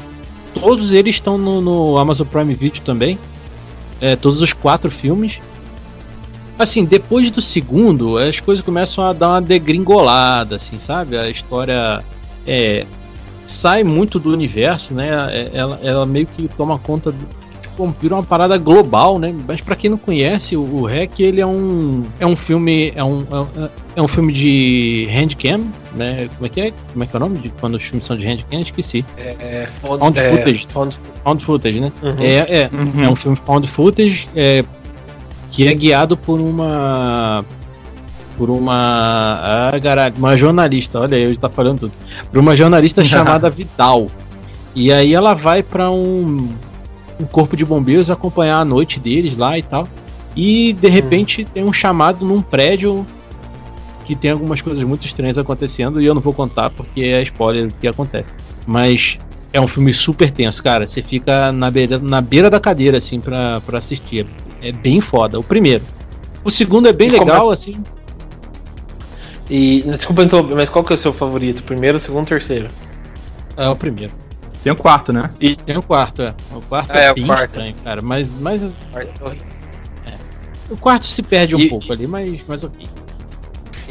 todos 0.53 0.91
eles 0.91 1.15
estão 1.15 1.37
no, 1.37 1.61
no 1.61 1.97
Amazon 1.97 2.27
Prime 2.27 2.53
Video 2.53 2.81
também. 2.81 3.17
É, 4.01 4.17
todos 4.17 4.41
os 4.41 4.51
quatro 4.51 4.91
filmes. 4.91 5.39
Assim, 6.59 6.83
depois 6.83 7.31
do 7.31 7.41
segundo, 7.41 8.17
as 8.17 8.39
coisas 8.41 8.63
começam 8.63 9.03
a 9.05 9.13
dar 9.13 9.29
uma 9.29 9.41
degringolada, 9.41 10.57
assim, 10.57 10.77
sabe? 10.77 11.17
A 11.17 11.29
história 11.29 12.03
é, 12.45 12.85
sai 13.45 13.83
muito 13.83 14.19
do 14.19 14.31
universo, 14.31 14.93
né? 14.93 15.09
É, 15.29 15.51
ela, 15.53 15.79
ela 15.83 16.05
meio 16.05 16.27
que 16.27 16.47
toma 16.49 16.77
conta 16.79 17.11
do, 17.11 17.25
tipo, 17.61 17.95
vira 17.99 18.15
uma 18.15 18.23
parada 18.23 18.57
global, 18.57 19.17
né? 19.19 19.33
Mas 19.47 19.61
para 19.61 19.75
quem 19.75 19.89
não 19.89 19.97
conhece, 19.97 20.55
o, 20.55 20.61
o 20.61 20.85
Hack 20.85 21.19
ele 21.19 21.41
é 21.41 21.45
um 21.45 22.03
é 22.19 22.25
um 22.25 22.35
filme 22.35 22.91
é 22.95 23.03
um, 23.03 23.21
é, 23.21 23.69
é 23.95 24.01
um 24.01 24.07
filme 24.07 24.31
de 24.31 25.07
handcam, 25.11 25.67
né? 25.95 26.29
Como 26.35 26.45
é 26.45 26.49
que 26.49 26.61
é? 26.61 26.73
Como 26.91 27.03
é 27.03 27.07
que 27.07 27.15
é 27.15 27.17
o 27.17 27.19
nome 27.19 27.39
de 27.39 27.49
quando 27.49 27.75
os 27.75 27.83
filmes 27.83 28.05
são 28.05 28.15
de 28.15 28.25
handcam? 28.25 28.61
Esqueci. 28.61 29.05
É, 29.17 29.35
é 29.39 29.69
found, 29.81 29.99
found 29.99 30.19
é, 30.19 30.29
footage. 30.29 30.67
Found, 30.69 30.99
found 31.23 31.45
footage, 31.45 31.79
né? 31.79 31.91
Uhum. 32.01 32.15
É, 32.19 32.35
é, 32.35 32.69
uhum. 32.71 33.03
é 33.03 33.09
um 33.09 33.15
filme 33.15 33.37
found 33.45 33.69
footage 33.69 34.27
é, 34.35 34.63
que 35.49 35.67
é 35.67 35.73
guiado 35.73 36.15
por 36.15 36.39
uma 36.39 37.43
por 38.41 38.49
uma. 38.49 39.69
Ah, 39.71 39.79
caralho, 39.79 40.15
uma 40.17 40.35
jornalista, 40.35 40.99
olha 40.99 41.15
aí, 41.15 41.25
eu 41.25 41.37
tá 41.37 41.47
falando 41.47 41.81
tudo. 41.81 41.93
Por 42.31 42.39
uma 42.39 42.57
jornalista 42.57 43.05
chamada 43.05 43.51
Vidal. 43.51 44.07
E 44.73 44.91
aí 44.91 45.13
ela 45.13 45.35
vai 45.35 45.61
para 45.61 45.91
um, 45.91 46.49
um 47.19 47.25
corpo 47.25 47.55
de 47.55 47.63
bombeiros 47.63 48.09
acompanhar 48.09 48.57
a 48.57 48.65
noite 48.65 48.99
deles 48.99 49.37
lá 49.37 49.59
e 49.59 49.61
tal. 49.61 49.87
E 50.35 50.73
de 50.73 50.89
repente 50.89 51.43
hum. 51.43 51.45
tem 51.53 51.63
um 51.63 51.71
chamado 51.71 52.25
num 52.25 52.41
prédio 52.41 53.05
que 54.05 54.15
tem 54.15 54.31
algumas 54.31 54.59
coisas 54.59 54.83
muito 54.83 55.05
estranhas 55.05 55.37
acontecendo 55.37 56.01
e 56.01 56.05
eu 56.07 56.15
não 56.15 56.21
vou 56.21 56.33
contar 56.33 56.71
porque 56.71 57.01
é 57.01 57.21
spoiler 57.21 57.67
do 57.67 57.75
que 57.75 57.87
acontece. 57.87 58.31
Mas 58.65 59.19
é 59.53 59.61
um 59.61 59.67
filme 59.67 59.93
super 59.93 60.31
tenso, 60.31 60.63
cara. 60.63 60.87
Você 60.87 61.03
fica 61.03 61.51
na 61.51 61.69
beira, 61.69 61.99
na 61.99 62.21
beira 62.21 62.49
da 62.49 62.59
cadeira, 62.59 62.97
assim, 62.97 63.19
pra, 63.19 63.61
pra 63.61 63.77
assistir. 63.77 64.25
É 64.63 64.71
bem 64.71 64.99
foda. 64.99 65.39
O 65.39 65.43
primeiro. 65.43 65.83
O 66.43 66.49
segundo 66.49 66.87
é 66.87 66.93
bem 66.93 67.09
e 67.09 67.11
legal, 67.11 67.51
é... 67.51 67.53
assim. 67.53 67.75
E 69.53 69.81
desculpa, 69.81 70.23
então, 70.23 70.41
mas 70.43 70.69
qual 70.69 70.81
que 70.81 70.93
é 70.93 70.95
o 70.95 70.97
seu 70.97 71.11
favorito? 71.11 71.61
Primeiro, 71.63 71.99
segundo, 71.99 72.25
terceiro? 72.25 72.69
É 73.57 73.67
o 73.67 73.75
primeiro. 73.75 74.13
Tem 74.63 74.71
o 74.71 74.75
quarto, 74.77 75.11
né? 75.11 75.29
E 75.41 75.57
tem 75.57 75.77
o 75.77 75.83
quarto, 75.83 76.21
é. 76.21 76.33
O 76.55 76.61
quarto 76.61 76.91
é, 76.93 77.07
é 77.07 77.11
o 77.11 77.25
quarto. 77.25 77.45
estranho, 77.47 77.75
cara. 77.83 78.01
Mas, 78.01 78.29
mas 78.39 78.63
é. 78.63 79.07
o 80.69 80.77
quarto 80.77 81.05
se 81.05 81.21
perde 81.21 81.53
um 81.53 81.59
e, 81.59 81.67
pouco 81.67 81.91
ali, 81.91 82.07
mas, 82.07 82.39
mas 82.47 82.63
ok. 82.63 82.87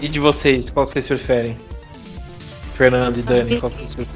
E 0.00 0.08
de 0.08 0.18
vocês, 0.18 0.70
qual 0.70 0.86
que 0.86 0.92
vocês 0.92 1.06
preferem? 1.06 1.58
Fernando 2.72 3.18
e 3.18 3.22
Dani, 3.22 3.60
qual 3.60 3.70
que 3.70 3.86
você 3.86 4.06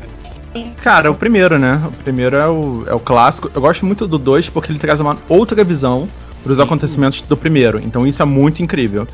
Cara, 0.82 1.11
o 1.11 1.14
primeiro, 1.14 1.59
né? 1.59 1.78
O 1.86 1.92
primeiro 1.92 2.36
é 2.36 2.49
o, 2.49 2.84
é 2.86 2.95
o 2.95 3.01
clássico. 3.01 3.51
Eu 3.55 3.61
gosto 3.61 3.84
muito 3.84 4.09
do 4.09 4.16
2 4.16 4.49
porque 4.49 4.72
ele 4.72 4.78
traz 4.78 4.99
uma 4.99 5.18
outra 5.28 5.62
visão 5.62 6.09
para 6.42 6.53
os 6.53 6.59
acontecimentos 6.59 7.20
do 7.20 7.36
primeiro. 7.36 7.78
Então 7.80 8.07
isso 8.07 8.22
é 8.22 8.24
muito 8.24 8.62
incrível. 8.62 9.07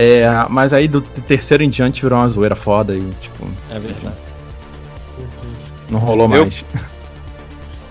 É, 0.00 0.30
mas 0.48 0.72
aí 0.72 0.86
do 0.86 1.00
terceiro 1.00 1.62
em 1.64 1.68
diante 1.68 2.02
virou 2.02 2.18
uma 2.20 2.28
zoeira 2.28 2.54
foda 2.54 2.94
e, 2.94 3.00
tipo. 3.20 3.48
É 3.68 3.80
verdade. 3.80 4.14
Não 5.90 5.98
rolou 5.98 6.32
Eu- 6.32 6.42
mais. 6.44 6.64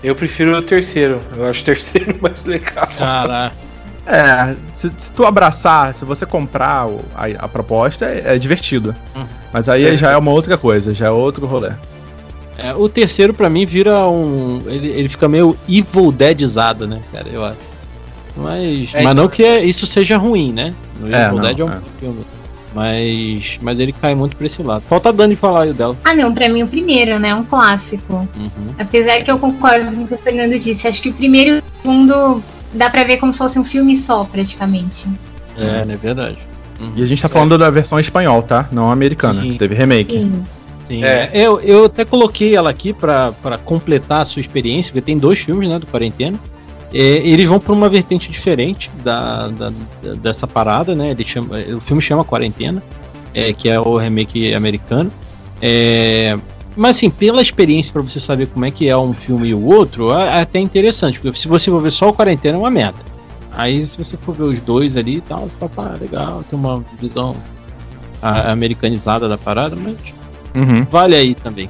Eu 0.02 0.14
prefiro 0.14 0.56
o 0.56 0.62
terceiro. 0.62 1.20
Eu 1.36 1.46
acho 1.46 1.60
o 1.60 1.64
terceiro 1.64 2.16
mais 2.22 2.44
legal. 2.44 2.88
Caraca. 2.96 3.54
É, 4.06 4.54
se, 4.72 4.90
se 4.96 5.12
tu 5.12 5.26
abraçar, 5.26 5.92
se 5.92 6.04
você 6.06 6.24
comprar 6.24 6.86
a, 7.14 7.44
a 7.44 7.48
proposta, 7.48 8.06
é, 8.06 8.36
é 8.36 8.38
divertido. 8.38 8.96
Hum. 9.14 9.26
Mas 9.52 9.68
aí 9.68 9.94
já 9.98 10.10
é 10.12 10.16
uma 10.16 10.30
outra 10.30 10.56
coisa, 10.56 10.94
já 10.94 11.08
é 11.08 11.10
outro 11.10 11.46
rolê. 11.46 11.72
É, 12.56 12.72
o 12.74 12.88
terceiro, 12.88 13.34
pra 13.34 13.50
mim, 13.50 13.66
vira 13.66 14.06
um. 14.08 14.62
Ele, 14.66 14.88
ele 14.88 15.08
fica 15.10 15.28
meio 15.28 15.54
Evil 15.68 16.10
Deadizado, 16.10 16.86
né, 16.86 17.02
cara? 17.12 17.28
Eu 17.30 17.44
acho. 17.44 17.67
Mas. 18.38 18.90
É, 18.94 19.02
mas 19.02 19.14
não 19.16 19.28
que 19.28 19.42
é- 19.42 19.64
isso 19.64 19.86
seja 19.86 20.16
ruim, 20.16 20.52
né? 20.52 20.74
O 21.02 21.06
É, 21.14 21.26
Evil 21.26 21.36
não, 21.36 21.42
Dead 21.42 21.58
é 21.60 21.64
um 21.64 21.68
é. 21.70 21.78
filme. 21.98 22.20
Mas. 22.74 23.58
Mas 23.62 23.78
ele 23.78 23.92
cai 23.92 24.14
muito 24.14 24.36
pra 24.36 24.46
esse 24.46 24.62
lado. 24.62 24.82
Falta 24.88 25.08
a 25.08 25.12
Dani 25.12 25.34
falar 25.36 25.62
aí 25.62 25.70
o 25.70 25.74
dela. 25.74 25.96
Ah, 26.04 26.14
não, 26.14 26.32
pra 26.32 26.48
mim 26.48 26.62
o 26.62 26.66
primeiro, 26.68 27.18
né? 27.18 27.34
Um 27.34 27.42
clássico. 27.42 28.28
Uhum. 28.36 28.74
Apesar 28.78 29.20
que 29.22 29.30
eu 29.30 29.38
concordo 29.38 29.94
com 29.94 30.02
o 30.04 30.06
que 30.08 30.14
o 30.14 30.18
Fernando 30.18 30.58
disse. 30.58 30.86
Acho 30.86 31.02
que 31.02 31.08
o 31.08 31.12
primeiro 31.12 31.56
e 31.56 31.58
o 31.58 31.62
segundo 31.82 32.42
dá 32.72 32.90
pra 32.90 33.04
ver 33.04 33.16
como 33.16 33.32
se 33.32 33.38
fosse 33.38 33.58
um 33.58 33.64
filme 33.64 33.96
só, 33.96 34.24
praticamente. 34.24 35.08
É, 35.56 35.92
é 35.92 35.96
verdade. 35.96 36.38
Uhum. 36.80 36.92
E 36.94 37.02
a 37.02 37.06
gente 37.06 37.20
tá 37.20 37.28
falando 37.28 37.58
da 37.58 37.68
versão 37.70 37.98
espanhol, 37.98 38.42
tá? 38.42 38.68
Não 38.70 38.90
americana. 38.90 39.42
Sim. 39.42 39.50
que 39.52 39.58
Teve 39.58 39.74
remake. 39.74 40.12
Sim. 40.20 40.44
Sim, 40.86 41.04
É. 41.04 41.30
é. 41.32 41.46
Eu, 41.46 41.60
eu 41.60 41.84
até 41.86 42.04
coloquei 42.04 42.54
ela 42.54 42.70
aqui 42.70 42.92
pra, 42.92 43.32
pra 43.42 43.58
completar 43.58 44.20
a 44.20 44.24
sua 44.24 44.40
experiência, 44.40 44.92
porque 44.92 45.04
tem 45.04 45.18
dois 45.18 45.38
filmes, 45.40 45.68
né, 45.68 45.78
do 45.78 45.86
Quarentena. 45.86 46.38
É, 46.92 46.98
eles 46.98 47.46
vão 47.46 47.60
pra 47.60 47.72
uma 47.72 47.88
vertente 47.88 48.30
diferente 48.30 48.90
da, 49.04 49.48
da- 49.48 49.68
da- 50.02 50.14
dessa 50.14 50.46
parada, 50.46 50.94
né? 50.94 51.10
Ele 51.10 51.24
chama, 51.26 51.56
o 51.76 51.80
filme 51.80 52.00
chama 52.00 52.24
Quarentena, 52.24 52.82
é, 53.34 53.52
que 53.52 53.68
é 53.68 53.78
o 53.78 53.96
remake 53.96 54.54
americano. 54.54 55.10
É, 55.60 56.38
mas 56.76 56.96
assim, 56.96 57.10
pela 57.10 57.42
experiência 57.42 57.92
pra 57.92 58.00
você 58.02 58.18
saber 58.20 58.46
como 58.48 58.64
é 58.64 58.70
que 58.70 58.88
é 58.88 58.96
um 58.96 59.12
filme 59.12 59.48
e 59.48 59.54
o 59.54 59.64
outro, 59.66 60.12
é 60.16 60.38
é 60.38 60.40
até 60.42 60.58
interessante, 60.60 61.18
porque 61.20 61.38
se 61.38 61.48
você 61.48 61.70
for 61.70 61.82
ver 61.82 61.90
só 61.92 62.08
o 62.08 62.12
Quarentena 62.14 62.56
é 62.56 62.60
uma 62.60 62.70
merda. 62.70 62.98
Aí 63.52 63.84
se 63.86 63.98
você 63.98 64.16
for 64.16 64.34
ver 64.34 64.44
os 64.44 64.60
dois 64.60 64.96
ali 64.96 65.16
e 65.16 65.20
tal, 65.20 65.40
você 65.48 65.56
fala, 65.58 65.70
pá, 65.90 65.96
legal, 66.00 66.44
tem 66.48 66.58
uma 66.58 66.82
visão 67.00 67.36
ah, 68.22 68.50
americanizada 68.52 69.28
da 69.28 69.36
parada, 69.36 69.76
mas 69.76 69.96
Uhum. 70.54 70.84
vale 70.90 71.14
aí 71.14 71.34
também. 71.34 71.68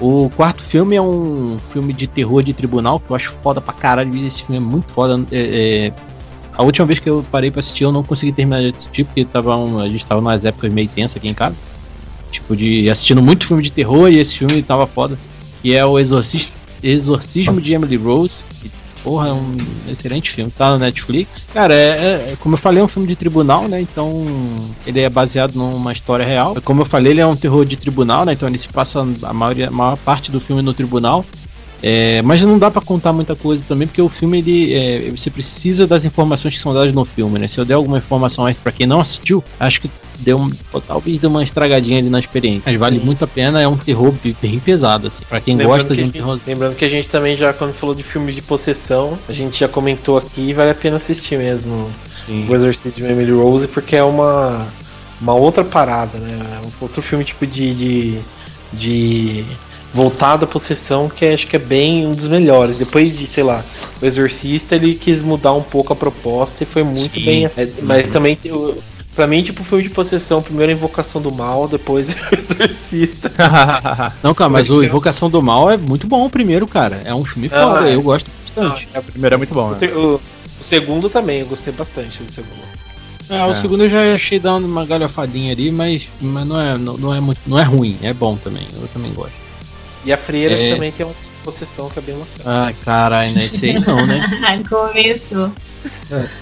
O 0.00 0.30
quarto 0.36 0.62
filme 0.62 0.94
é 0.94 1.00
um 1.00 1.56
filme 1.72 1.92
de 1.92 2.06
terror 2.06 2.42
de 2.42 2.52
tribunal 2.52 3.00
que 3.00 3.10
eu 3.10 3.16
acho 3.16 3.34
foda 3.42 3.60
pra 3.60 3.72
caralho. 3.72 4.14
Esse 4.26 4.42
filme 4.42 4.56
é 4.56 4.60
muito 4.60 4.92
foda. 4.92 5.24
É, 5.32 5.86
é, 5.86 5.92
a 6.56 6.62
última 6.62 6.86
vez 6.86 6.98
que 6.98 7.08
eu 7.08 7.24
parei 7.30 7.50
pra 7.50 7.60
assistir, 7.60 7.84
eu 7.84 7.92
não 7.92 8.02
consegui 8.02 8.32
terminar 8.32 8.60
de 8.60 8.76
assistir, 8.76 9.04
porque 9.04 9.24
tava 9.24 9.56
um- 9.56 9.78
a 9.78 9.88
gente 9.88 10.04
tava 10.04 10.20
nas 10.20 10.44
épocas 10.44 10.70
meio 10.70 10.88
tensas 10.88 11.16
aqui 11.16 11.28
em 11.28 11.34
casa. 11.34 11.54
Tipo, 12.30 12.54
de 12.54 12.90
assistindo 12.90 13.22
muito 13.22 13.46
filme 13.46 13.62
de 13.62 13.72
terror 13.72 14.10
e 14.10 14.18
esse 14.18 14.36
filme 14.36 14.62
tava 14.62 14.86
foda. 14.86 15.18
Que 15.62 15.74
é 15.74 15.84
o 15.84 15.98
Exorcista, 15.98 16.52
Exorcismo 16.82 17.58
de 17.60 17.72
Emily 17.72 17.96
Rose. 17.96 18.44
Que, 18.60 18.70
porra, 19.06 19.28
é 19.28 19.32
um 19.32 19.56
excelente 19.88 20.32
filme. 20.32 20.50
Tá 20.50 20.72
na 20.72 20.78
Netflix. 20.78 21.48
Cara, 21.54 21.72
é, 21.72 22.32
é- 22.32 22.36
como 22.40 22.56
eu 22.56 22.58
falei, 22.58 22.80
é 22.80 22.84
um 22.84 22.88
filme 22.88 23.06
de 23.06 23.14
tribunal, 23.14 23.68
né? 23.68 23.80
Então, 23.80 24.26
ele 24.84 25.00
é 25.00 25.08
baseado 25.08 25.54
numa 25.54 25.92
história 25.92 26.26
real. 26.26 26.56
Como 26.64 26.82
eu 26.82 26.86
falei, 26.86 27.12
ele 27.12 27.20
é 27.20 27.26
um 27.26 27.36
terror 27.36 27.64
de 27.64 27.76
tribunal, 27.76 28.24
né? 28.24 28.32
Então 28.32 28.48
ele 28.48 28.58
se 28.58 28.68
passa 28.68 29.06
a, 29.22 29.32
maioria, 29.32 29.68
a 29.68 29.70
maior 29.70 29.96
parte 29.96 30.32
do 30.32 30.40
filme 30.40 30.60
no 30.60 30.74
tribunal. 30.74 31.24
É, 31.88 32.20
mas 32.22 32.42
não 32.42 32.58
dá 32.58 32.68
pra 32.68 32.82
contar 32.82 33.12
muita 33.12 33.36
coisa 33.36 33.62
também, 33.68 33.86
porque 33.86 34.02
o 34.02 34.08
filme 34.08 34.38
ele, 34.38 34.74
é, 34.74 35.10
você 35.16 35.30
precisa 35.30 35.86
das 35.86 36.04
informações 36.04 36.54
que 36.54 36.60
são 36.60 36.74
dadas 36.74 36.92
no 36.92 37.04
filme, 37.04 37.38
né? 37.38 37.46
Se 37.46 37.60
eu 37.60 37.64
der 37.64 37.74
alguma 37.74 37.98
informação 37.98 38.48
extra 38.48 38.64
pra 38.64 38.72
quem 38.72 38.88
não 38.88 39.00
assistiu, 39.00 39.44
acho 39.60 39.80
que 39.82 39.88
deu 40.18 40.36
um, 40.36 40.50
talvez 40.84 41.20
deu 41.20 41.30
uma 41.30 41.44
estragadinha 41.44 41.98
ali 41.98 42.10
na 42.10 42.18
experiência. 42.18 42.62
Mas 42.66 42.76
vale 42.76 42.98
muito 42.98 43.22
a 43.22 43.28
pena, 43.28 43.62
é 43.62 43.68
um 43.68 43.76
terror 43.76 44.12
bem- 44.42 44.58
pesado, 44.58 45.06
assim. 45.06 45.22
Pra 45.28 45.40
quem 45.40 45.54
Lembrando 45.54 45.76
gosta 45.76 45.88
que 45.90 45.94
de 45.94 46.00
a 46.00 46.02
um 46.02 46.06
gente- 46.06 46.12
terror. 46.14 46.40
Lembrando 46.44 46.74
que 46.74 46.84
a 46.84 46.88
gente 46.90 47.08
também 47.08 47.36
já, 47.36 47.52
quando 47.52 47.72
falou 47.72 47.94
de 47.94 48.02
filmes 48.02 48.34
de 48.34 48.42
possessão, 48.42 49.16
a 49.28 49.32
gente 49.32 49.56
já 49.60 49.68
comentou 49.68 50.18
aqui 50.18 50.40
e 50.40 50.52
vale 50.52 50.70
a 50.72 50.74
pena 50.74 50.96
assistir 50.96 51.38
mesmo 51.38 51.88
o 52.28 52.52
Exorcist 52.56 52.96
de 52.96 53.04
Emily 53.04 53.30
Rose, 53.30 53.68
porque 53.68 53.94
é 53.94 54.02
uma, 54.02 54.66
uma 55.20 55.34
outra 55.34 55.62
parada, 55.62 56.18
né? 56.18 56.36
É 56.60 56.66
um 56.66 56.70
outro 56.80 57.00
filme 57.00 57.24
tipo 57.24 57.46
de, 57.46 57.72
de, 57.74 58.18
de 58.72 59.44
voltado 59.94 60.44
à 60.44 60.48
possessão 60.48 61.08
que 61.08 61.24
acho 61.24 61.46
que 61.46 61.56
é 61.56 61.58
bem 61.58 62.06
um 62.06 62.12
dos 62.14 62.26
melhores. 62.26 62.76
Depois 62.76 63.16
de, 63.16 63.26
sei 63.26 63.42
lá, 63.44 63.64
o 64.00 64.04
Exorcista, 64.04 64.74
ele 64.76 64.94
quis 64.94 65.22
mudar 65.22 65.52
um 65.52 65.62
pouco 65.62 65.92
a 65.92 65.96
proposta 65.96 66.62
e 66.62 66.66
foi 66.66 66.82
muito 66.82 67.14
Sim. 67.18 67.24
bem. 67.24 67.46
é, 67.46 67.50
Mas 67.82 68.10
também 68.10 68.36
tem 68.36 68.52
o- 68.52 68.76
Pra 69.14 69.26
mim, 69.26 69.42
tipo, 69.42 69.64
filme 69.64 69.82
de 69.82 69.88
possessão, 69.88 70.42
primeiro 70.42 70.70
a 70.70 70.74
Invocação 70.74 71.22
do 71.22 71.32
Mal, 71.32 71.66
depois 71.66 72.10
o 72.30 72.34
Exorcista. 72.34 73.32
Não, 74.22 74.34
cara, 74.34 74.50
mas 74.50 74.68
o. 74.68 74.82
Invocação 74.84 75.30
do 75.30 75.40
Mal 75.42 75.70
é 75.70 75.78
muito 75.78 76.06
bom 76.06 76.26
o 76.26 76.28
primeiro, 76.28 76.66
cara. 76.66 77.00
É 77.02 77.14
um 77.14 77.24
filme 77.24 77.48
Ah, 77.50 77.62
foda, 77.62 77.88
é. 77.88 77.94
eu 77.94 78.02
gosto 78.02 78.30
bastante. 78.54 78.86
o 78.94 79.02
primeiro 79.02 79.34
é 79.34 79.38
muito 79.38 79.54
bom, 79.54 79.68
O, 79.68 79.70
né? 79.70 79.78
o- 79.94 80.20
o 80.60 80.64
segundo 80.64 81.08
também, 81.08 81.40
eu 81.40 81.46
gostei 81.46 81.72
bastante 81.72 82.22
do 82.22 82.30
segundo. 82.30 82.60
É, 83.30 83.42
o 83.46 83.52
É. 83.52 83.54
segundo 83.54 83.84
eu 83.84 83.88
já 83.88 84.12
achei 84.14 84.38
dando 84.38 84.66
uma 84.66 84.84
galhofadinha 84.84 85.50
ali, 85.50 85.70
mas, 85.70 86.10
mas 86.20 86.46
não, 86.46 86.60
é, 86.60 86.76
não, 86.76 86.98
não 86.98 87.14
é 87.14 87.18
muito, 87.18 87.40
não 87.46 87.58
é 87.58 87.62
ruim, 87.62 87.96
é 88.02 88.12
bom 88.12 88.36
também, 88.36 88.66
eu 88.78 88.86
também 88.88 89.14
gosto. 89.14 89.32
E 90.06 90.12
a 90.12 90.16
Freira 90.16 90.54
É. 90.54 90.72
também 90.74 90.90
tem 90.92 91.04
uma 91.04 91.14
possessão 91.44 91.90
que 91.90 91.98
é 91.98 92.02
bem. 92.02 92.16
Ai, 92.44 92.74
caralho, 92.84 93.34
né? 93.34 93.44
Esse 93.44 93.66
aí 93.66 93.78
não, 93.80 94.06
né? 94.06 94.20
Começou. 94.70 95.52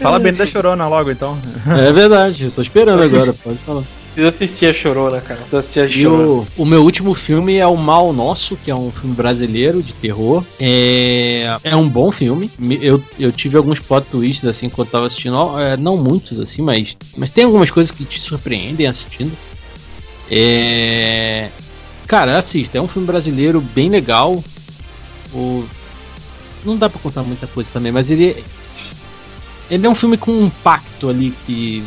Fala 0.00 0.18
bem 0.18 0.32
da 0.32 0.46
Chorona 0.46 0.86
logo, 0.86 1.10
então. 1.10 1.36
É 1.66 1.92
verdade, 1.92 2.44
eu 2.44 2.50
tô 2.50 2.62
esperando 2.62 3.02
agora, 3.02 3.32
pode 3.32 3.58
falar. 3.58 3.82
Precisa 4.14 4.28
assistir 4.28 4.66
a 4.66 4.72
Chorona, 4.72 5.20
cara. 5.20 5.40
Precisa 5.40 5.58
assistir 5.58 5.80
a 5.80 5.86
E 5.86 6.02
Chorona. 6.04 6.22
o, 6.28 6.46
o 6.58 6.64
meu 6.64 6.82
último 6.84 7.14
filme 7.14 7.56
é 7.56 7.66
O 7.66 7.76
Mal 7.76 8.12
Nosso, 8.12 8.54
que 8.56 8.70
é 8.70 8.74
um 8.74 8.92
filme 8.92 9.12
brasileiro 9.14 9.82
de 9.82 9.92
terror. 9.92 10.44
É, 10.60 11.56
é 11.64 11.74
um 11.74 11.88
bom 11.88 12.12
filme. 12.12 12.48
Me- 12.58 12.78
Eu, 12.80 13.02
eu 13.18 13.32
tive 13.32 13.56
alguns 13.56 13.80
plot 13.80 14.06
twists 14.10 14.44
assim 14.46 14.68
quando 14.68 14.86
eu 14.88 14.92
tava 14.92 15.06
assistindo. 15.06 15.36
é, 15.58 15.76
não 15.76 15.96
muitos, 15.96 16.38
assim, 16.38 16.62
mas, 16.62 16.96
mas 17.16 17.30
tem 17.32 17.44
algumas 17.44 17.70
coisas 17.72 17.90
que 17.90 18.04
te 18.04 18.20
surpreendem 18.20 18.86
assistindo. 18.86 19.32
É, 20.30 21.48
cara, 22.06 22.38
assista. 22.38 22.78
É 22.78 22.80
um 22.80 22.88
filme 22.88 23.06
brasileiro 23.06 23.60
bem 23.60 23.88
legal. 23.88 24.42
O, 25.32 25.64
não 26.64 26.76
dá 26.76 26.88
pra 26.88 27.00
contar 27.00 27.22
muita 27.22 27.46
coisa 27.46 27.70
também, 27.72 27.90
mas 27.92 28.10
ele, 28.10 28.42
ele 29.70 29.86
é 29.86 29.90
um 29.90 29.94
filme 29.94 30.16
com 30.16 30.30
um 30.32 30.46
impacto 30.46 31.08
ali 31.08 31.34
que 31.46 31.84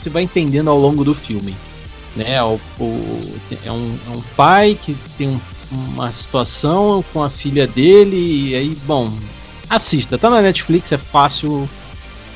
você, 0.00 0.10
vai 0.10 0.22
entendendo 0.22 0.68
ao 0.70 0.78
longo 0.78 1.04
do 1.04 1.14
filme 1.14 1.54
né? 2.16 2.42
O, 2.42 2.60
o- 2.78 3.36
é, 3.64 3.70
um, 3.72 3.96
é 4.06 4.10
um 4.10 4.22
pai 4.36 4.78
que 4.80 4.94
tem 5.16 5.28
um- 5.28 5.40
uma 5.70 6.12
situação 6.12 7.02
com 7.12 7.22
a 7.22 7.30
filha 7.30 7.66
dele 7.66 8.50
e 8.50 8.54
aí, 8.54 8.76
bom, 8.84 9.10
assista, 9.70 10.18
tá 10.18 10.28
na 10.28 10.42
Netflix, 10.42 10.92
é 10.92 10.98
fácil. 10.98 11.66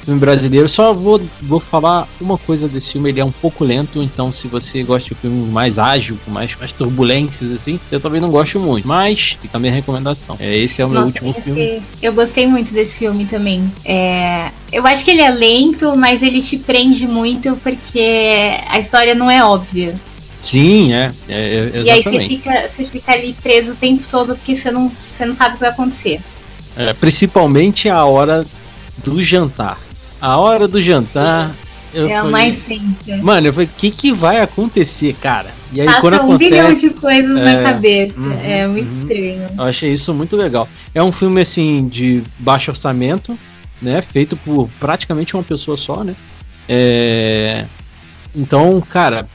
Filme 0.06 0.20
brasileiro, 0.20 0.68
só 0.68 0.94
vou, 0.94 1.20
vou 1.42 1.58
falar 1.58 2.06
uma 2.20 2.38
coisa 2.38 2.68
desse 2.68 2.92
filme, 2.92 3.10
ele 3.10 3.18
é 3.18 3.24
um 3.24 3.32
pouco 3.32 3.64
lento, 3.64 4.00
então 4.00 4.32
se 4.32 4.46
você 4.46 4.84
gosta 4.84 5.08
de 5.12 5.20
filme 5.20 5.50
mais 5.50 5.80
ágil, 5.80 6.16
com 6.24 6.30
mais, 6.30 6.54
mais 6.54 6.70
turbulências 6.70 7.50
assim, 7.50 7.80
eu 7.90 7.98
também 7.98 8.20
não 8.20 8.30
gosto 8.30 8.60
muito, 8.60 8.86
mas 8.86 9.36
fica 9.42 9.56
a 9.56 9.60
minha 9.60 9.72
recomendação. 9.72 10.36
É, 10.38 10.56
esse 10.56 10.80
é 10.80 10.84
o 10.86 10.88
meu 10.88 11.00
Nossa, 11.00 11.08
último 11.12 11.30
esse- 11.32 11.40
filme. 11.42 11.82
Eu 12.00 12.12
gostei 12.12 12.46
muito 12.46 12.72
desse 12.72 12.96
filme 12.98 13.26
também. 13.26 13.68
É, 13.84 14.52
eu 14.70 14.86
acho 14.86 15.04
que 15.04 15.10
ele 15.10 15.22
é 15.22 15.30
lento, 15.30 15.96
mas 15.96 16.22
ele 16.22 16.40
te 16.40 16.56
prende 16.56 17.04
muito 17.08 17.56
porque 17.56 18.60
a 18.70 18.78
história 18.78 19.12
não 19.12 19.28
é 19.28 19.44
óbvia. 19.44 19.96
Sim, 20.40 20.92
é, 20.94 21.10
é, 21.28 21.70
é 21.74 21.82
E 21.82 21.90
aí 21.90 22.00
você 22.00 22.20
fica, 22.20 22.68
você 22.68 22.84
fica 22.84 23.10
ali 23.10 23.32
preso 23.42 23.72
o 23.72 23.74
tempo 23.74 24.04
todo 24.08 24.36
porque 24.36 24.54
você 24.54 24.70
não, 24.70 24.88
você 24.96 25.26
não 25.26 25.34
sabe 25.34 25.50
o 25.50 25.54
que 25.54 25.60
vai 25.62 25.70
acontecer. 25.70 26.20
É, 26.76 26.92
principalmente 26.92 27.88
a 27.88 28.04
hora 28.04 28.46
do 28.98 29.20
jantar. 29.20 29.84
A 30.20 30.36
hora 30.38 30.66
do 30.66 30.80
jantar. 30.80 31.54
Eu 31.94 32.08
é 32.08 32.14
a 32.14 32.18
falei- 32.18 32.32
mais 32.32 32.58
tensa. 32.60 33.16
Mano, 33.22 33.46
eu 33.46 33.52
falei, 33.54 33.66
o 33.68 33.78
que, 33.78 33.90
que 33.90 34.12
vai 34.12 34.40
acontecer, 34.40 35.14
cara? 35.14 35.50
E 35.72 35.80
aí 35.80 35.86
Passa 35.86 36.00
quando 36.00 36.20
um 36.24 36.36
bilhão 36.36 36.66
acontece. 36.66 36.88
de 36.88 36.94
coisas 36.94 37.36
é, 37.38 37.44
na 37.56 37.62
cabeça. 37.62 38.14
uhum, 38.18 38.32
é 38.44 38.66
muito 38.66 38.88
uhum. 38.92 39.00
estranho. 39.02 39.46
Eu 39.56 39.64
achei 39.64 39.92
isso 39.92 40.12
muito 40.12 40.36
legal. 40.36 40.68
É 40.94 41.02
um 41.02 41.10
filme 41.12 41.40
assim 41.40 41.88
de 41.88 42.22
baixo 42.38 42.70
orçamento, 42.70 43.38
né? 43.80 44.02
Feito 44.02 44.36
por 44.36 44.68
praticamente 44.78 45.34
uma 45.34 45.42
pessoa 45.42 45.76
só, 45.76 46.04
né? 46.04 46.14
É, 46.68 47.64
Então, 48.34 48.78
cara, 48.90 49.26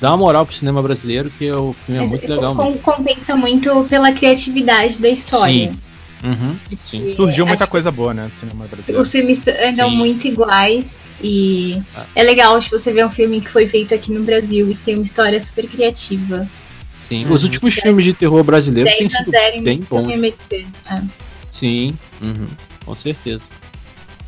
dá 0.00 0.10
uma 0.10 0.18
moral 0.18 0.46
pro 0.46 0.54
cinema 0.54 0.80
brasileiro, 0.82 1.30
que 1.36 1.50
o 1.50 1.74
filme 1.84 1.98
é 1.98 2.02
Mas 2.02 2.10
muito 2.12 2.28
legal 2.28 2.54
com- 2.54 2.78
compensa 2.78 3.34
muito 3.34 3.84
pela 3.90 4.12
criatividade 4.12 5.00
da 5.00 5.08
história. 5.08 5.52
Sim, 5.70 5.78
Uhum, 6.24 6.56
sim. 6.72 7.12
Surgiu 7.12 7.46
muita 7.46 7.66
coisa 7.66 7.90
boa, 7.90 8.14
né, 8.14 8.28
do 8.32 8.38
cinema 8.38 8.66
brasileiro. 8.66 9.02
Os 9.02 9.10
filmes 9.10 9.42
andam 9.46 9.90
sim. 9.90 9.96
muito 9.96 10.26
iguais 10.26 11.00
e 11.22 11.80
ah. 11.94 12.04
é 12.14 12.22
legal 12.22 12.60
se 12.60 12.70
você 12.70 12.92
ver 12.92 13.06
um 13.06 13.10
filme 13.10 13.40
que 13.40 13.50
foi 13.50 13.68
feito 13.68 13.94
aqui 13.94 14.12
no 14.12 14.22
Brasil 14.24 14.70
e 14.70 14.74
tem 14.74 14.94
uma 14.94 15.04
história 15.04 15.40
super 15.40 15.66
criativa. 15.68 16.48
Sim, 17.02 17.24
uhum. 17.26 17.34
os 17.34 17.44
últimos 17.44 17.74
filmes 17.74 18.04
de 18.04 18.14
terror 18.14 18.42
brasileiro 18.42 18.90
têm 18.90 19.08
sido 19.08 19.30
bem 19.62 19.80
bons. 19.88 20.08
É. 20.10 21.02
Sim, 21.52 21.96
uhum, 22.20 22.48
com 22.84 22.94
certeza. 22.94 23.42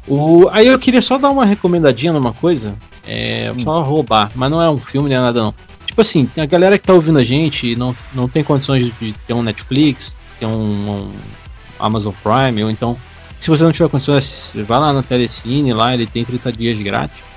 O, 0.06 0.48
aí 0.50 0.66
eu 0.66 0.78
queria 0.78 1.02
só 1.02 1.18
dar 1.18 1.30
uma 1.30 1.44
recomendadinha 1.44 2.12
numa 2.12 2.32
coisa. 2.32 2.74
É, 3.06 3.52
hum. 3.52 3.60
Só 3.60 3.82
roubar, 3.82 4.30
mas 4.34 4.50
não 4.50 4.60
é 4.60 4.70
um 4.70 4.78
filme 4.78 5.08
nem 5.08 5.18
nada 5.18 5.42
não. 5.42 5.54
Tipo 5.86 6.02
assim, 6.02 6.28
a 6.36 6.46
galera 6.46 6.78
que 6.78 6.86
tá 6.86 6.92
ouvindo 6.92 7.18
a 7.18 7.24
gente 7.24 7.74
não, 7.74 7.96
não 8.14 8.28
tem 8.28 8.44
condições 8.44 8.92
de 9.00 9.12
ter 9.26 9.32
um 9.32 9.42
Netflix, 9.42 10.14
ter 10.38 10.46
um, 10.46 10.52
um 10.90 11.12
Amazon 11.78 12.12
Prime, 12.22 12.64
ou 12.64 12.70
então, 12.70 12.96
se 13.38 13.48
você 13.48 13.62
não 13.62 13.72
tiver 13.72 13.88
condições, 13.88 14.52
vai 14.66 14.78
lá 14.78 14.92
no 14.92 15.02
Telecine, 15.02 15.72
lá 15.72 15.94
ele 15.94 16.06
tem 16.06 16.24
30 16.24 16.52
dias 16.52 16.78
grátis. 16.78 17.28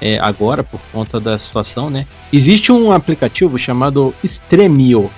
É, 0.00 0.18
agora, 0.18 0.64
por 0.64 0.80
conta 0.90 1.20
da 1.20 1.38
situação, 1.38 1.90
né? 1.90 2.06
Existe 2.32 2.72
um 2.72 2.90
aplicativo 2.90 3.58
chamado 3.58 4.14
Stremio 4.24 5.10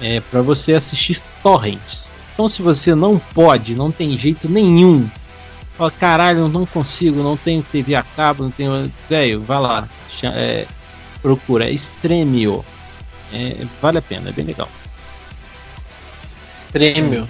é, 0.00 0.20
para 0.20 0.42
você 0.42 0.74
assistir 0.74 1.22
torrents. 1.42 2.10
Então, 2.32 2.48
se 2.48 2.60
você 2.60 2.94
não 2.94 3.18
pode, 3.18 3.76
não 3.76 3.92
tem 3.92 4.18
jeito 4.18 4.48
nenhum, 4.48 5.08
fala, 5.78 5.92
caralho, 5.92 6.48
não 6.48 6.66
consigo, 6.66 7.22
não 7.22 7.36
tenho 7.36 7.62
TV 7.62 7.94
a 7.94 8.02
cabo, 8.02 8.42
não 8.42 8.50
tenho. 8.50 8.90
Velho, 9.08 9.40
vai 9.42 9.60
lá, 9.60 9.88
é, 10.24 10.66
procura, 11.22 11.70
Stremio. 11.70 12.64
É, 13.32 13.64
vale 13.80 13.98
a 13.98 14.02
pena, 14.02 14.30
é 14.30 14.32
bem 14.32 14.44
legal. 14.44 14.68
Stremio. 16.56 17.28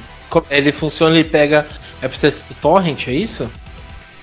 Ele 0.51 0.73
funciona, 0.73 1.17
ele 1.19 1.29
pega. 1.29 1.67
É 2.03 2.09
pra 2.09 2.19
ser 2.19 2.35
torrent, 2.61 3.09
é 3.09 3.13
isso? 3.13 3.49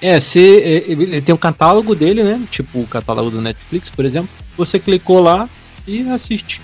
É, 0.01 0.19
se 0.19 0.39
ele 0.39 1.21
tem 1.21 1.33
um 1.33 1.37
catálogo 1.37 1.93
dele, 1.93 2.23
né? 2.23 2.41
Tipo 2.49 2.79
o 2.79 2.87
catálogo 2.87 3.29
do 3.29 3.41
Netflix, 3.41 3.89
por 3.89 4.03
exemplo. 4.03 4.29
Você 4.57 4.79
clicou 4.79 5.21
lá 5.21 5.47
e 5.87 6.07
assiste. 6.09 6.59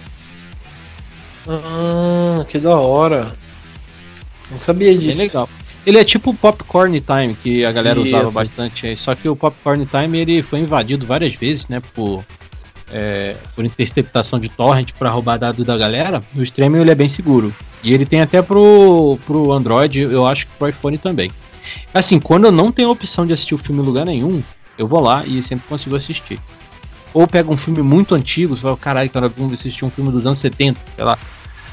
Ah, 1.48 2.46
que 2.48 2.58
da 2.60 2.76
hora. 2.76 3.36
Não 4.52 4.60
sabia 4.60 4.96
disso. 4.96 5.22
É 5.22 5.26
legal. 5.26 5.50
Ele 5.86 5.98
é 5.98 6.04
tipo 6.04 6.32
o 6.32 6.34
Popcorn 6.34 7.00
Time, 7.00 7.34
que 7.34 7.64
a 7.64 7.72
galera 7.72 8.00
Isso. 8.00 8.08
usava 8.10 8.32
bastante. 8.32 8.96
Só 8.98 9.16
que 9.16 9.30
o 9.30 9.36
Popcorn 9.36 9.86
Time 9.86 10.20
ele 10.20 10.42
foi 10.42 10.60
invadido 10.60 11.06
várias 11.06 11.34
vezes, 11.36 11.68
né? 11.68 11.82
Por, 11.94 12.26
é, 12.92 13.36
por 13.56 13.66
interceptação 13.66 14.40
de 14.40 14.50
torrent 14.50 14.92
para 14.98 15.10
roubar 15.10 15.38
dados 15.38 15.66
da 15.66 15.78
galera. 15.78 16.24
No 16.34 16.44
streaming 16.44 16.80
ele 16.80 16.92
é 16.92 16.96
bem 16.96 17.10
seguro. 17.10 17.54
E 17.84 17.94
ele 17.94 18.06
tem 18.06 18.22
até 18.22 18.42
pro, 18.42 19.20
pro 19.26 19.52
Android, 19.52 20.00
eu 20.00 20.26
acho 20.26 20.48
que 20.48 20.54
pro 20.58 20.70
iPhone 20.70 20.98
também. 20.98 21.32
Assim, 21.94 22.20
quando 22.20 22.46
eu 22.46 22.52
não 22.52 22.72
tenho 22.72 22.90
a 22.90 22.92
opção 22.92 23.26
de 23.26 23.34
assistir 23.34 23.56
o 23.56 23.58
filme 23.58 23.82
em 23.82 23.86
lugar 23.86 24.06
nenhum, 24.06 24.42
eu 24.78 24.88
vou 24.88 25.02
lá 25.02 25.26
e 25.26 25.42
sempre 25.44 25.68
consigo 25.68 25.96
assistir. 25.96 26.40
Ou 27.14 27.28
pego 27.28 27.54
um 27.54 27.58
filme 27.58 27.82
muito 27.82 28.16
antigo, 28.16 28.56
você 28.56 28.62
fala, 28.62 28.78
caralho, 28.78 29.10
cara, 29.10 29.32
eu 29.38 29.54
assistir 29.54 29.86
um 29.86 29.90
filme 29.90 30.12
dos 30.12 30.26
anos 30.26 30.40
70, 30.40 30.80
sei 30.96 31.06
lá. 31.06 31.18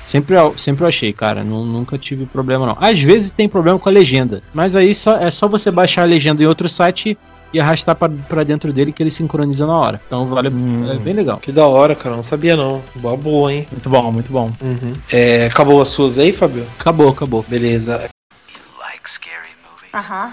Sempre, 0.06 0.36
sempre 0.56 0.84
achei, 0.84 1.12
cara, 1.14 1.42
nunca 1.42 1.96
tive 1.96 2.26
problema 2.26 2.66
não. 2.66 2.76
Às 2.78 3.00
vezes 3.00 3.32
tem 3.32 3.48
problema 3.48 3.78
com 3.78 3.88
a 3.88 3.92
legenda, 3.92 4.42
mas 4.52 4.76
aí 4.76 4.94
só, 4.94 5.16
é 5.16 5.30
só 5.30 5.48
você 5.48 5.70
baixar 5.70 6.02
a 6.02 6.06
legenda 6.06 6.42
em 6.42 6.46
outro 6.46 6.68
site 6.68 7.16
e 7.54 7.60
arrastar 7.60 7.96
para 7.96 8.44
dentro 8.44 8.72
dele 8.72 8.92
que 8.92 9.00
ele 9.02 9.10
sincroniza 9.10 9.64
na 9.64 9.78
hora. 9.78 10.00
Então 10.06 10.26
vale, 10.26 10.48
hum, 10.48 10.90
é 10.90 10.96
bem 10.96 11.14
legal. 11.14 11.38
Que 11.38 11.52
da 11.52 11.66
hora, 11.66 11.94
cara, 11.94 12.16
não 12.16 12.22
sabia 12.22 12.56
não. 12.56 12.82
Boa, 12.96 13.16
boa, 13.16 13.52
hein? 13.52 13.66
Muito 13.70 13.88
bom, 13.88 14.12
muito 14.12 14.32
bom. 14.32 14.50
Uhum. 14.60 14.94
É, 15.10 15.46
acabou 15.46 15.80
as 15.80 15.88
suas 15.88 16.18
aí, 16.18 16.32
Fabio? 16.32 16.66
Acabou, 16.78 17.08
acabou. 17.08 17.44
Beleza. 17.48 18.10
Aham. 19.94 20.24
Uh 20.24 20.30
-huh. 20.30 20.32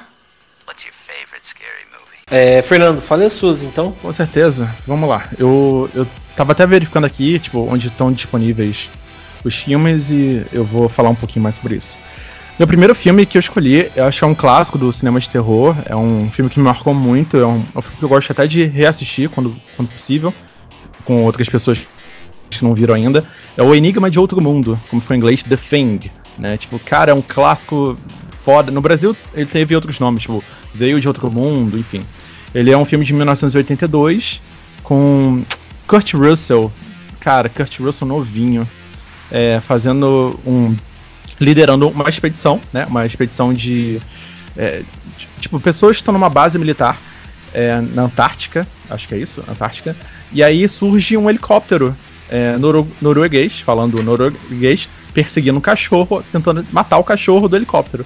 What's 0.67 0.85
your 0.85 0.93
favorite 0.93 1.45
scary 1.45 1.85
movie? 1.91 2.17
É, 2.31 2.63
Fernando, 2.63 2.99
fale 3.01 3.25
as 3.25 3.33
suas 3.33 3.61
então. 3.61 3.91
Com 4.01 4.11
certeza. 4.11 4.73
Vamos 4.87 5.07
lá. 5.07 5.27
Eu, 5.37 5.87
eu 5.93 6.07
tava 6.35 6.53
até 6.53 6.65
verificando 6.65 7.05
aqui, 7.05 7.37
tipo, 7.37 7.59
onde 7.59 7.89
estão 7.89 8.11
disponíveis 8.11 8.89
os 9.43 9.55
filmes 9.55 10.09
e 10.09 10.45
eu 10.51 10.63
vou 10.63 10.89
falar 10.89 11.09
um 11.09 11.15
pouquinho 11.15 11.43
mais 11.43 11.55
sobre 11.55 11.75
isso. 11.75 11.97
Meu 12.61 12.67
primeiro 12.67 12.93
filme 12.93 13.25
que 13.25 13.39
eu 13.39 13.39
escolhi, 13.39 13.91
eu 13.95 14.05
acho 14.05 14.19
que 14.19 14.23
é 14.23 14.27
um 14.27 14.35
clássico 14.35 14.77
do 14.77 14.93
cinema 14.93 15.19
de 15.19 15.27
terror. 15.27 15.75
É 15.83 15.95
um 15.95 16.29
filme 16.29 16.47
que 16.47 16.59
me 16.59 16.65
marcou 16.65 16.93
muito. 16.93 17.35
É 17.35 17.43
um, 17.43 17.65
é 17.73 17.79
um 17.79 17.81
filme 17.81 17.97
que 17.97 18.05
eu 18.05 18.07
gosto 18.07 18.31
até 18.31 18.45
de 18.45 18.65
reassistir 18.65 19.31
quando, 19.31 19.55
quando 19.75 19.89
possível, 19.89 20.31
com 21.03 21.23
outras 21.23 21.49
pessoas 21.49 21.81
que 22.51 22.63
não 22.63 22.75
viram 22.75 22.93
ainda. 22.93 23.25
É 23.57 23.63
o 23.63 23.73
Enigma 23.73 24.11
de 24.11 24.19
Outro 24.19 24.39
Mundo, 24.39 24.79
como 24.91 25.01
foi 25.01 25.15
em 25.15 25.17
inglês, 25.17 25.41
The 25.41 25.57
Thing. 25.57 26.11
Né? 26.37 26.55
Tipo, 26.55 26.77
cara, 26.77 27.09
é 27.09 27.15
um 27.15 27.21
clássico 27.23 27.97
foda. 28.45 28.71
No 28.71 28.79
Brasil 28.79 29.17
ele 29.33 29.47
teve 29.47 29.73
outros 29.73 29.99
nomes, 29.99 30.21
tipo 30.21 30.43
Veio 30.71 31.01
de 31.01 31.07
Outro 31.07 31.31
Mundo, 31.31 31.79
enfim. 31.79 32.03
Ele 32.53 32.69
é 32.69 32.77
um 32.77 32.85
filme 32.85 33.03
de 33.03 33.11
1982 33.11 34.39
com 34.83 35.41
Kurt 35.87 36.13
Russell. 36.13 36.71
Cara, 37.21 37.49
Kurt 37.49 37.79
Russell 37.79 38.07
novinho. 38.07 38.69
É, 39.31 39.59
fazendo 39.61 40.39
um. 40.45 40.75
Liderando 41.41 41.89
uma 41.89 42.07
expedição, 42.07 42.61
né? 42.71 42.85
Uma 42.85 43.05
expedição 43.05 43.51
de. 43.51 43.99
É, 44.55 44.83
tipo, 45.39 45.59
pessoas 45.59 45.97
estão 45.97 46.13
numa 46.13 46.29
base 46.29 46.59
militar 46.59 46.99
é, 47.51 47.81
na 47.81 48.03
Antártica, 48.03 48.67
acho 48.89 49.07
que 49.07 49.15
é 49.15 49.17
isso, 49.17 49.43
Antártica. 49.49 49.95
E 50.31 50.43
aí 50.43 50.69
surge 50.69 51.17
um 51.17 51.29
helicóptero 51.29 51.95
é, 52.29 52.55
noro 52.57 52.87
norueguês, 53.01 53.59
falando 53.59 54.01
norueguês, 54.03 54.87
perseguindo 55.13 55.57
um 55.57 55.61
cachorro, 55.61 56.23
tentando 56.31 56.65
matar 56.71 56.97
o 56.99 57.03
cachorro 57.03 57.49
do 57.49 57.55
helicóptero. 57.55 58.05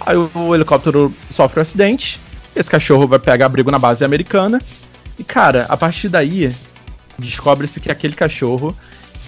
Aí 0.00 0.16
o 0.16 0.54
helicóptero 0.54 1.12
sofre 1.28 1.58
um 1.58 1.62
acidente, 1.62 2.20
esse 2.54 2.70
cachorro 2.70 3.06
vai 3.06 3.18
pegar 3.18 3.46
abrigo 3.46 3.70
na 3.70 3.78
base 3.78 4.04
americana, 4.04 4.58
e 5.18 5.24
cara, 5.24 5.66
a 5.68 5.76
partir 5.76 6.08
daí 6.08 6.54
descobre-se 7.18 7.80
que 7.80 7.90
aquele 7.90 8.14
cachorro 8.14 8.74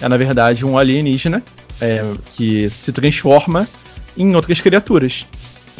é 0.01 0.07
na 0.07 0.17
verdade 0.17 0.65
um 0.65 0.77
alienígena 0.77 1.43
é, 1.81 2.03
que 2.35 2.69
se 2.69 2.91
transforma 2.91 3.67
em 4.17 4.35
outras 4.35 4.61
criaturas, 4.61 5.25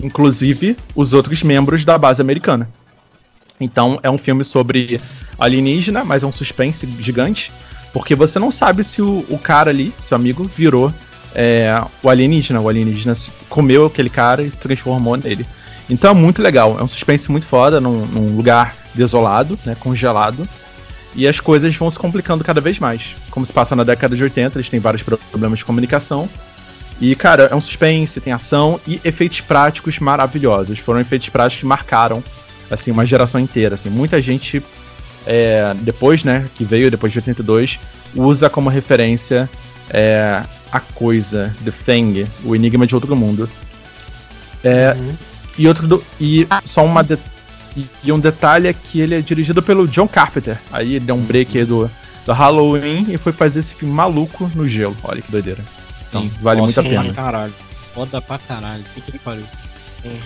inclusive 0.02 0.76
os 0.96 1.14
outros 1.14 1.44
membros 1.44 1.86
da 1.86 1.98
base 1.98 2.22
americana. 2.22 2.70
Então 3.60 4.00
é 4.04 4.10
um 4.10 4.18
filme 4.18 4.44
sobre 4.44 5.00
alienígena, 5.38 6.04
mas 6.04 6.24
é 6.24 6.28
um 6.28 6.32
suspense 6.32 6.88
gigante, 7.00 7.52
porque 7.94 8.16
você 8.16 8.40
não 8.40 8.52
sabe 8.52 8.84
se 8.84 9.02
o, 9.02 9.26
o 9.30 9.38
cara 9.38 9.70
ali, 9.70 9.94
seu 10.02 10.16
amigo, 10.16 10.44
virou 10.44 10.92
é, 11.36 11.82
o 12.02 12.10
alienígena. 12.10 12.60
O 12.60 12.68
alienígena 12.68 13.14
comeu 13.50 13.86
aquele 13.86 14.10
cara 14.10 14.42
e 14.42 14.52
se 14.52 14.58
transformou 14.58 15.16
nele. 15.18 15.46
Então 15.90 16.12
é 16.12 16.14
muito 16.14 16.42
legal. 16.42 16.78
É 16.80 16.84
um 16.84 16.88
suspense 16.88 17.32
muito 17.32 17.46
foda 17.46 17.80
num, 17.80 18.06
num 18.06 18.36
lugar 18.36 18.76
desolado, 18.96 19.58
né, 19.66 19.76
congelado. 19.80 20.48
E 21.16 21.28
as 21.28 21.40
coisas 21.40 21.76
vão 21.76 21.90
se 21.90 22.00
complicando 22.00 22.44
cada 22.44 22.60
vez 22.60 22.80
mais. 22.80 23.16
Como 23.30 23.46
se 23.46 23.54
passa 23.54 23.76
na 23.76 23.84
década 23.84 24.16
de 24.16 24.24
80, 24.24 24.58
eles 24.58 24.70
têm 24.70 24.80
vários 24.80 25.04
problemas 25.04 25.60
de 25.60 25.66
comunicação. 25.66 26.28
E, 27.00 27.16
cara, 27.16 27.50
é 27.52 27.56
um 27.56 27.62
suspense, 27.62 28.22
tem 28.22 28.34
ação 28.34 28.80
e 28.88 29.00
efeitos 29.04 29.42
práticos 29.42 30.00
maravilhosos. 30.00 30.80
Foram 30.80 31.00
efeitos 31.00 31.30
práticos 31.30 31.62
que 31.62 31.66
marcaram, 31.66 32.24
assim, 32.70 32.92
uma 32.92 33.06
geração 33.06 33.40
inteira. 33.40 33.76
Assim, 33.76 33.90
muita 33.90 34.22
gente, 34.22 34.64
é, 35.26 35.74
depois, 35.82 36.24
né, 36.24 36.46
que 36.56 36.64
veio 36.64 36.90
depois 36.90 37.12
de 37.12 37.20
82, 37.20 37.80
usa 38.16 38.50
como 38.50 38.70
referência 38.70 39.50
é, 39.90 40.42
a 40.72 40.80
coisa, 40.80 41.56
The 41.64 41.72
Thing, 41.86 42.26
o 42.44 42.56
enigma 42.56 42.88
de 42.88 42.96
outro 42.96 43.16
mundo. 43.16 43.50
É, 44.64 44.96
uhum. 44.98 45.16
E 45.58 45.68
outro 45.68 45.88
do, 45.88 46.04
e 46.20 46.48
só 46.66 46.84
uma 46.84 47.04
de, 47.04 47.18
e, 47.76 47.86
e, 48.04 48.12
um 48.12 48.20
detalhe 48.20 48.68
é 48.68 48.74
que 48.74 49.00
ele 49.00 49.16
é 49.16 49.22
dirigido 49.22 49.62
pelo 49.62 49.88
John 49.88 50.08
Carpenter. 50.08 50.58
Aí 50.72 50.96
ele 50.96 51.06
deu 51.06 51.16
um 51.16 51.22
break 51.22 51.58
aí 51.58 51.66
do, 51.66 51.90
do 52.26 52.34
Halloween 52.34 53.08
e 53.10 53.18
foi 53.18 53.32
fazer 53.32 53.60
esse 53.60 53.74
filme 53.74 53.94
maluco 53.94 54.50
no 54.56 54.68
gelo. 54.68 54.96
Olha 55.04 55.22
que 55.22 55.32
doideira. 55.32 55.64
Então, 56.08 56.24
Sim. 56.24 56.32
vale 56.42 56.62
muito 56.62 56.80
a 56.80 56.84
pena. 56.84 57.14
Caralho. 57.14 57.54
Foda 57.94 58.22
pra 58.22 58.38
caralho. 58.38 58.84
Que 58.94 59.02
que 59.02 59.20
pariu. 59.20 59.46
Sim. 59.82 60.20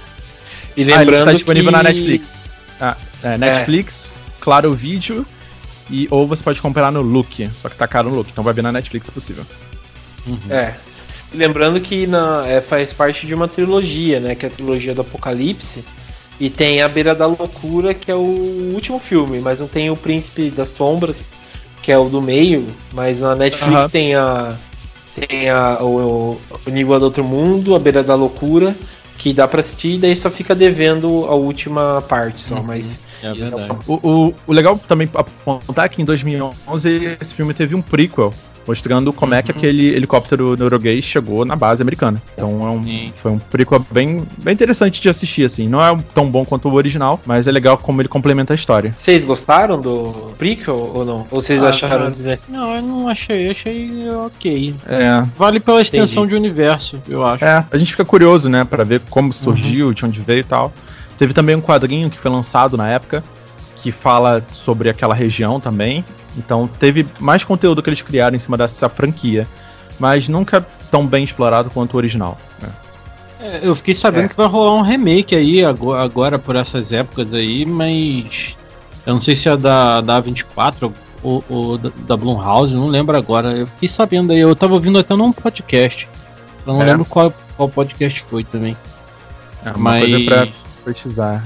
E 0.75 0.83
lembrando 0.83 1.13
ah, 1.13 1.17
ele 1.17 1.25
tá 1.25 1.33
disponível 1.33 1.71
que... 1.71 1.77
na 1.77 1.83
Netflix. 1.83 2.51
Ah, 2.79 2.95
é, 3.23 3.37
Netflix, 3.37 4.13
é. 4.13 4.33
claro, 4.39 4.69
o 4.69 4.73
vídeo. 4.73 5.25
E, 5.89 6.07
ou 6.11 6.27
você 6.27 6.43
pode 6.43 6.61
comprar 6.61 6.91
no 6.91 7.01
Look. 7.01 7.49
Só 7.51 7.69
que 7.69 7.75
tá 7.75 7.87
caro 7.87 8.09
no 8.09 8.15
Look, 8.17 8.29
então 8.29 8.43
vai 8.43 8.53
ver 8.53 8.61
na 8.61 8.71
Netflix 8.71 9.07
se 9.07 9.11
possível. 9.11 9.45
Uhum. 10.27 10.39
É. 10.49 10.75
Lembrando 11.33 11.79
que 11.81 12.05
na, 12.07 12.45
é, 12.47 12.61
faz 12.61 12.93
parte 12.93 13.25
de 13.25 13.33
uma 13.33 13.47
trilogia, 13.47 14.19
né? 14.19 14.35
Que 14.35 14.45
é 14.45 14.49
a 14.49 14.51
trilogia 14.51 14.93
do 14.93 15.01
Apocalipse. 15.01 15.83
E 16.39 16.49
tem 16.49 16.81
A 16.81 16.87
Beira 16.87 17.15
da 17.15 17.25
Loucura, 17.25 17.93
que 17.93 18.11
é 18.11 18.15
o 18.15 18.71
último 18.73 18.99
filme, 18.99 19.39
mas 19.39 19.59
não 19.59 19.67
tem 19.67 19.89
o 19.89 19.95
Príncipe 19.95 20.51
das 20.51 20.69
Sombras, 20.69 21.25
que 21.81 21.91
é 21.91 21.97
o 21.97 22.07
do 22.07 22.21
meio, 22.21 22.67
mas 22.93 23.21
na 23.21 23.35
Netflix 23.35 23.75
uhum. 23.75 23.89
tem 23.89 24.15
a. 24.15 24.55
Tem 25.15 25.49
a, 25.49 25.79
o, 25.81 26.39
o 26.67 26.69
Nígua 26.69 26.99
do 26.99 27.05
Outro 27.05 27.23
Mundo, 27.23 27.73
A 27.73 27.79
Beira 27.79 28.03
da 28.03 28.13
Loucura, 28.13 28.75
que 29.17 29.33
dá 29.33 29.47
pra 29.47 29.61
assistir, 29.61 29.95
e 29.95 29.97
daí 29.97 30.15
só 30.15 30.29
fica 30.29 30.53
devendo 30.53 31.25
a 31.25 31.33
última 31.33 32.03
parte 32.03 32.43
só, 32.43 32.55
uhum. 32.55 32.63
mas. 32.63 32.99
É 33.23 33.33
verdade. 33.33 33.71
O, 33.87 33.95
o, 33.95 34.33
o 34.45 34.53
legal 34.53 34.77
também 34.87 35.09
apontar 35.15 35.85
é 35.85 35.89
que 35.89 36.03
em 36.03 36.05
2011 36.05 37.17
esse 37.19 37.33
filme 37.33 37.51
teve 37.51 37.73
um 37.73 37.81
prequel 37.81 38.31
mostrando 38.67 39.13
como 39.13 39.33
uhum. 39.33 39.39
é 39.39 39.41
que 39.41 39.51
uhum. 39.51 39.57
aquele 39.57 39.87
helicóptero 39.95 40.55
norueguês 40.57 41.03
chegou 41.03 41.45
na 41.45 41.55
base 41.55 41.81
americana. 41.81 42.21
Então 42.33 42.67
é 42.67 42.71
um, 42.71 43.11
foi 43.15 43.31
um 43.31 43.39
prequel 43.39 43.85
bem, 43.91 44.21
bem 44.43 44.53
interessante 44.53 45.01
de 45.01 45.09
assistir, 45.09 45.45
assim. 45.45 45.67
Não 45.67 45.81
é 45.81 45.97
tão 46.13 46.29
bom 46.29 46.43
quanto 46.43 46.67
o 46.69 46.73
original, 46.73 47.19
mas 47.25 47.47
é 47.47 47.51
legal 47.51 47.77
como 47.77 48.01
ele 48.01 48.09
complementa 48.09 48.53
a 48.53 48.55
história. 48.55 48.93
Vocês 48.95 49.23
gostaram 49.23 49.79
do 49.79 50.33
prequel 50.37 50.91
ou 50.93 51.05
não? 51.05 51.27
Ou 51.31 51.41
vocês 51.41 51.63
ah, 51.63 51.69
acharam 51.69 52.11
desnecessário? 52.11 52.59
Não, 52.59 52.75
eu 52.75 52.81
não 52.81 53.07
achei, 53.07 53.49
achei 53.49 53.89
ok. 54.25 54.75
É. 54.87 55.23
Vale 55.35 55.59
pela 55.59 55.81
extensão 55.81 56.23
Entendi. 56.23 56.39
de 56.39 56.47
universo, 56.47 56.99
eu 57.07 57.25
acho. 57.25 57.43
É, 57.43 57.65
a 57.71 57.77
gente 57.77 57.91
fica 57.91 58.05
curioso, 58.05 58.49
né, 58.49 58.63
para 58.63 58.83
ver 58.83 59.01
como 59.09 59.31
surgiu, 59.31 59.87
uhum. 59.87 59.93
de 59.93 60.05
onde 60.05 60.19
veio 60.19 60.41
e 60.41 60.43
tal. 60.43 60.73
Teve 61.17 61.33
também 61.33 61.55
um 61.55 61.61
quadrinho 61.61 62.09
que 62.09 62.17
foi 62.17 62.29
lançado 62.29 62.77
na 62.77 62.87
época, 62.89 63.23
que 63.75 63.91
fala 63.91 64.43
sobre 64.51 64.89
aquela 64.89 65.15
região 65.15 65.59
também. 65.59 66.03
Então 66.37 66.67
teve 66.67 67.05
mais 67.19 67.43
conteúdo 67.43 67.81
que 67.81 67.89
eles 67.89 68.01
criaram 68.01 68.35
em 68.35 68.39
cima 68.39 68.57
dessa 68.57 68.87
franquia, 68.87 69.47
mas 69.99 70.27
nunca 70.27 70.65
tão 70.91 71.05
bem 71.05 71.23
explorado 71.23 71.69
quanto 71.69 71.95
o 71.95 71.97
original. 71.97 72.37
Né? 72.61 72.69
É, 73.39 73.59
eu 73.63 73.75
fiquei 73.75 73.93
sabendo 73.93 74.25
é. 74.25 74.27
que 74.29 74.37
vai 74.37 74.47
rolar 74.47 74.75
um 74.75 74.81
remake 74.81 75.35
aí 75.35 75.63
agora, 75.63 76.03
agora, 76.03 76.39
por 76.39 76.55
essas 76.55 76.91
épocas 76.91 77.33
aí, 77.33 77.65
mas 77.65 78.55
eu 79.05 79.13
não 79.13 79.21
sei 79.21 79.35
se 79.35 79.49
é 79.49 79.55
da, 79.55 80.01
da 80.01 80.21
A24 80.21 80.91
ou, 81.23 81.43
ou 81.49 81.77
da, 81.77 81.91
da 82.05 82.17
Blumhouse, 82.17 82.75
não 82.75 82.87
lembro 82.87 83.17
agora. 83.17 83.49
Eu 83.49 83.67
fiquei 83.67 83.89
sabendo 83.89 84.33
aí, 84.33 84.39
eu 84.39 84.55
tava 84.55 84.73
ouvindo 84.73 84.99
até 84.99 85.15
num 85.15 85.31
podcast. 85.31 86.07
Eu 86.65 86.73
não 86.73 86.81
é. 86.81 86.85
lembro 86.85 87.05
qual, 87.05 87.33
qual 87.55 87.69
podcast 87.69 88.23
foi 88.27 88.43
também. 88.43 88.75
É 89.63 89.69
uma 89.69 89.77
mas... 89.77 89.99
coisa 90.01 90.25
pra 90.25 90.47
profetizar. 90.87 91.43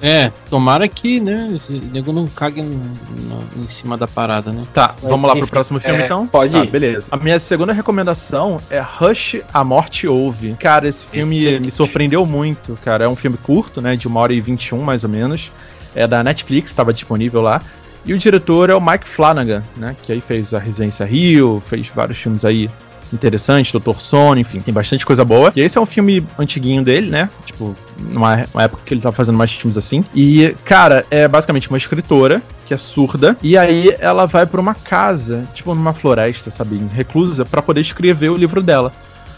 É. 0.00 0.08
é, 0.08 0.32
tomara 0.48 0.88
que, 0.88 1.20
né, 1.20 1.58
o 1.68 1.72
nego 1.92 2.12
não 2.12 2.26
cague 2.26 2.62
no, 2.62 2.74
no, 2.74 3.62
em 3.62 3.68
cima 3.68 3.96
da 3.96 4.08
parada, 4.08 4.50
né? 4.50 4.62
Tá, 4.72 4.94
vamos 5.02 5.28
lá 5.28 5.36
pro 5.36 5.46
próximo 5.46 5.78
filme 5.78 6.00
é, 6.00 6.04
então? 6.06 6.26
Pode 6.26 6.52
tá, 6.52 6.64
ir. 6.64 6.70
beleza. 6.70 7.08
A 7.10 7.16
minha 7.16 7.38
segunda 7.38 7.72
recomendação 7.72 8.58
é 8.70 8.80
Rush, 8.80 9.36
A 9.52 9.62
Morte 9.62 10.06
Ouve. 10.06 10.54
Cara, 10.54 10.88
esse 10.88 11.04
filme 11.06 11.38
Excelente. 11.38 11.64
me 11.64 11.70
surpreendeu 11.70 12.24
muito, 12.24 12.78
cara. 12.82 13.04
É 13.04 13.08
um 13.08 13.16
filme 13.16 13.36
curto, 13.36 13.82
né, 13.82 13.94
de 13.94 14.08
uma 14.08 14.20
hora 14.20 14.32
e 14.32 14.40
vinte 14.40 14.68
e 14.68 14.74
um, 14.74 14.82
mais 14.82 15.04
ou 15.04 15.10
menos. 15.10 15.52
É 15.94 16.06
da 16.06 16.22
Netflix, 16.22 16.70
estava 16.70 16.92
disponível 16.92 17.42
lá. 17.42 17.60
E 18.06 18.14
o 18.14 18.18
diretor 18.18 18.70
é 18.70 18.74
o 18.74 18.80
Mike 18.80 19.06
Flanagan, 19.06 19.62
né? 19.76 19.94
Que 20.02 20.12
aí 20.12 20.20
fez 20.20 20.54
a 20.54 20.58
Residência 20.58 21.04
Rio, 21.04 21.60
fez 21.64 21.88
vários 21.88 22.16
filmes 22.16 22.44
aí 22.44 22.70
interessante, 23.14 23.72
Doutor 23.72 24.00
Sono, 24.00 24.40
enfim, 24.40 24.60
tem 24.60 24.72
bastante 24.72 25.04
coisa 25.04 25.24
boa. 25.24 25.52
E 25.54 25.60
esse 25.60 25.78
é 25.78 25.80
um 25.80 25.86
filme 25.86 26.26
antiguinho 26.38 26.82
dele, 26.82 27.10
né? 27.10 27.28
Tipo, 27.44 27.74
numa, 28.10 28.36
numa 28.52 28.62
época 28.62 28.82
que 28.84 28.94
ele 28.94 29.00
tava 29.00 29.14
fazendo 29.14 29.36
mais 29.36 29.52
filmes 29.52 29.76
assim. 29.76 30.04
E, 30.14 30.54
cara, 30.64 31.04
é 31.10 31.26
basicamente 31.26 31.68
uma 31.68 31.78
escritora 31.78 32.42
que 32.64 32.74
é 32.74 32.76
surda, 32.76 33.36
e 33.42 33.56
aí 33.56 33.96
ela 33.98 34.26
vai 34.26 34.44
para 34.44 34.60
uma 34.60 34.74
casa, 34.74 35.40
tipo 35.54 35.74
numa 35.74 35.94
floresta, 35.94 36.50
sabe, 36.50 36.78
reclusa, 36.92 37.44
para 37.44 37.62
poder 37.62 37.80
escrever 37.80 38.28
o 38.28 38.36
livro 38.36 38.62
dela. 38.62 38.92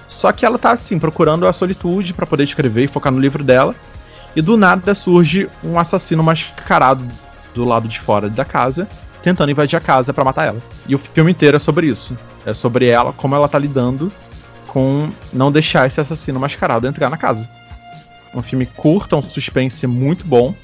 Só 0.09 0.33
que 0.33 0.45
ela 0.45 0.59
tá, 0.59 0.73
assim, 0.73 0.99
procurando 0.99 1.47
a 1.47 1.53
solitude 1.53 2.13
para 2.13 2.27
poder 2.27 2.43
escrever 2.43 2.85
e 2.85 2.89
focar 2.89 3.13
no 3.13 3.21
livro 3.21 3.45
dela. 3.45 3.75
E 4.35 4.43
do 4.43 4.57
nada 4.57 4.95
surge 4.95 5.49
um 5.63 5.79
assassino 5.79 6.23
mascarado 6.23 7.05
do 7.55 7.65
lado 7.65 7.87
de 7.87 8.01
fora 8.01 8.29
da 8.29 8.45
casa 8.45 8.89
tentando 9.23 9.51
invadir 9.51 9.77
a 9.77 9.81
casa 9.81 10.13
para 10.13 10.25
matar 10.25 10.49
ela. 10.49 10.59
E 10.87 10.95
o 10.95 10.99
filme 10.99 11.31
inteiro 11.31 11.57
é 11.57 11.61
sobre 11.61 11.87
isso. 11.87 12.17
É 12.45 12.55
sobre 12.55 12.87
ela, 12.87 13.13
como 13.13 13.35
ela 13.35 13.49
tá 13.49 13.59
lidando 13.59 14.11
com 14.67 15.09
não 15.33 15.51
deixar 15.51 15.87
esse 15.87 16.01
assassino 16.01 16.39
mascarado 16.39 16.87
entrar 16.87 17.11
na 17.11 17.17
casa. 17.17 17.49
Um 18.35 18.43
filme 18.43 18.67
curto, 18.67 19.17
um 19.17 19.23
suspense 19.23 19.87
muito 19.87 20.25
bom. 20.25 20.55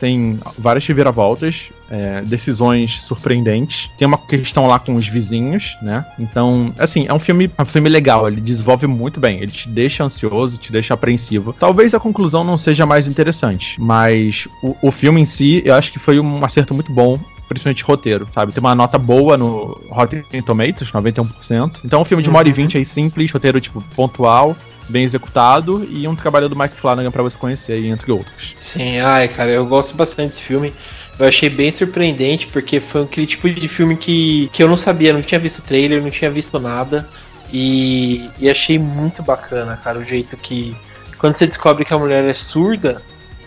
Tem 0.00 0.40
várias 0.58 0.84
reviravoltas, 0.84 1.70
é, 1.88 2.22
decisões 2.22 3.04
surpreendentes. 3.04 3.88
Tem 3.96 4.08
uma 4.08 4.18
questão 4.18 4.66
lá 4.66 4.80
com 4.80 4.96
os 4.96 5.06
vizinhos, 5.06 5.76
né? 5.80 6.04
Então, 6.18 6.74
assim, 6.76 7.06
é 7.06 7.14
um 7.14 7.20
filme, 7.20 7.48
é 7.56 7.62
um 7.62 7.64
filme 7.64 7.88
legal. 7.88 8.26
Ele 8.26 8.40
desenvolve 8.40 8.88
muito 8.88 9.20
bem. 9.20 9.36
Ele 9.40 9.52
te 9.52 9.68
deixa 9.68 10.02
ansioso, 10.02 10.58
te 10.58 10.72
deixa 10.72 10.92
apreensivo. 10.92 11.52
Talvez 11.52 11.94
a 11.94 12.00
conclusão 12.00 12.42
não 12.42 12.56
seja 12.56 12.84
mais 12.84 13.06
interessante, 13.06 13.80
mas 13.80 14.48
o, 14.60 14.88
o 14.88 14.90
filme 14.90 15.20
em 15.20 15.24
si, 15.24 15.62
eu 15.64 15.76
acho 15.76 15.92
que 15.92 16.00
foi 16.00 16.18
um 16.18 16.44
acerto 16.44 16.74
muito 16.74 16.92
bom 16.92 17.16
principalmente 17.48 17.84
roteiro, 17.84 18.28
sabe? 18.32 18.52
Tem 18.52 18.60
uma 18.60 18.74
nota 18.74 18.98
boa 18.98 19.36
no 19.36 19.80
Rotten 19.88 20.42
Tomatoes, 20.44 20.90
91%. 20.90 21.80
Então 21.84 22.00
um 22.00 22.04
filme 22.04 22.22
de 22.22 22.28
uma 22.28 22.38
hora 22.38 22.48
e 22.48 22.52
vinte 22.52 22.76
aí, 22.78 22.84
simples, 22.84 23.30
roteiro, 23.30 23.60
tipo, 23.60 23.82
pontual, 23.94 24.56
bem 24.88 25.04
executado 25.04 25.86
e 25.90 26.06
um 26.06 26.14
trabalho 26.14 26.48
do 26.48 26.56
Mike 26.56 26.76
Flanagan 26.76 27.10
para 27.10 27.22
você 27.22 27.36
conhecer 27.36 27.72
aí, 27.72 27.88
entre 27.88 28.10
outros. 28.12 28.54
Sim, 28.60 28.98
ai, 28.98 29.28
cara, 29.28 29.50
eu 29.50 29.66
gosto 29.66 29.94
bastante 29.94 30.30
desse 30.30 30.42
filme. 30.42 30.72
Eu 31.18 31.26
achei 31.26 31.48
bem 31.48 31.70
surpreendente, 31.70 32.46
porque 32.46 32.80
foi 32.80 33.02
aquele 33.02 33.26
tipo 33.26 33.48
de 33.48 33.68
filme 33.68 33.96
que, 33.96 34.48
que 34.52 34.62
eu 34.62 34.68
não 34.68 34.76
sabia, 34.76 35.12
não 35.12 35.22
tinha 35.22 35.38
visto 35.38 35.62
trailer, 35.62 36.02
não 36.02 36.10
tinha 36.10 36.30
visto 36.30 36.58
nada. 36.58 37.06
E, 37.52 38.30
e 38.38 38.50
achei 38.50 38.78
muito 38.78 39.22
bacana, 39.22 39.76
cara, 39.76 39.98
o 39.98 40.04
jeito 40.04 40.36
que. 40.36 40.74
Quando 41.18 41.36
você 41.36 41.46
descobre 41.46 41.84
que 41.84 41.92
a 41.92 41.98
mulher 41.98 42.24
é 42.24 42.34
surda, 42.34 43.02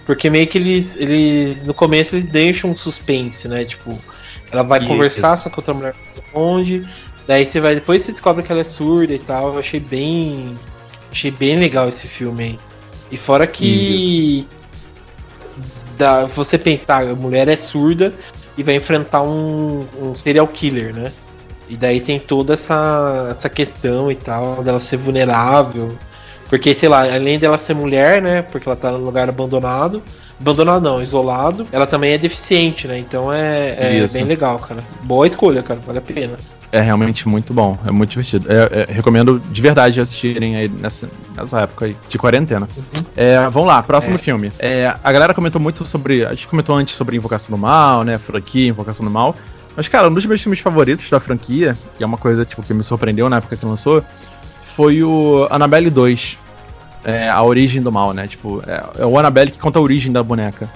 porque 0.06 0.30
meio 0.30 0.48
que 0.48 0.58
eles, 0.58 0.96
eles. 0.98 1.64
No 1.64 1.74
começo 1.74 2.16
eles 2.16 2.26
deixam 2.26 2.72
um 2.72 2.76
suspense, 2.76 3.48
né? 3.48 3.66
Tipo, 3.66 3.98
ela 4.52 4.64
vai 4.64 4.80
Isso. 4.80 4.88
conversar, 4.88 5.38
só 5.38 5.50
que 5.50 5.60
outra 5.60 5.74
mulher 5.74 5.96
responde. 6.08 6.88
Daí 7.28 7.46
você 7.46 7.60
vai. 7.60 7.76
Depois 7.76 8.04
você 8.04 8.12
descobre 8.12 8.44
que 8.44 8.52
ela 8.52 8.62
é 8.62 8.66
surda 8.66 9.14
e 9.14 9.20
tal. 9.20 9.54
Eu 9.54 9.60
achei 9.60 9.80
bem. 9.80 10.54
Achei 11.12 11.32
bem 11.32 11.58
legal 11.58 11.90
esse 11.90 12.08
filme 12.08 12.44
aí. 12.44 12.58
E 13.12 13.18
fora 13.18 13.48
que. 13.48 14.48
Da, 15.98 16.26
você 16.26 16.58
pensar, 16.58 17.04
a 17.04 17.16
mulher 17.16 17.48
é 17.48 17.56
surda 17.56 18.14
e 18.58 18.64
vai 18.64 18.76
enfrentar 18.76 19.22
um, 19.22 19.88
um 20.02 20.14
serial 20.14 20.48
killer, 20.48 20.94
né? 20.94 21.12
E 21.68 21.76
daí 21.76 22.00
tem 22.00 22.20
toda 22.20 22.54
essa, 22.54 23.30
essa 23.32 23.50
questão 23.50 24.12
e 24.12 24.16
tal, 24.16 24.62
dela 24.62 24.80
ser 24.80 24.98
vulnerável. 24.98 25.98
Porque, 26.50 26.76
sei 26.76 26.90
lá, 26.90 27.02
além 27.02 27.40
dela 27.40 27.58
ser 27.58 27.74
mulher, 27.74 28.22
né? 28.22 28.42
Porque 28.42 28.68
ela 28.68 28.76
tá 28.76 28.92
num 28.92 29.04
lugar 29.04 29.28
abandonado. 29.28 30.02
Abandonado 30.40 30.84
não, 30.84 31.02
isolado. 31.02 31.66
Ela 31.72 31.88
também 31.88 32.12
é 32.12 32.18
deficiente, 32.18 32.88
né? 32.88 33.00
Então 33.00 33.32
é, 33.32 34.04
é 34.04 34.08
bem 34.08 34.26
legal, 34.26 34.60
cara. 34.60 34.84
Boa 35.04 35.26
escolha, 35.26 35.64
cara. 35.64 35.80
Vale 35.86 36.00
a 36.00 36.02
pena. 36.02 36.36
É 36.72 36.82
realmente 36.82 37.28
muito 37.28 37.54
bom, 37.54 37.78
é 37.88 37.92
muito 37.92 38.10
divertido. 38.10 38.48
É, 38.52 38.82
é, 38.82 38.92
recomendo 38.92 39.40
de 39.40 39.62
verdade 39.62 40.02
assistirem 40.02 40.58
aí 40.58 40.68
nessa, 40.68 41.10
nessa 41.36 41.62
época 41.62 41.86
aí 41.86 41.96
de 42.10 42.18
quarentena. 42.18 42.68
Uhum. 42.76 43.04
É, 43.16 43.40
vamos 43.50 43.68
lá, 43.68 43.82
próximo 43.82 44.16
é. 44.16 44.18
filme. 44.18 44.52
É, 44.60 44.94
a 45.02 45.12
galera 45.12 45.34
comentou 45.34 45.62
muito 45.62 45.86
sobre. 45.86 46.26
A 46.26 46.32
gente 46.32 46.48
comentou 46.50 46.76
antes 46.76 46.96
sobre 46.96 47.16
Invocação 47.16 47.56
do 47.56 47.62
Mal, 47.62 48.04
né? 48.04 48.18
Franquia, 48.18 48.68
Invocação 48.68 49.06
do 49.06 49.12
Mal. 49.12 49.34
Mas, 49.76 49.88
cara, 49.88 50.08
um 50.08 50.14
dos 50.14 50.26
meus 50.26 50.42
filmes 50.42 50.60
favoritos 50.60 51.10
da 51.10 51.20
franquia, 51.20 51.78
e 52.00 52.04
é 52.04 52.06
uma 52.06 52.18
coisa 52.18 52.46
tipo, 52.46 52.64
que 52.64 52.74
me 52.74 52.84
surpreendeu 52.84 53.30
na 53.30 53.38
época 53.38 53.58
que 53.58 53.66
lançou, 53.66 54.02
foi 54.76 55.04
o 55.04 55.48
Annabelle 55.50 55.90
2. 55.90 56.38
É, 57.06 57.30
a 57.30 57.42
origem 57.44 57.82
do 57.82 57.92
mal, 57.92 58.14
né? 58.14 58.28
Tipo, 58.28 58.62
é, 58.68 59.02
é, 59.02 59.06
o 59.06 59.18
Annabelle 59.18 59.52
que 59.52 59.60
conta 59.60 59.80
a 59.80 59.82
origem 59.82 60.12
da 60.12 60.22
boneca. 60.22 60.70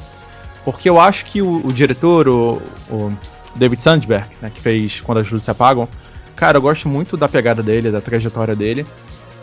Porque 0.64 0.90
eu 0.90 1.00
acho 1.00 1.26
que 1.26 1.42
o, 1.42 1.66
o 1.66 1.74
diretor, 1.74 2.28
o, 2.28 2.62
o, 2.90 3.12
David 3.56 3.82
Sandberg, 3.82 4.28
né, 4.42 4.52
que 4.54 4.62
fez 4.62 5.02
Quando 5.02 5.18
as 5.18 5.30
Luzes 5.30 5.44
Se 5.44 5.52
Apagam, 5.52 5.88
cara, 6.36 6.58
eu 6.58 6.62
gosto 6.62 6.88
muito 6.88 7.18
da 7.18 7.28
pegada 7.28 7.62
dele, 7.64 7.92
da 7.92 8.00
trajetória 8.00 8.56
dele. 8.56 8.86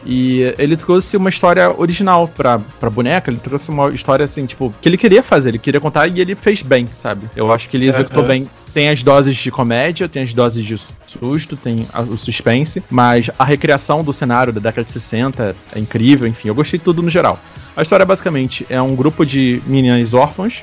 E 0.05 0.55
ele 0.57 0.77
trouxe 0.77 1.17
uma 1.17 1.29
história 1.29 1.69
original 1.77 2.29
pra, 2.29 2.61
pra 2.79 2.89
boneca, 2.89 3.31
ele 3.31 3.41
trouxe 3.41 3.71
uma 3.71 3.91
história 3.91 4.25
assim, 4.25 4.47
tipo, 4.47 4.73
que 4.81 4.89
ele 4.89 4.97
queria 4.97 5.23
fazer, 5.23 5.49
ele 5.49 5.59
queria 5.59 5.81
contar 5.81 6.07
e 6.07 6.21
ele 6.21 6.37
fez 6.37 6.63
bem, 6.63 6.87
sabe? 6.87 7.29
Eu 7.35 7.51
acho 7.53 7.69
que 7.69 7.77
ele 7.77 7.89
executou 7.89 8.23
é, 8.23 8.27
é. 8.27 8.29
bem. 8.29 8.51
Tem 8.77 8.91
as 8.91 9.03
doses 9.03 9.35
de 9.39 9.51
comédia, 9.51 10.07
tem 10.07 10.23
as 10.23 10.35
doses 10.35 10.63
de 10.63 10.77
susto, 11.07 11.57
tem 11.57 11.87
a, 11.95 12.03
o 12.03 12.19
suspense, 12.19 12.85
mas 12.91 13.31
a 13.39 13.43
recriação 13.43 14.05
do 14.05 14.13
cenário 14.13 14.53
da 14.53 14.61
década 14.61 14.85
de 14.85 14.91
60 14.91 15.57
é 15.75 15.79
incrível, 15.79 16.29
enfim, 16.29 16.49
eu 16.49 16.55
gostei 16.55 16.79
de 16.79 16.85
tudo 16.85 17.01
no 17.01 17.11
geral. 17.11 17.41
A 17.75 17.81
história 17.81 18.05
basicamente 18.05 18.67
é 18.69 18.79
um 18.83 18.95
grupo 18.95 19.25
de 19.25 19.63
meninas 19.67 20.13
órfãos 20.13 20.63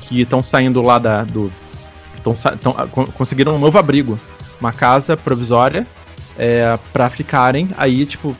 que 0.00 0.22
estão 0.22 0.42
saindo 0.42 0.80
lá 0.80 0.98
da, 0.98 1.22
do. 1.22 1.52
Tão, 2.24 2.32
tão, 2.32 2.72
conseguiram 3.12 3.54
um 3.56 3.58
novo 3.58 3.76
abrigo, 3.76 4.18
uma 4.58 4.72
casa 4.72 5.14
provisória 5.14 5.86
é, 6.38 6.78
para 6.94 7.10
ficarem 7.10 7.68
aí, 7.76 8.06
tipo, 8.06 8.34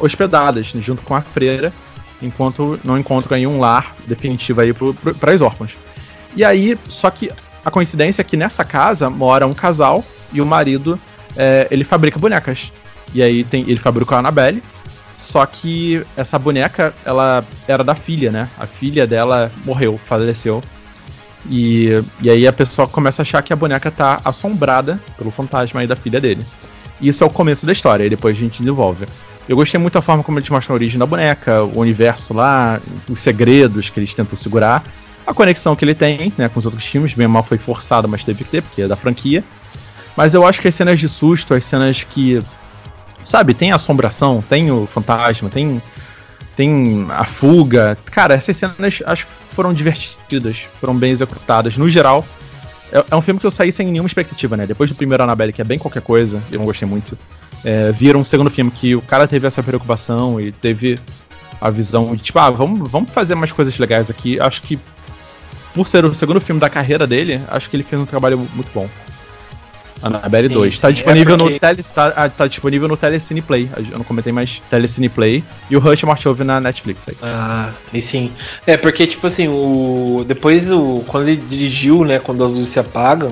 hospedadas 0.00 0.74
né, 0.74 0.82
junto 0.82 1.02
com 1.02 1.14
a 1.14 1.20
freira, 1.20 1.72
enquanto 2.20 2.80
não 2.82 2.98
encontram 2.98 3.36
aí 3.36 3.46
um 3.46 3.60
lar 3.60 3.94
definitivo 4.08 4.60
aí 4.60 4.72
para 5.20 5.32
as 5.32 5.40
órfãs. 5.40 5.76
E 6.34 6.44
aí, 6.44 6.76
só 6.88 7.10
que 7.10 7.30
a 7.64 7.70
coincidência 7.70 8.22
é 8.22 8.24
que 8.24 8.36
nessa 8.36 8.64
casa 8.64 9.10
mora 9.10 9.46
um 9.46 9.52
casal 9.52 10.04
e 10.32 10.40
o 10.40 10.46
marido 10.46 10.98
é, 11.36 11.68
ele 11.70 11.84
fabrica 11.84 12.18
bonecas. 12.18 12.72
E 13.12 13.22
aí 13.22 13.44
tem, 13.44 13.62
ele 13.62 13.78
fabricou 13.78 14.16
a 14.16 14.20
Annabelle, 14.20 14.62
só 15.16 15.44
que 15.44 16.04
essa 16.16 16.38
boneca 16.38 16.94
ela 17.04 17.44
era 17.68 17.84
da 17.84 17.94
filha, 17.94 18.30
né? 18.30 18.48
A 18.58 18.66
filha 18.66 19.06
dela 19.06 19.50
morreu, 19.64 19.98
faleceu. 19.98 20.62
E, 21.48 21.90
e 22.20 22.30
aí 22.30 22.46
a 22.46 22.52
pessoa 22.52 22.86
começa 22.86 23.22
a 23.22 23.24
achar 23.24 23.42
que 23.42 23.52
a 23.52 23.56
boneca 23.56 23.90
tá 23.90 24.20
assombrada 24.24 25.00
pelo 25.16 25.30
fantasma 25.30 25.80
aí 25.80 25.86
da 25.86 25.96
filha 25.96 26.20
dele. 26.20 26.44
E 27.00 27.08
isso 27.08 27.24
é 27.24 27.26
o 27.26 27.30
começo 27.30 27.64
da 27.64 27.72
história, 27.72 28.04
e 28.04 28.10
depois 28.10 28.36
a 28.36 28.40
gente 28.40 28.58
desenvolve. 28.58 29.06
Eu 29.48 29.56
gostei 29.56 29.80
muito 29.80 29.94
da 29.94 30.02
forma 30.02 30.22
como 30.22 30.38
eles 30.38 30.48
mostram 30.48 30.74
a 30.74 30.76
origem 30.76 30.98
da 30.98 31.06
boneca, 31.06 31.64
o 31.64 31.80
universo 31.80 32.34
lá, 32.34 32.80
os 33.08 33.20
segredos 33.20 33.88
que 33.88 33.98
eles 33.98 34.14
tentam 34.14 34.36
segurar, 34.36 34.84
a 35.26 35.34
conexão 35.34 35.76
que 35.76 35.84
ele 35.84 35.94
tem 35.94 36.32
né, 36.36 36.48
com 36.48 36.58
os 36.58 36.66
outros 36.66 36.84
filmes, 36.84 37.14
bem 37.14 37.28
mal 37.28 37.42
foi 37.42 37.58
forçada, 37.58 38.08
mas 38.08 38.24
teve 38.24 38.44
que 38.44 38.50
ter, 38.50 38.62
porque 38.62 38.82
é 38.82 38.88
da 38.88 38.96
franquia. 38.96 39.44
Mas 40.16 40.34
eu 40.34 40.46
acho 40.46 40.60
que 40.60 40.68
as 40.68 40.74
cenas 40.74 40.98
de 40.98 41.08
susto, 41.08 41.54
as 41.54 41.64
cenas 41.64 42.04
que. 42.04 42.42
Sabe, 43.24 43.54
tem 43.54 43.70
assombração, 43.72 44.42
tem 44.48 44.70
o 44.70 44.86
fantasma, 44.86 45.48
tem. 45.48 45.80
Tem 46.56 47.06
a 47.10 47.24
fuga. 47.24 47.96
Cara, 48.06 48.34
essas 48.34 48.56
cenas 48.56 49.02
acho 49.06 49.26
que 49.26 49.32
foram 49.54 49.72
divertidas, 49.72 50.66
foram 50.80 50.94
bem 50.94 51.10
executadas. 51.10 51.76
No 51.76 51.88
geral, 51.88 52.24
é, 52.92 53.04
é 53.10 53.16
um 53.16 53.22
filme 53.22 53.38
que 53.38 53.46
eu 53.46 53.50
saí 53.50 53.70
sem 53.72 53.86
nenhuma 53.86 54.08
expectativa, 54.08 54.56
né? 54.56 54.66
Depois 54.66 54.90
do 54.90 54.96
primeiro 54.96 55.22
Annabelle, 55.22 55.52
que 55.52 55.62
é 55.62 55.64
bem 55.64 55.78
qualquer 55.78 56.02
coisa, 56.02 56.42
eu 56.50 56.58
não 56.58 56.66
gostei 56.66 56.86
muito. 56.86 57.16
É, 57.64 57.92
viram 57.92 58.20
um 58.20 58.24
segundo 58.24 58.50
filme 58.50 58.70
que 58.70 58.94
o 58.94 59.02
cara 59.02 59.28
teve 59.28 59.46
essa 59.46 59.62
preocupação 59.62 60.40
e 60.40 60.50
teve 60.50 60.98
a 61.60 61.70
visão 61.70 62.16
de 62.16 62.22
tipo, 62.22 62.38
ah, 62.38 62.50
vamos, 62.50 62.90
vamos 62.90 63.10
fazer 63.10 63.34
mais 63.34 63.52
coisas 63.52 63.76
legais 63.78 64.10
aqui. 64.10 64.40
Acho 64.40 64.62
que, 64.62 64.78
por 65.74 65.86
ser 65.86 66.04
o 66.04 66.14
segundo 66.14 66.40
filme 66.40 66.60
da 66.60 66.68
carreira 66.68 67.06
dele, 67.06 67.40
acho 67.48 67.68
que 67.70 67.76
ele 67.76 67.82
fez 67.82 68.00
um 68.00 68.06
trabalho 68.06 68.38
muito 68.54 68.70
bom. 68.72 68.88
Annabelle 70.02 70.48
2. 70.48 70.78
Tá 70.78 70.90
disponível, 70.90 71.34
é 71.34 71.38
porque... 71.38 71.54
no 71.54 71.60
tele, 71.60 71.82
tá, 71.82 72.12
ah, 72.16 72.28
tá, 72.28 72.46
disponível 72.46 72.88
no 72.88 72.96
Telecine 72.96 73.42
Play. 73.42 73.68
Eu 73.76 73.98
não 73.98 74.04
comentei 74.04 74.32
mais 74.32 74.60
Telecine 74.70 75.08
Play. 75.08 75.44
E 75.68 75.76
o 75.76 75.80
Rush 75.80 76.04
Marchove 76.04 76.42
na 76.42 76.60
Netflix 76.60 77.06
aí. 77.08 77.16
Ah, 77.22 77.70
e 77.92 78.00
sim. 78.00 78.32
É, 78.66 78.76
porque, 78.76 79.06
tipo 79.06 79.26
assim, 79.26 79.48
o. 79.48 80.24
Depois 80.26 80.70
o. 80.70 81.04
Quando 81.06 81.28
ele 81.28 81.42
dirigiu, 81.48 82.04
né? 82.04 82.18
Quando 82.18 82.44
as 82.44 82.52
luzes 82.52 82.70
se 82.70 82.80
apagam. 82.80 83.30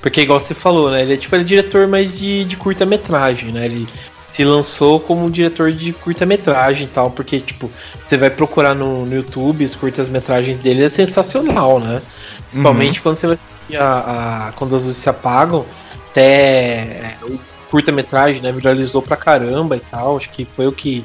Porque 0.00 0.22
igual 0.22 0.40
você 0.40 0.54
falou, 0.54 0.90
né? 0.90 1.02
Ele 1.02 1.14
é 1.14 1.16
tipo 1.16 1.34
ele 1.34 1.42
é 1.42 1.46
diretor 1.46 1.86
mais 1.86 2.18
de, 2.18 2.44
de 2.44 2.56
curta-metragem, 2.56 3.50
né? 3.52 3.66
Ele 3.66 3.86
se 4.30 4.44
lançou 4.44 5.00
como 5.00 5.30
diretor 5.30 5.72
de 5.72 5.92
curta-metragem 5.92 6.84
e 6.84 6.88
tal, 6.88 7.10
porque, 7.10 7.40
tipo, 7.40 7.70
você 8.04 8.16
vai 8.16 8.30
procurar 8.30 8.74
no, 8.74 9.04
no 9.04 9.14
YouTube, 9.14 9.64
as 9.64 9.74
curtas-metragens 9.74 10.58
dele 10.58 10.84
é 10.84 10.88
sensacional, 10.88 11.80
né? 11.80 12.00
Principalmente 12.46 12.98
uhum. 12.98 13.02
quando 13.02 13.16
você 13.18 13.26
vai 13.26 13.38
a, 13.76 14.48
a, 14.48 14.52
quando 14.52 14.76
as 14.76 14.84
luzes 14.84 14.96
se 14.96 15.08
apagam, 15.08 15.64
até 16.10 16.22
é, 16.22 17.16
o 17.22 17.38
curta-metragem, 17.70 18.40
né, 18.40 18.52
viralizou 18.52 19.02
pra 19.02 19.16
caramba 19.16 19.76
e 19.76 19.80
tal. 19.80 20.16
Acho 20.16 20.30
que 20.30 20.44
foi 20.44 20.66
o 20.66 20.72
que. 20.72 21.04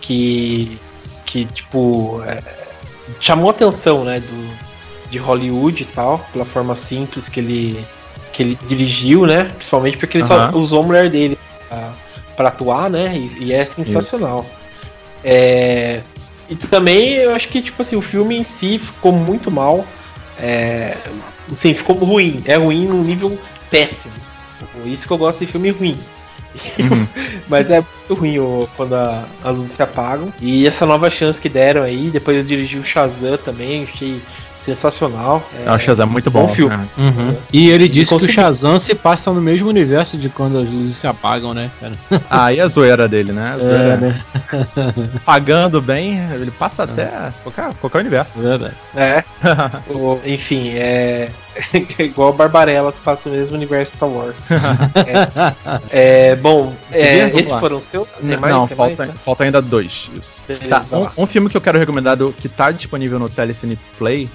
que. 0.00 0.78
que, 1.24 1.44
tipo. 1.46 2.22
É, 2.26 2.42
chamou 3.20 3.48
a 3.48 3.50
atenção, 3.50 4.04
né, 4.04 4.20
do, 4.20 5.10
de 5.10 5.18
Hollywood 5.18 5.82
e 5.82 5.86
tal, 5.86 6.18
pela 6.32 6.44
forma 6.44 6.76
simples 6.76 7.28
que 7.28 7.40
ele. 7.40 7.84
que 8.32 8.42
ele 8.42 8.58
dirigiu, 8.66 9.26
né? 9.26 9.44
Principalmente 9.44 9.96
porque 9.96 10.18
ele 10.18 10.26
só 10.26 10.50
usou 10.50 10.82
a 10.82 10.86
mulher 10.86 11.10
dele 11.10 11.38
pra, 11.68 11.92
pra 12.36 12.48
atuar, 12.48 12.90
né? 12.90 13.16
E, 13.16 13.44
e 13.44 13.52
é 13.52 13.64
sensacional. 13.64 14.44
É, 15.22 16.00
e 16.48 16.54
também 16.54 17.14
eu 17.14 17.34
acho 17.34 17.48
que, 17.48 17.62
tipo 17.62 17.80
assim, 17.80 17.96
o 17.96 18.02
filme 18.02 18.36
em 18.36 18.44
si 18.44 18.78
ficou 18.78 19.12
muito 19.12 19.50
mal. 19.50 19.84
É, 20.38 20.96
assim, 21.50 21.72
ficou 21.74 21.96
ruim. 21.96 22.42
É 22.44 22.56
ruim 22.56 22.86
num 22.86 23.02
nível 23.02 23.38
péssimo. 23.70 24.12
Isso 24.84 25.06
que 25.06 25.12
eu 25.12 25.18
gosto 25.18 25.40
de 25.40 25.46
filme 25.50 25.70
ruim. 25.70 25.98
Uhum. 26.78 27.06
Mas 27.48 27.70
é 27.70 27.76
muito 27.80 28.14
ruim 28.20 28.36
quando 28.76 28.94
a, 28.94 29.24
as 29.42 29.56
luzes 29.56 29.72
se 29.72 29.82
apagam. 29.82 30.32
E 30.40 30.66
essa 30.66 30.84
nova 30.84 31.10
chance 31.10 31.40
que 31.40 31.48
deram 31.48 31.82
aí, 31.82 32.10
depois 32.10 32.36
eu 32.36 32.42
dirigi 32.42 32.78
o 32.78 32.84
Shazam 32.84 33.38
também, 33.38 33.88
achei 33.92 34.20
sensacional. 34.64 35.46
É, 35.64 35.70
o 35.70 35.78
Shazam 35.78 36.06
é 36.06 36.08
muito 36.08 36.30
bom. 36.30 36.46
bom 36.46 36.54
filme. 36.54 36.88
Uhum. 36.96 37.36
E 37.52 37.68
ele 37.68 37.88
disse 37.88 38.10
consegui... 38.10 38.32
que 38.32 38.40
o 38.40 38.42
Shazam 38.42 38.78
se 38.78 38.94
passa 38.94 39.30
no 39.32 39.40
mesmo 39.40 39.68
universo 39.68 40.16
de 40.16 40.28
quando 40.28 40.58
as 40.58 40.64
luzes 40.64 40.96
se 40.96 41.06
apagam, 41.06 41.52
né, 41.52 41.70
cara? 41.80 41.92
Ah, 42.30 42.52
e 42.52 42.60
a 42.60 42.66
zoeira 42.66 43.06
dele, 43.06 43.32
né? 43.32 43.54
A 43.54 43.58
zoeira. 43.58 43.94
É, 43.94 43.96
né? 43.96 44.20
Pagando 45.24 45.80
bem, 45.80 46.18
ele 46.34 46.50
passa 46.50 46.84
até 46.84 47.10
qualquer, 47.42 47.74
qualquer 47.74 47.98
universo. 47.98 48.38
Verdade. 48.38 48.74
É. 48.96 49.22
enfim, 50.24 50.70
é. 50.74 51.30
igual 51.98 52.32
Barbarella 52.32 52.90
se 52.90 53.00
passa 53.00 53.28
no 53.28 53.36
mesmo 53.36 53.56
universo 53.56 53.94
Star 53.96 54.08
Wars. 54.08 54.34
é, 55.90 56.30
é, 56.30 56.36
bom, 56.36 56.72
é, 56.90 57.28
esses 57.28 57.52
foram 57.52 57.78
os 57.78 57.84
seus? 57.84 58.08
Tem 58.08 58.36
mais, 58.36 58.52
não, 58.52 58.66
falta, 58.66 58.96
mais, 58.96 59.10
né? 59.10 59.14
falta 59.24 59.44
ainda 59.44 59.62
dois. 59.62 60.10
Beleza, 60.48 60.68
tá, 60.68 60.84
um, 60.96 61.22
um, 61.22 61.26
filme 61.26 61.48
que 61.48 61.56
eu 61.56 61.60
quero 61.60 61.78
recomendar 61.78 62.16
do, 62.16 62.32
que 62.32 62.48
tá 62.48 62.70
disponível 62.70 63.18
no 63.18 63.28
Telecine 63.28 63.78
Play 63.98 64.28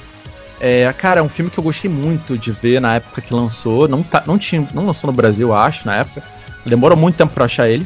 é, 0.60 0.92
cara, 0.94 1.20
é 1.20 1.24
um 1.24 1.30
filme 1.30 1.50
que 1.50 1.58
eu 1.58 1.64
gostei 1.64 1.90
muito 1.90 2.38
de 2.38 2.52
ver 2.52 2.82
na 2.82 2.96
época 2.96 3.22
que 3.22 3.34
lançou. 3.34 3.88
Não, 3.88 4.04
tá, 4.04 4.24
não, 4.26 4.38
tinha, 4.38 4.68
não 4.74 4.86
lançou 4.86 5.10
no 5.10 5.16
Brasil, 5.16 5.54
acho, 5.54 5.86
na 5.86 5.98
época. 5.98 6.22
Demorou 6.66 6.98
muito 6.98 7.16
tempo 7.16 7.34
pra 7.34 7.46
achar 7.46 7.70
ele. 7.70 7.86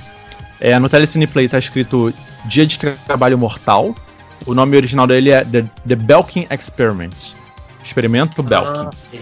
É, 0.59 0.77
no 0.79 0.89
Telecine 0.89 1.27
Play 1.27 1.47
tá 1.47 1.59
escrito 1.59 2.13
Dia 2.45 2.65
de 2.65 2.79
Trabalho 2.79 3.37
Mortal. 3.37 3.93
O 4.45 4.53
nome 4.53 4.75
original 4.75 5.05
dele 5.05 5.29
é 5.29 5.43
The, 5.43 5.63
The 5.87 5.95
Belkin 5.95 6.47
Experiment. 6.49 7.33
Experimento 7.83 8.41
Belkin. 8.41 8.87
Ah, 8.87 9.17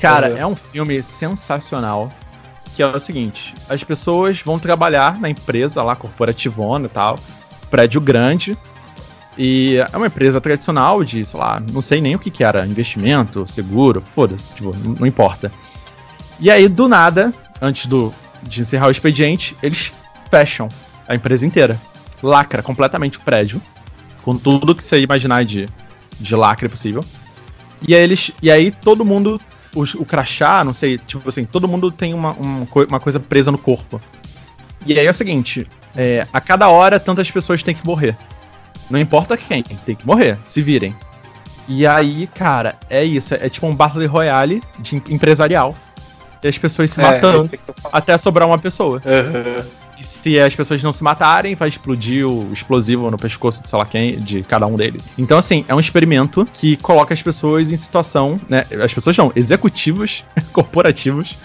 Cara, 0.00 0.28
é 0.28 0.46
um 0.46 0.54
filme 0.54 1.02
sensacional. 1.02 2.10
Que 2.74 2.82
é 2.82 2.86
o 2.86 3.00
seguinte: 3.00 3.54
as 3.68 3.82
pessoas 3.82 4.40
vão 4.42 4.58
trabalhar 4.58 5.18
na 5.18 5.30
empresa 5.30 5.82
lá, 5.82 5.96
corporativona 5.96 6.84
e 6.84 6.88
tal, 6.90 7.18
prédio 7.70 8.00
grande. 8.00 8.56
E 9.38 9.76
é 9.76 9.96
uma 9.96 10.06
empresa 10.06 10.40
tradicional 10.40 11.04
de, 11.04 11.24
sei 11.24 11.38
lá, 11.38 11.60
não 11.72 11.82
sei 11.82 12.00
nem 12.00 12.14
o 12.14 12.18
que, 12.18 12.30
que 12.30 12.42
era, 12.42 12.66
investimento, 12.66 13.46
seguro, 13.46 14.02
foda-se, 14.14 14.54
tipo, 14.54 14.74
não, 14.76 15.06
importa. 15.06 15.52
E 16.40 16.50
aí, 16.50 16.68
do 16.68 16.88
nada, 16.88 17.34
antes 17.60 17.86
do, 17.86 18.14
de 18.42 18.62
encerrar 18.62 18.88
o 18.88 18.90
expediente, 18.90 19.54
eles 19.62 19.92
fecham 20.30 20.68
a 21.06 21.14
empresa 21.14 21.46
inteira. 21.46 21.78
Lacra 22.22 22.62
completamente 22.62 23.18
o 23.18 23.20
prédio, 23.20 23.60
com 24.22 24.36
tudo 24.36 24.74
que 24.74 24.82
você 24.82 25.00
imaginar 25.00 25.44
de, 25.44 25.66
de 26.18 26.34
lacre 26.34 26.68
possível. 26.68 27.04
E 27.86 27.94
aí, 27.94 28.02
eles, 28.02 28.30
e 28.42 28.50
aí 28.50 28.70
todo 28.70 29.04
mundo, 29.04 29.38
o, 29.74 29.82
o 29.82 30.04
crachá, 30.06 30.64
não 30.64 30.72
sei, 30.72 30.96
tipo 30.96 31.28
assim, 31.28 31.44
todo 31.44 31.68
mundo 31.68 31.90
tem 31.90 32.14
uma, 32.14 32.32
uma, 32.32 32.66
uma 32.88 33.00
coisa 33.00 33.20
presa 33.20 33.52
no 33.52 33.58
corpo. 33.58 34.00
E 34.86 34.98
aí 34.98 35.06
é 35.06 35.10
o 35.10 35.14
seguinte, 35.14 35.66
é, 35.94 36.26
a 36.32 36.40
cada 36.40 36.68
hora 36.68 36.98
tantas 36.98 37.30
pessoas 37.30 37.62
têm 37.62 37.74
que 37.74 37.84
morrer. 37.84 38.16
Não 38.90 38.98
importa 38.98 39.36
quem, 39.36 39.62
tem 39.62 39.94
que 39.94 40.06
morrer, 40.06 40.38
se 40.44 40.62
virem. 40.62 40.94
E 41.68 41.86
aí, 41.86 42.28
cara, 42.28 42.76
é 42.88 43.04
isso. 43.04 43.34
É 43.34 43.48
tipo 43.48 43.66
um 43.66 43.74
Battle 43.74 44.06
Royale 44.06 44.62
de 44.78 45.02
empresarial. 45.10 45.74
E 46.42 46.48
as 46.48 46.56
pessoas 46.56 46.90
se 46.90 47.00
é, 47.00 47.02
matando 47.02 47.50
até 47.92 48.16
sobrar 48.16 48.46
uma 48.46 48.58
pessoa. 48.58 49.02
Uhum. 49.04 49.64
E 49.98 50.04
se 50.04 50.38
as 50.38 50.54
pessoas 50.54 50.82
não 50.82 50.92
se 50.92 51.02
matarem, 51.02 51.54
vai 51.54 51.68
explodir 51.68 52.26
o 52.26 52.52
explosivo 52.52 53.10
no 53.10 53.16
pescoço 53.16 53.62
de 53.62 53.68
sei 53.68 53.78
lá 53.78 53.86
quem, 53.86 54.16
de 54.18 54.42
cada 54.42 54.66
um 54.66 54.76
deles. 54.76 55.08
Então, 55.18 55.38
assim, 55.38 55.64
é 55.66 55.74
um 55.74 55.80
experimento 55.80 56.46
que 56.52 56.76
coloca 56.76 57.14
as 57.14 57.22
pessoas 57.22 57.72
em 57.72 57.76
situação, 57.76 58.38
né? 58.48 58.66
As 58.82 58.92
pessoas 58.92 59.16
não, 59.16 59.32
executivos, 59.34 60.22
corporativos, 60.52 61.36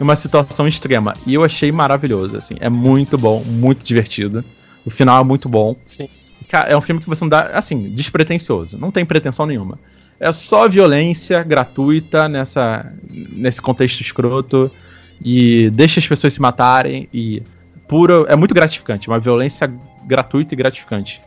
numa 0.00 0.16
situação 0.16 0.66
extrema. 0.66 1.12
E 1.26 1.34
eu 1.34 1.44
achei 1.44 1.70
maravilhoso, 1.70 2.36
assim. 2.36 2.56
É 2.58 2.70
muito 2.70 3.18
bom, 3.18 3.44
muito 3.44 3.84
divertido. 3.84 4.42
O 4.84 4.90
final 4.90 5.20
é 5.20 5.24
muito 5.24 5.48
bom. 5.48 5.76
Sim 5.84 6.08
é 6.56 6.76
um 6.76 6.80
filme 6.80 7.00
que 7.00 7.08
você 7.08 7.24
não 7.24 7.28
dá, 7.28 7.50
assim, 7.54 7.90
despretensioso. 7.90 8.78
Não 8.78 8.90
tem 8.90 9.04
pretensão 9.04 9.46
nenhuma. 9.46 9.78
É 10.18 10.30
só 10.32 10.68
violência 10.68 11.42
gratuita 11.42 12.28
nessa, 12.28 12.92
nesse 13.10 13.60
contexto 13.60 14.00
escroto. 14.00 14.70
E 15.22 15.70
deixa 15.70 16.00
as 16.00 16.06
pessoas 16.06 16.32
se 16.32 16.40
matarem. 16.40 17.08
E 17.12 17.42
puro. 17.88 18.26
É 18.28 18.36
muito 18.36 18.54
gratificante. 18.54 19.08
Uma 19.08 19.18
violência 19.18 19.70
gratuita 20.04 20.54
e 20.54 20.56
gratificante. 20.56 21.22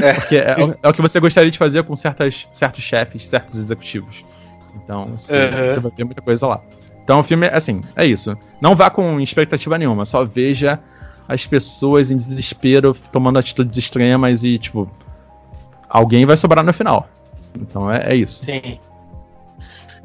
É. 0.00 0.12
Porque 0.14 0.36
é, 0.36 0.56
é, 0.82 0.88
o 0.88 0.92
que 0.92 1.02
você 1.02 1.20
gostaria 1.20 1.50
de 1.50 1.58
fazer 1.58 1.82
com 1.84 1.94
certas, 1.96 2.46
certos 2.52 2.82
chefes, 2.82 3.26
certos 3.26 3.58
executivos. 3.58 4.24
Então, 4.82 5.06
você, 5.16 5.36
uhum. 5.36 5.68
você 5.68 5.80
vai 5.80 5.92
ver 5.96 6.04
muita 6.04 6.22
coisa 6.22 6.46
lá. 6.46 6.60
Então 7.04 7.20
o 7.20 7.22
filme, 7.22 7.46
assim, 7.48 7.82
é 7.96 8.06
isso. 8.06 8.36
Não 8.60 8.76
vá 8.76 8.88
com 8.88 9.20
expectativa 9.20 9.76
nenhuma, 9.76 10.04
só 10.04 10.24
veja 10.24 10.78
as 11.32 11.46
pessoas 11.46 12.10
em 12.10 12.16
desespero 12.16 12.94
tomando 13.10 13.38
atitudes 13.38 13.76
extremas 13.76 14.44
e, 14.44 14.58
tipo, 14.58 14.90
alguém 15.88 16.24
vai 16.26 16.36
sobrar 16.36 16.64
no 16.64 16.72
final. 16.72 17.08
Então 17.54 17.90
é, 17.90 18.12
é 18.12 18.14
isso. 18.14 18.44
Sim. 18.44 18.78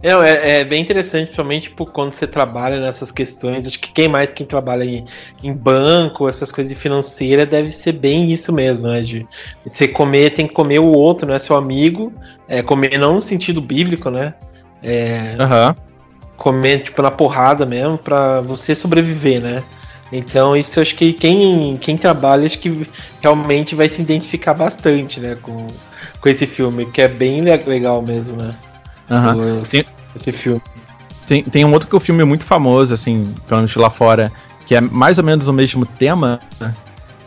É, 0.02 0.12
é, 0.12 0.60
é, 0.60 0.64
bem 0.64 0.82
interessante, 0.82 1.26
principalmente 1.26 1.70
tipo, 1.70 1.86
quando 1.86 2.12
você 2.12 2.28
trabalha 2.28 2.80
nessas 2.80 3.12
questões. 3.12 3.66
Acho 3.66 3.80
que 3.80 3.92
quem 3.92 4.08
mais 4.08 4.30
quem 4.30 4.46
trabalha 4.46 4.84
em, 4.84 5.04
em 5.44 5.54
banco, 5.54 6.30
essas 6.30 6.52
coisas 6.52 6.72
de 6.72 6.78
financeira, 6.80 7.46
deve 7.46 7.72
ser 7.72 7.94
bem 7.94 8.32
isso 8.32 8.54
mesmo, 8.54 8.88
né? 8.90 9.02
De 9.02 9.26
você 9.66 9.88
comer, 9.88 10.34
tem 10.34 10.48
que 10.48 10.54
comer 10.54 10.80
o 10.80 10.88
outro, 10.92 11.28
né? 11.28 11.40
Seu 11.40 11.56
amigo. 11.56 12.14
É, 12.48 12.62
comer 12.62 12.98
não 12.98 13.16
no 13.16 13.22
sentido 13.22 13.60
bíblico, 13.60 14.12
né? 14.12 14.36
É, 14.84 15.36
uhum. 15.40 15.76
Comer, 16.38 16.84
tipo, 16.84 17.02
na 17.02 17.10
porrada 17.10 17.66
mesmo, 17.66 17.98
para 17.98 18.42
você 18.42 18.76
sobreviver, 18.76 19.42
né? 19.42 19.64
Então 20.12 20.56
isso 20.56 20.80
acho 20.80 20.96
que 20.96 21.14
quem, 21.14 21.78
quem 21.78 21.98
trabalha 21.98 22.46
acho 22.46 22.60
que 22.60 22.88
realmente 23.22 23.76
vai 23.76 23.90
se 23.90 24.02
identificar 24.02 24.54
bastante, 24.54 25.20
né, 25.20 25.38
com, 25.42 25.68
com 26.22 26.30
esse 26.30 26.48
filme, 26.48 26.86
que 26.86 27.02
é 27.02 27.08
bem 27.08 27.42
legal 27.42 28.02
mesmo, 28.02 28.38
né? 28.38 28.56
Uhum. 29.10 29.62
Esse, 29.62 29.86
esse 30.16 30.32
filme. 30.32 30.62
Tem, 31.28 31.44
tem 31.44 31.66
um 31.66 31.74
outro 31.74 31.90
que 31.90 31.96
é 31.96 31.98
um 31.98 32.02
filme 32.02 32.24
muito 32.24 32.46
famoso, 32.46 32.94
assim, 32.94 33.34
pelo 33.48 33.60
menos 33.60 33.76
lá 33.76 33.90
fora, 33.90 34.32
que 34.66 34.76
é 34.76 34.82
mais 34.82 35.18
ou 35.18 35.24
menos 35.24 35.48
o 35.48 35.54
mesmo 35.54 35.86
tema, 35.86 36.40
né? 36.60 36.74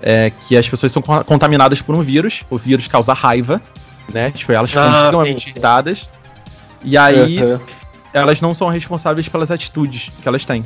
é 0.03 0.31
que 0.31 0.57
as 0.57 0.69
pessoas 0.69 0.93
são 0.93 1.03
contaminadas 1.03 1.83
por 1.83 1.95
um 1.95 2.01
vírus, 2.01 2.43
o 2.49 2.57
vírus 2.57 2.89
causa 2.89 3.13
raiva, 3.13 3.61
né? 4.13 4.31
Tipo, 4.31 4.53
elas 4.53 4.71
ficam 4.71 4.85
ah, 4.85 4.97
extremamente 4.97 5.51
irritadas. 5.51 6.09
E 6.83 6.97
aí, 6.97 7.43
uhum. 7.43 7.59
elas 8.13 8.41
não 8.41 8.55
são 8.55 8.69
responsáveis 8.69 9.29
pelas 9.29 9.51
atitudes 9.51 10.11
que 10.23 10.27
elas 10.27 10.45
têm. 10.45 10.65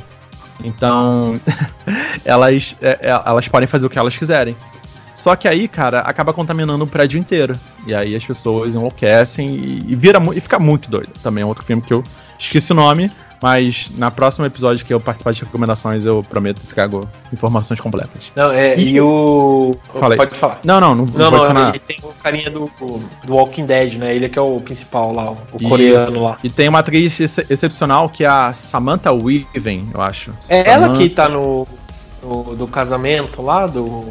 Então, 0.63 1.39
elas, 2.23 2.75
é, 2.81 2.99
é, 3.01 3.09
elas 3.09 3.47
podem 3.47 3.67
fazer 3.67 3.85
o 3.85 3.89
que 3.89 3.99
elas 3.99 4.17
quiserem. 4.17 4.55
Só 5.13 5.35
que 5.35 5.47
aí, 5.47 5.67
cara, 5.67 5.99
acaba 5.99 6.33
contaminando 6.33 6.83
o 6.83 6.87
prédio 6.87 7.17
inteiro. 7.17 7.57
E 7.87 7.93
aí 7.93 8.15
as 8.15 8.25
pessoas 8.25 8.75
enlouquecem 8.75 9.55
e, 9.55 9.91
e 9.91 9.95
vira 9.95 10.21
e 10.35 10.41
fica 10.41 10.59
muito 10.59 10.89
doido. 10.89 11.11
Também 11.23 11.41
é 11.41 11.45
outro 11.45 11.63
filme 11.63 11.81
que 11.81 11.93
eu 11.93 12.03
esqueci 12.37 12.71
o 12.71 12.75
nome, 12.75 13.09
mas 13.41 13.89
na 13.97 14.09
próxima 14.09 14.47
episódio 14.47 14.85
que 14.85 14.93
eu 14.93 14.99
participar 14.99 15.33
de 15.33 15.43
recomendações, 15.43 16.05
eu 16.05 16.23
prometo 16.23 16.61
que 16.61 16.67
trago 16.67 17.07
informações 17.31 17.79
completas. 17.79 18.31
Não, 18.35 18.51
é, 18.51 18.75
e, 18.77 18.93
e 18.93 19.01
o. 19.01 19.75
Falei. 19.99 20.17
Pode 20.17 20.35
falar. 20.35 20.59
Não, 20.63 20.79
não, 20.79 20.95
não, 20.95 21.05
não, 21.05 21.31
não, 21.31 21.53
não 21.53 21.69
ele 21.69 21.79
tem 21.79 21.97
o 22.03 22.13
carinha 22.13 22.49
do, 22.49 22.71
do 23.23 23.35
Walking 23.35 23.65
Dead, 23.65 23.95
né? 23.95 24.15
Ele 24.15 24.25
é 24.25 24.29
que 24.29 24.39
é 24.39 24.41
o 24.41 24.59
principal 24.59 25.13
lá, 25.13 25.31
o 25.31 25.37
Isso. 25.59 25.69
coreano 25.69 26.23
lá. 26.23 26.37
E 26.43 26.49
tem 26.49 26.69
uma 26.69 26.79
atriz 26.79 27.19
ex 27.19 27.37
excepcional 27.49 28.09
que 28.09 28.23
é 28.23 28.27
a 28.27 28.53
Samantha 28.53 29.11
Weaving, 29.11 29.89
eu 29.93 30.01
acho. 30.01 30.31
É 30.49 30.63
Samantha... 30.63 30.69
ela 30.69 30.97
que 30.97 31.09
tá 31.09 31.29
no, 31.29 31.67
no. 32.23 32.55
do 32.55 32.67
casamento 32.67 33.41
lá, 33.41 33.67
do. 33.67 34.09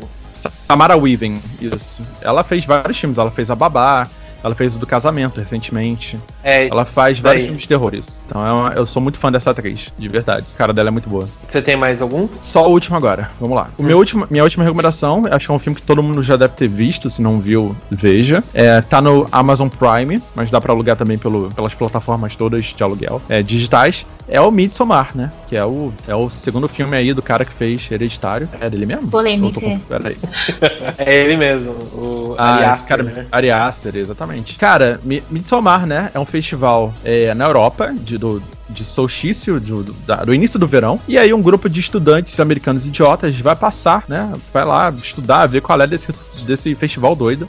Samara 0.69 0.97
Weaving, 0.97 1.41
isso. 1.61 2.07
Ela 2.21 2.45
fez 2.45 2.65
vários 2.65 2.99
filmes, 2.99 3.19
ela 3.19 3.31
fez 3.31 3.51
a 3.51 3.55
Babá, 3.55 4.09
ela 4.45 4.55
fez 4.55 4.77
o 4.77 4.79
do 4.79 4.87
casamento 4.87 5.41
recentemente. 5.41 6.19
É, 6.43 6.69
ela 6.69 6.85
faz 6.85 7.19
vários 7.19 7.43
daí. 7.43 7.47
filmes 7.47 7.63
de 7.63 7.69
terror, 7.69 7.95
isso. 7.95 8.23
Então 8.27 8.47
é 8.47 8.53
uma, 8.53 8.73
eu 8.75 8.87
sou 8.87 9.01
muito 9.01 9.19
fã 9.19 9.33
dessa 9.33 9.51
atriz, 9.51 9.91
de 9.99 10.09
verdade. 10.09 10.47
A 10.55 10.59
cara 10.59 10.73
dela 10.73 10.91
é 10.91 10.93
muito 10.93 11.09
boa. 11.09 11.27
Você 11.49 11.63
tem 11.63 11.77
mais 11.77 12.03
algum? 12.03 12.29
Só 12.43 12.69
o 12.69 12.71
último 12.71 12.97
agora. 12.97 13.31
Vamos 13.41 13.57
lá. 13.57 13.71
O 13.79 13.83
hum. 13.83 13.87
meu 13.87 13.97
último, 13.97 14.27
minha 14.31 14.45
última 14.45 14.63
recomendação, 14.63 15.23
acho 15.31 15.47
que 15.47 15.53
é 15.53 15.55
um 15.55 15.59
filme 15.59 15.77
que 15.77 15.83
todo 15.83 16.03
mundo 16.03 16.23
já 16.23 16.37
deve 16.37 16.55
ter 16.55 16.69
visto, 16.69 17.09
se 17.09 17.23
não 17.23 17.41
viu, 17.41 17.75
veja. 17.91 18.45
É, 18.53 18.83
tá 18.83 19.01
no 19.01 19.27
Amazon 19.33 19.69
Prime, 19.69 20.23
mas 20.35 20.51
dá 20.51 20.61
para 20.61 20.73
alugar 20.73 20.97
também 20.97 21.17
pelo, 21.17 21.51
pelas 21.51 21.73
plataformas 21.73 22.37
todas 22.37 22.67
de 22.67 22.83
aluguel 22.83 23.23
é, 23.29 23.43
digitais. 23.43 24.07
É 24.27 24.41
o 24.41 24.51
Midsommar, 24.51 25.11
né? 25.15 25.31
Que 25.47 25.57
é 25.57 25.65
o, 25.65 25.93
é 26.09 26.15
o 26.15 26.31
segundo 26.31 26.67
filme 26.67 26.97
aí 26.97 27.13
do 27.13 27.23
cara 27.23 27.45
que 27.45 27.53
fez 27.53 27.87
Hereditário. 27.91 28.49
É 28.59 28.71
dele 28.71 28.87
mesmo? 28.87 29.09
Polêmica. 29.09 29.61
Peraí. 29.89 30.17
é 30.99 31.15
ele 31.15 31.37
mesmo. 31.37 31.73
O 31.73 32.35
ah, 32.39 32.55
Ari 32.55 32.73
esse 32.73 32.85
cara, 32.85 33.03
né? 33.03 33.27
Ari 33.31 33.51
Aster, 33.51 33.97
exatamente. 33.97 34.57
Cara, 34.57 34.99
Midsommar, 35.31 35.87
né? 35.87 36.11
É 36.15 36.19
um 36.19 36.25
festival 36.25 36.95
é, 37.05 37.35
na 37.35 37.45
Europa 37.45 37.93
de, 37.93 38.17
do, 38.17 38.43
de 38.69 38.85
solstício, 38.85 39.61
do, 39.61 39.83
do, 39.83 39.95
do, 40.25 40.35
início 40.35 40.59
do 40.59 40.67
verão. 40.67 40.99
E 41.07 41.19
aí 41.19 41.33
um 41.35 41.43
grupo 41.43 41.69
de 41.69 41.81
estudantes 41.81 42.41
americanos 42.41 42.87
idiotas 42.87 43.39
vai 43.39 43.55
passar, 43.55 44.05
né? 44.09 44.33
Vai 44.53 44.65
lá 44.65 44.91
estudar, 44.91 45.47
ver 45.47 45.61
qual 45.61 45.81
é 45.81 45.87
desse, 45.87 46.13
desse 46.47 46.75
festival 46.75 47.15
doido. 47.15 47.47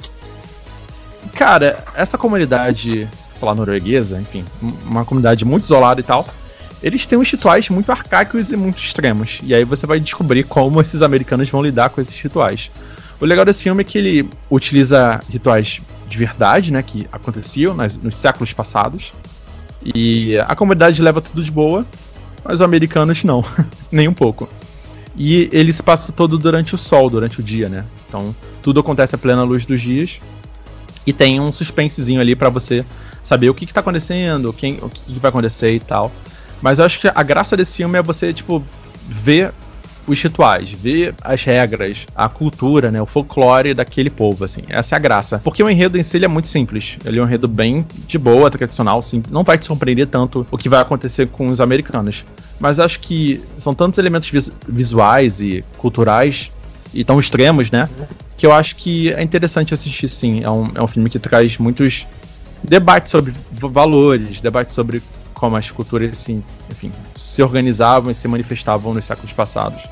Cara, 1.34 1.84
essa 1.95 2.17
comunidade, 2.17 3.07
sei 3.34 3.47
lá, 3.47 3.55
norueguesa, 3.55 4.19
enfim, 4.19 4.43
uma 4.86 5.03
comunidade 5.05 5.43
muito 5.43 5.63
isolada 5.63 5.99
e 5.99 6.03
tal, 6.03 6.26
eles 6.82 7.05
têm 7.05 7.17
uns 7.17 7.30
rituais 7.30 7.69
muito 7.69 7.91
arcaicos 7.91 8.51
e 8.51 8.57
muito 8.57 8.82
extremos. 8.82 9.39
E 9.43 9.53
aí 9.53 9.63
você 9.63 9.86
vai 9.86 9.99
descobrir 9.99 10.43
como 10.43 10.82
esses 10.82 11.01
americanos 11.01 11.49
vão 11.49 11.61
lidar 11.61 11.89
com 11.89 12.01
esses 12.01 12.19
rituais. 12.19 12.69
O 13.19 13.26
legal 13.26 13.45
desse 13.45 13.63
filme 13.63 13.82
é 13.82 13.84
que 13.84 13.97
ele 13.97 14.30
utiliza 14.49 15.21
rituais 15.30 15.82
de 16.07 16.17
verdade, 16.17 16.71
né, 16.71 16.84
que 16.84 17.07
aconteciam 17.11 17.73
nas, 17.73 17.97
nos 17.97 18.15
séculos 18.15 18.53
passados. 18.53 19.13
E 19.84 20.38
a 20.39 20.55
comunidade 20.55 21.01
leva 21.01 21.21
tudo 21.21 21.43
de 21.43 21.51
boa, 21.51 21.86
mas 22.43 22.55
os 22.55 22.61
americanos 22.61 23.23
não, 23.23 23.43
nem 23.91 24.07
um 24.07 24.13
pouco. 24.13 24.49
E 25.17 25.49
ele 25.51 25.71
se 25.71 25.82
passa 25.82 26.11
todo 26.11 26.38
durante 26.38 26.76
o 26.76 26.78
sol, 26.78 27.09
durante 27.09 27.39
o 27.39 27.43
dia, 27.43 27.69
né? 27.69 27.86
Então 28.07 28.36
tudo 28.61 28.80
acontece 28.80 29.15
a 29.15 29.17
plena 29.17 29.43
luz 29.43 29.65
dos 29.65 29.82
dias. 29.82 30.19
E 31.07 31.13
tem 31.13 31.39
um 31.39 31.51
suspensezinho 31.51 32.19
ali 32.19 32.36
para 32.36 32.49
você 32.49 32.84
saber 33.23 33.49
o 33.49 33.53
que, 33.53 33.65
que 33.65 33.73
tá 33.73 33.80
acontecendo, 33.80 34.51
quem, 34.51 34.80
o 34.82 34.89
que, 34.89 35.13
que 35.13 35.19
vai 35.19 35.30
acontecer 35.30 35.73
e 35.73 35.80
tal. 35.80 36.11
Mas 36.61 36.79
eu 36.79 36.85
acho 36.85 36.99
que 36.99 37.07
a 37.07 37.23
graça 37.23 37.55
desse 37.55 37.77
filme 37.77 37.97
é 37.97 38.01
você, 38.01 38.33
tipo, 38.33 38.63
ver 39.07 39.51
os 40.07 40.21
rituais, 40.21 40.71
ver 40.71 41.15
as 41.21 41.43
regras, 41.43 42.05
a 42.15 42.29
cultura, 42.29 42.91
né, 42.91 43.01
o 43.01 43.05
folclore 43.05 43.73
daquele 43.73 44.09
povo, 44.09 44.45
assim. 44.45 44.61
Essa 44.67 44.95
é 44.95 44.97
a 44.97 44.99
graça. 44.99 45.41
Porque 45.43 45.63
o 45.63 45.69
enredo 45.69 45.97
em 45.97 46.03
si 46.03 46.23
é 46.23 46.27
muito 46.27 46.47
simples. 46.47 46.97
Ele 47.03 47.19
é 47.19 47.21
um 47.21 47.25
enredo 47.25 47.47
bem 47.47 47.85
de 48.07 48.17
boa, 48.17 48.49
tradicional, 48.51 49.01
sim. 49.01 49.23
Não 49.29 49.43
vai 49.43 49.57
te 49.57 49.65
surpreender 49.65 50.07
tanto 50.07 50.45
o 50.51 50.57
que 50.57 50.69
vai 50.69 50.79
acontecer 50.79 51.29
com 51.29 51.47
os 51.47 51.59
americanos. 51.59 52.23
Mas 52.59 52.79
acho 52.79 52.99
que 52.99 53.41
são 53.57 53.73
tantos 53.73 53.97
elementos 53.97 54.29
vis 54.29 54.51
visuais 54.67 55.41
e 55.41 55.63
culturais 55.77 56.51
e 56.93 57.03
tão 57.03 57.19
extremos, 57.19 57.71
né? 57.71 57.89
Que 58.37 58.45
eu 58.45 58.51
acho 58.51 58.75
que 58.75 59.11
é 59.13 59.23
interessante 59.23 59.73
assistir, 59.73 60.07
sim. 60.07 60.41
É 60.43 60.49
um, 60.49 60.71
é 60.75 60.81
um 60.81 60.87
filme 60.87 61.09
que 61.09 61.19
traz 61.19 61.57
muitos 61.57 62.05
debates 62.63 63.11
sobre 63.11 63.33
valores, 63.51 64.39
debates 64.39 64.73
sobre 64.73 65.01
como 65.36 65.55
as 65.55 65.69
culturas 65.69 66.11
assim, 66.11 66.43
enfim, 66.71 66.91
se 67.15 67.43
organizavam 67.43 68.09
e 68.09 68.15
se 68.15 68.27
manifestavam 68.27 68.93
nos 68.93 69.05
séculos 69.05 69.31
passados. 69.31 69.83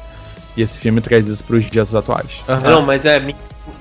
E 0.56 0.62
esse 0.62 0.80
filme 0.80 1.02
traz 1.02 1.28
isso 1.28 1.44
para 1.44 1.58
os 1.58 1.70
dias 1.70 1.94
atuais. 1.94 2.42
Uhum. 2.48 2.60
Não, 2.60 2.82
mas 2.82 3.06
é 3.06 3.22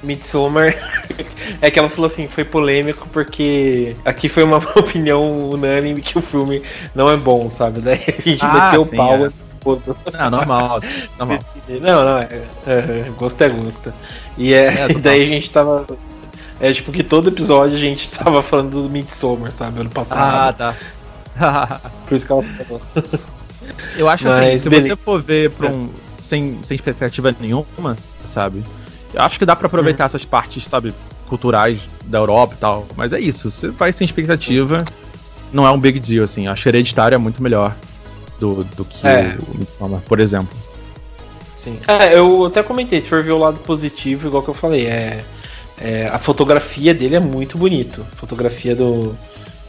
Midsommar 0.02 0.74
é 1.60 1.70
que 1.70 1.78
ela 1.78 1.88
falou 1.88 2.06
assim, 2.06 2.26
foi 2.26 2.44
polêmico 2.44 3.08
porque 3.12 3.94
aqui 4.04 4.28
foi 4.28 4.42
uma 4.42 4.56
opinião 4.76 5.50
unânime 5.50 6.00
que 6.00 6.18
o 6.18 6.22
filme 6.22 6.62
não 6.94 7.10
é 7.10 7.16
bom, 7.16 7.48
sabe? 7.48 7.80
Daí 7.80 8.02
a 8.06 8.20
gente 8.20 8.44
ah, 8.44 8.70
meteu 8.70 8.82
o 8.82 8.96
pau. 8.96 9.26
É. 9.26 9.30
Não, 10.18 10.30
normal, 10.30 10.80
normal. 11.18 11.38
Não, 11.80 12.04
não, 12.04 12.18
é, 12.18 12.42
é, 12.66 13.12
gosto 13.16 13.40
é 13.40 13.48
gosto. 13.48 13.94
E, 14.36 14.52
é, 14.52 14.66
é 14.66 14.90
e 14.90 14.94
daí 14.94 15.22
a 15.22 15.26
gente 15.26 15.48
tava. 15.48 15.86
É 16.60 16.72
tipo 16.72 16.90
que 16.90 17.04
todo 17.04 17.28
episódio 17.28 17.76
a 17.76 17.80
gente 17.80 18.10
tava 18.10 18.42
falando 18.42 18.82
do 18.82 18.90
Midsommar, 18.90 19.52
sabe? 19.52 19.80
Ano 19.80 19.88
passado. 19.88 20.18
Ah, 20.18 20.52
tá. 20.52 20.76
Por 22.06 22.14
isso 22.14 22.26
que 22.26 22.32
ela 22.32 22.42
falou. 22.42 22.82
Eu 23.96 24.08
acho 24.08 24.28
assim, 24.28 24.38
Mas, 24.38 24.48
assim, 24.48 24.58
se 24.58 24.68
beleza. 24.68 24.88
você 24.88 24.96
for 24.96 25.22
ver 25.22 25.50
pra 25.50 25.70
um, 25.70 25.88
sem, 26.20 26.58
sem 26.62 26.74
expectativa 26.74 27.34
nenhuma, 27.40 27.96
sabe? 28.24 28.64
Eu 29.14 29.22
acho 29.22 29.38
que 29.38 29.46
dá 29.46 29.54
para 29.54 29.66
aproveitar 29.66 30.04
hum. 30.04 30.06
essas 30.06 30.24
partes, 30.24 30.64
sabe, 30.64 30.94
culturais 31.28 31.80
da 32.04 32.18
Europa 32.18 32.54
e 32.56 32.58
tal. 32.58 32.86
Mas 32.96 33.12
é 33.12 33.20
isso, 33.20 33.50
você 33.50 33.68
vai 33.68 33.92
sem 33.92 34.04
expectativa, 34.04 34.84
não 35.52 35.66
é 35.66 35.70
um 35.70 35.78
big 35.78 36.00
deal, 36.00 36.24
assim. 36.24 36.46
Acho 36.46 36.62
que 36.62 36.68
Hereditário 36.68 37.14
é 37.14 37.18
muito 37.18 37.42
melhor 37.42 37.74
do, 38.38 38.64
do 38.64 38.84
que 38.84 39.06
é. 39.06 39.36
o 39.46 39.58
Midsommar, 39.58 40.00
por 40.02 40.18
exemplo. 40.18 40.56
Sim. 41.56 41.78
É, 41.86 42.18
eu 42.18 42.46
até 42.46 42.62
comentei, 42.62 43.00
se 43.00 43.08
for 43.08 43.22
ver 43.22 43.30
o 43.30 43.38
lado 43.38 43.58
positivo, 43.58 44.26
igual 44.26 44.42
que 44.42 44.50
eu 44.50 44.54
falei, 44.54 44.86
é, 44.86 45.24
é 45.80 46.08
a 46.08 46.18
fotografia 46.18 46.92
dele 46.92 47.14
é 47.14 47.20
muito 47.20 47.56
bonito. 47.56 48.04
A 48.12 48.16
fotografia 48.16 48.74
do, 48.74 49.16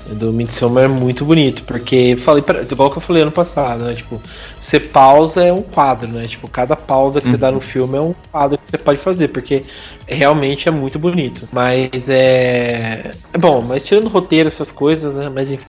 do 0.07 0.33
Midsommar 0.33 0.85
é 0.85 0.87
muito 0.87 1.23
bonito, 1.25 1.63
porque 1.63 2.15
falei 2.17 2.41
pra, 2.41 2.61
igual 2.61 2.91
que 2.91 2.97
eu 2.97 3.01
falei 3.01 3.21
ano 3.21 3.31
passado, 3.31 3.85
né? 3.85 3.95
Tipo, 3.95 4.21
você 4.59 4.79
pausa 4.79 5.43
é 5.43 5.53
um 5.53 5.61
quadro, 5.61 6.07
né? 6.07 6.27
Tipo, 6.27 6.47
cada 6.47 6.75
pausa 6.75 7.21
que 7.21 7.27
uhum. 7.27 7.33
você 7.33 7.37
dá 7.37 7.51
no 7.51 7.57
uhum. 7.57 7.61
filme 7.61 7.97
é 7.97 8.01
um 8.01 8.13
quadro 8.31 8.57
que 8.57 8.69
você 8.69 8.77
pode 8.77 8.99
fazer, 8.99 9.29
porque 9.29 9.63
realmente 10.07 10.67
é 10.67 10.71
muito 10.71 10.99
bonito. 10.99 11.47
Mas 11.51 12.09
é. 12.09 13.13
É 13.33 13.37
bom, 13.37 13.61
mas 13.61 13.83
tirando 13.83 14.05
o 14.05 14.09
roteiro, 14.09 14.47
essas 14.47 14.71
coisas, 14.71 15.13
né? 15.13 15.29
Mas 15.29 15.51
enfim. 15.51 15.65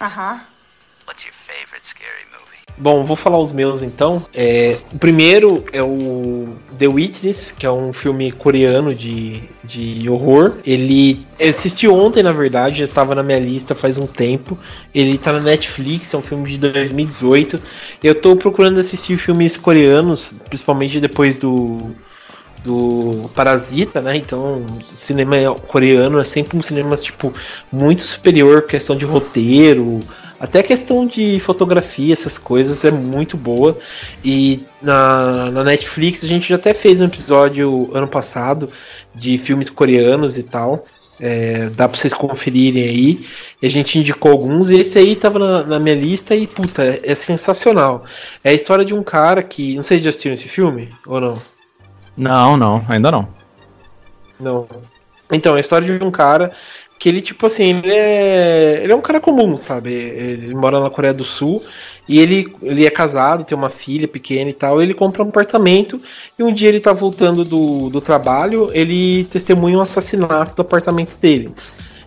Aham. 0.00 0.32
Uh 0.32 0.38
-huh. 0.38 0.40
What's 1.06 1.24
your 1.24 1.34
favorite 1.34 1.86
scary 1.86 2.24
Bom, 2.76 3.04
vou 3.04 3.14
falar 3.14 3.38
os 3.38 3.52
meus 3.52 3.82
então. 3.84 4.24
É, 4.34 4.76
o 4.92 4.98
primeiro 4.98 5.64
é 5.72 5.80
o 5.80 6.56
The 6.76 6.88
Witness, 6.88 7.54
que 7.56 7.64
é 7.64 7.70
um 7.70 7.92
filme 7.92 8.32
coreano 8.32 8.92
de, 8.92 9.42
de 9.62 10.08
horror. 10.10 10.54
Ele 10.66 11.24
assisti 11.40 11.86
ontem, 11.86 12.22
na 12.22 12.32
verdade, 12.32 12.80
já 12.80 12.84
estava 12.86 13.14
na 13.14 13.22
minha 13.22 13.38
lista 13.38 13.76
faz 13.76 13.96
um 13.96 14.08
tempo. 14.08 14.58
Ele 14.92 15.12
está 15.12 15.32
na 15.32 15.40
Netflix, 15.40 16.12
é 16.12 16.16
um 16.16 16.22
filme 16.22 16.50
de 16.50 16.58
2018. 16.58 17.60
Eu 18.02 18.12
estou 18.12 18.34
procurando 18.34 18.80
assistir 18.80 19.18
filmes 19.18 19.56
coreanos, 19.56 20.32
principalmente 20.48 20.98
depois 20.98 21.38
do 21.38 21.94
do 22.64 23.30
Parasita, 23.34 24.00
né? 24.00 24.16
Então, 24.16 24.64
cinema 24.96 25.36
coreano 25.68 26.18
é 26.18 26.24
sempre 26.24 26.56
um 26.56 26.62
cinema 26.62 26.96
tipo 26.96 27.32
muito 27.70 28.00
superior, 28.00 28.62
questão 28.62 28.96
de 28.96 29.04
roteiro, 29.04 30.02
até 30.44 30.60
a 30.60 30.62
questão 30.62 31.06
de 31.06 31.40
fotografia, 31.40 32.12
essas 32.12 32.36
coisas, 32.36 32.84
é 32.84 32.90
muito 32.90 33.34
boa. 33.34 33.78
E 34.22 34.62
na, 34.82 35.50
na 35.50 35.64
Netflix 35.64 36.22
a 36.22 36.26
gente 36.26 36.46
já 36.46 36.56
até 36.56 36.74
fez 36.74 37.00
um 37.00 37.06
episódio 37.06 37.90
ano 37.94 38.06
passado 38.06 38.68
de 39.14 39.38
filmes 39.38 39.70
coreanos 39.70 40.36
e 40.36 40.42
tal. 40.42 40.84
É, 41.18 41.70
dá 41.70 41.88
pra 41.88 41.98
vocês 41.98 42.12
conferirem 42.12 42.82
aí. 42.82 43.26
E 43.62 43.66
a 43.66 43.70
gente 43.70 43.98
indicou 43.98 44.32
alguns, 44.32 44.70
e 44.70 44.80
esse 44.80 44.98
aí 44.98 45.16
tava 45.16 45.38
na, 45.38 45.62
na, 45.62 45.78
minha 45.78 45.94
lista 45.94 46.36
e, 46.36 46.46
puta, 46.46 46.84
é, 46.84 47.00
é, 47.02 47.14
sensacional. 47.14 48.04
É 48.42 48.50
a 48.50 48.54
história 48.54 48.84
de 48.84 48.92
um 48.92 49.02
cara 49.02 49.42
que. 49.42 49.76
Não 49.76 49.82
sei 49.82 49.96
se 49.96 50.04
já 50.04 50.10
assistiu 50.10 50.34
esse 50.34 50.46
filme 50.46 50.90
ou 51.06 51.22
não. 51.22 51.38
Não, 52.14 52.56
não, 52.58 52.84
ainda 52.86 53.10
não. 53.10 53.26
Não. 54.38 54.68
Então, 55.32 55.54
é 55.54 55.56
a 55.56 55.60
história 55.60 55.98
de 55.98 56.04
um 56.04 56.10
cara 56.10 56.52
que 57.04 57.08
ele, 57.10 57.20
tipo 57.20 57.44
assim, 57.44 57.64
ele 57.64 57.92
é, 57.92 58.80
ele 58.82 58.90
é 58.90 58.96
um 58.96 59.02
cara 59.02 59.20
comum, 59.20 59.58
sabe? 59.58 59.92
Ele 59.92 60.54
mora 60.54 60.80
na 60.80 60.88
Coreia 60.88 61.12
do 61.12 61.22
Sul 61.22 61.62
e 62.08 62.18
ele, 62.18 62.50
ele 62.62 62.86
é 62.86 62.90
casado, 62.90 63.44
tem 63.44 63.54
uma 63.54 63.68
filha 63.68 64.08
pequena 64.08 64.48
e 64.48 64.54
tal. 64.54 64.80
ele 64.80 64.94
compra 64.94 65.22
um 65.22 65.28
apartamento 65.28 66.00
e 66.38 66.42
um 66.42 66.50
dia 66.50 66.70
ele 66.70 66.80
tá 66.80 66.94
voltando 66.94 67.44
do, 67.44 67.90
do 67.90 68.00
trabalho, 68.00 68.70
ele 68.72 69.24
testemunha 69.24 69.76
um 69.76 69.82
assassinato 69.82 70.56
do 70.56 70.62
apartamento 70.62 71.14
dele. 71.18 71.52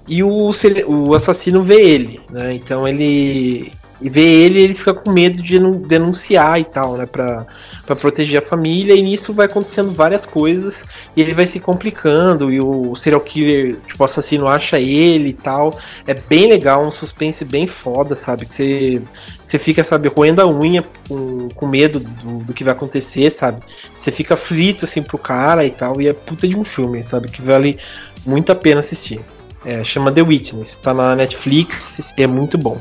E 0.07 0.23
o, 0.23 0.49
o 0.87 1.13
assassino 1.13 1.61
vê 1.61 1.79
ele, 1.79 2.19
né? 2.31 2.55
Então 2.55 2.87
ele 2.87 3.71
e 3.99 4.09
vê 4.09 4.21
ele 4.21 4.61
ele 4.61 4.75
fica 4.75 4.93
com 4.93 5.11
medo 5.11 5.41
de 5.41 5.59
denunciar 5.87 6.59
e 6.59 6.63
tal, 6.63 6.97
né? 6.97 7.05
Pra, 7.05 7.47
pra 7.85 7.95
proteger 7.95 8.41
a 8.43 8.45
família. 8.45 8.93
E 8.93 9.01
nisso 9.01 9.33
vai 9.33 9.47
acontecendo 9.47 9.91
várias 9.91 10.25
coisas. 10.25 10.83
E 11.15 11.21
ele 11.21 11.33
vai 11.33 11.47
se 11.47 11.59
complicando. 11.59 12.51
E 12.51 12.61
o 12.61 12.95
serial 12.95 13.21
killer, 13.21 13.77
tipo, 13.87 14.03
assassino 14.03 14.47
acha 14.47 14.79
ele 14.79 15.29
e 15.29 15.33
tal. 15.33 15.79
É 16.05 16.13
bem 16.13 16.47
legal, 16.47 16.85
um 16.85 16.91
suspense 16.91 17.43
bem 17.43 17.65
foda, 17.65 18.13
sabe? 18.13 18.45
Que 18.45 18.53
você, 18.53 19.01
você 19.45 19.57
fica, 19.57 19.83
sabe, 19.83 20.09
roendo 20.09 20.41
a 20.41 20.47
unha 20.47 20.83
com, 21.07 21.49
com 21.49 21.65
medo 21.65 21.99
do, 21.99 22.37
do 22.43 22.53
que 22.53 22.63
vai 22.63 22.73
acontecer, 22.73 23.31
sabe? 23.31 23.63
Você 23.97 24.11
fica 24.11 24.37
frito 24.37 24.85
assim 24.85 25.01
pro 25.01 25.17
cara 25.17 25.65
e 25.65 25.71
tal. 25.71 25.99
E 25.99 26.07
é 26.07 26.13
puta 26.13 26.47
de 26.47 26.55
um 26.55 26.63
filme, 26.63 27.01
sabe? 27.01 27.29
Que 27.29 27.41
vale 27.41 27.79
muito 28.23 28.51
a 28.51 28.55
pena 28.55 28.81
assistir. 28.81 29.19
É, 29.65 29.83
chama 29.83 30.11
The 30.11 30.21
Witness, 30.21 30.77
tá 30.77 30.93
na 30.93 31.15
Netflix, 31.15 32.13
é 32.15 32.27
muito 32.27 32.57
bom. 32.57 32.79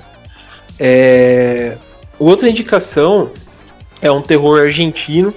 É... 0.78 1.76
Outra 2.18 2.48
indicação 2.48 3.30
é 4.00 4.10
um 4.10 4.22
terror 4.22 4.60
argentino. 4.60 5.32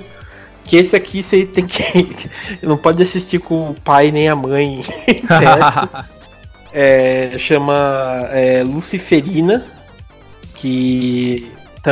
Que 0.63 0.77
esse 0.77 0.95
aqui 0.95 1.23
você 1.23 1.45
tem 1.45 1.65
que. 1.65 2.29
não 2.61 2.77
pode 2.77 3.01
assistir 3.01 3.39
com 3.39 3.71
o 3.71 3.73
pai 3.73 4.11
nem 4.11 4.29
a 4.29 4.35
mãe. 4.35 4.83
é, 6.71 7.31
chama 7.37 8.29
é, 8.31 8.63
Luciferina. 8.63 9.65
Que 10.53 11.49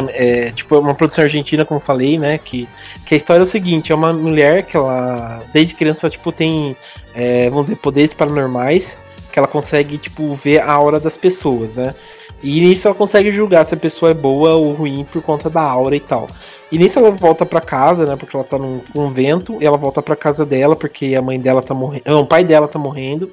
é 0.10 0.52
tipo 0.52 0.78
uma 0.78 0.94
produção 0.94 1.24
argentina, 1.24 1.66
como 1.66 1.80
falei, 1.80 2.20
né? 2.20 2.38
Que, 2.38 2.68
que 3.06 3.14
a 3.14 3.18
história 3.18 3.42
é 3.42 3.44
o 3.44 3.48
seguinte: 3.48 3.92
é 3.92 3.96
uma 3.96 4.14
mulher 4.14 4.64
que 4.64 4.76
ela, 4.76 5.42
desde 5.54 5.74
criança, 5.74 6.10
tipo, 6.10 6.32
tem, 6.32 6.76
é, 7.16 7.50
vamos 7.50 7.68
dizer, 7.68 7.78
poderes 7.78 8.14
paranormais, 8.14 8.96
que 9.32 9.40
ela 9.40 9.48
consegue, 9.48 9.98
tipo, 9.98 10.36
ver 10.36 10.60
a 10.60 10.72
aura 10.72 11.00
das 11.00 11.18
pessoas, 11.18 11.74
né? 11.74 11.96
E 12.42 12.62
nisso 12.62 12.88
ela 12.88 12.96
consegue 12.96 13.32
julgar 13.32 13.66
se 13.66 13.74
a 13.74 13.78
pessoa 13.78 14.12
é 14.12 14.14
boa 14.14 14.54
ou 14.54 14.72
ruim 14.74 15.06
por 15.12 15.22
conta 15.22 15.50
da 15.50 15.62
aura 15.62 15.96
e 15.96 16.00
tal. 16.00 16.30
E 16.72 16.78
nisso 16.78 17.00
ela 17.00 17.10
volta 17.12 17.46
para 17.46 17.62
casa, 17.62 18.06
né? 18.06 18.16
Porque 18.16 18.36
ela 18.36 18.46
tá 18.46 18.58
num 18.58 18.80
convento. 18.94 19.58
E 19.62 19.66
ela 19.66 19.78
volta 19.78 20.02
para 20.02 20.16
casa 20.16 20.46
dela 20.46 20.76
porque 20.76 21.16
a 21.16 21.22
mãe 21.22 21.40
dela 21.40 21.62
tá 21.62 21.74
morrendo. 21.74 22.04
Não, 22.06 22.22
o 22.22 22.28
pai 22.28 22.44
dela 22.44 22.68
tá 22.68 22.78
morrendo. 22.78 23.32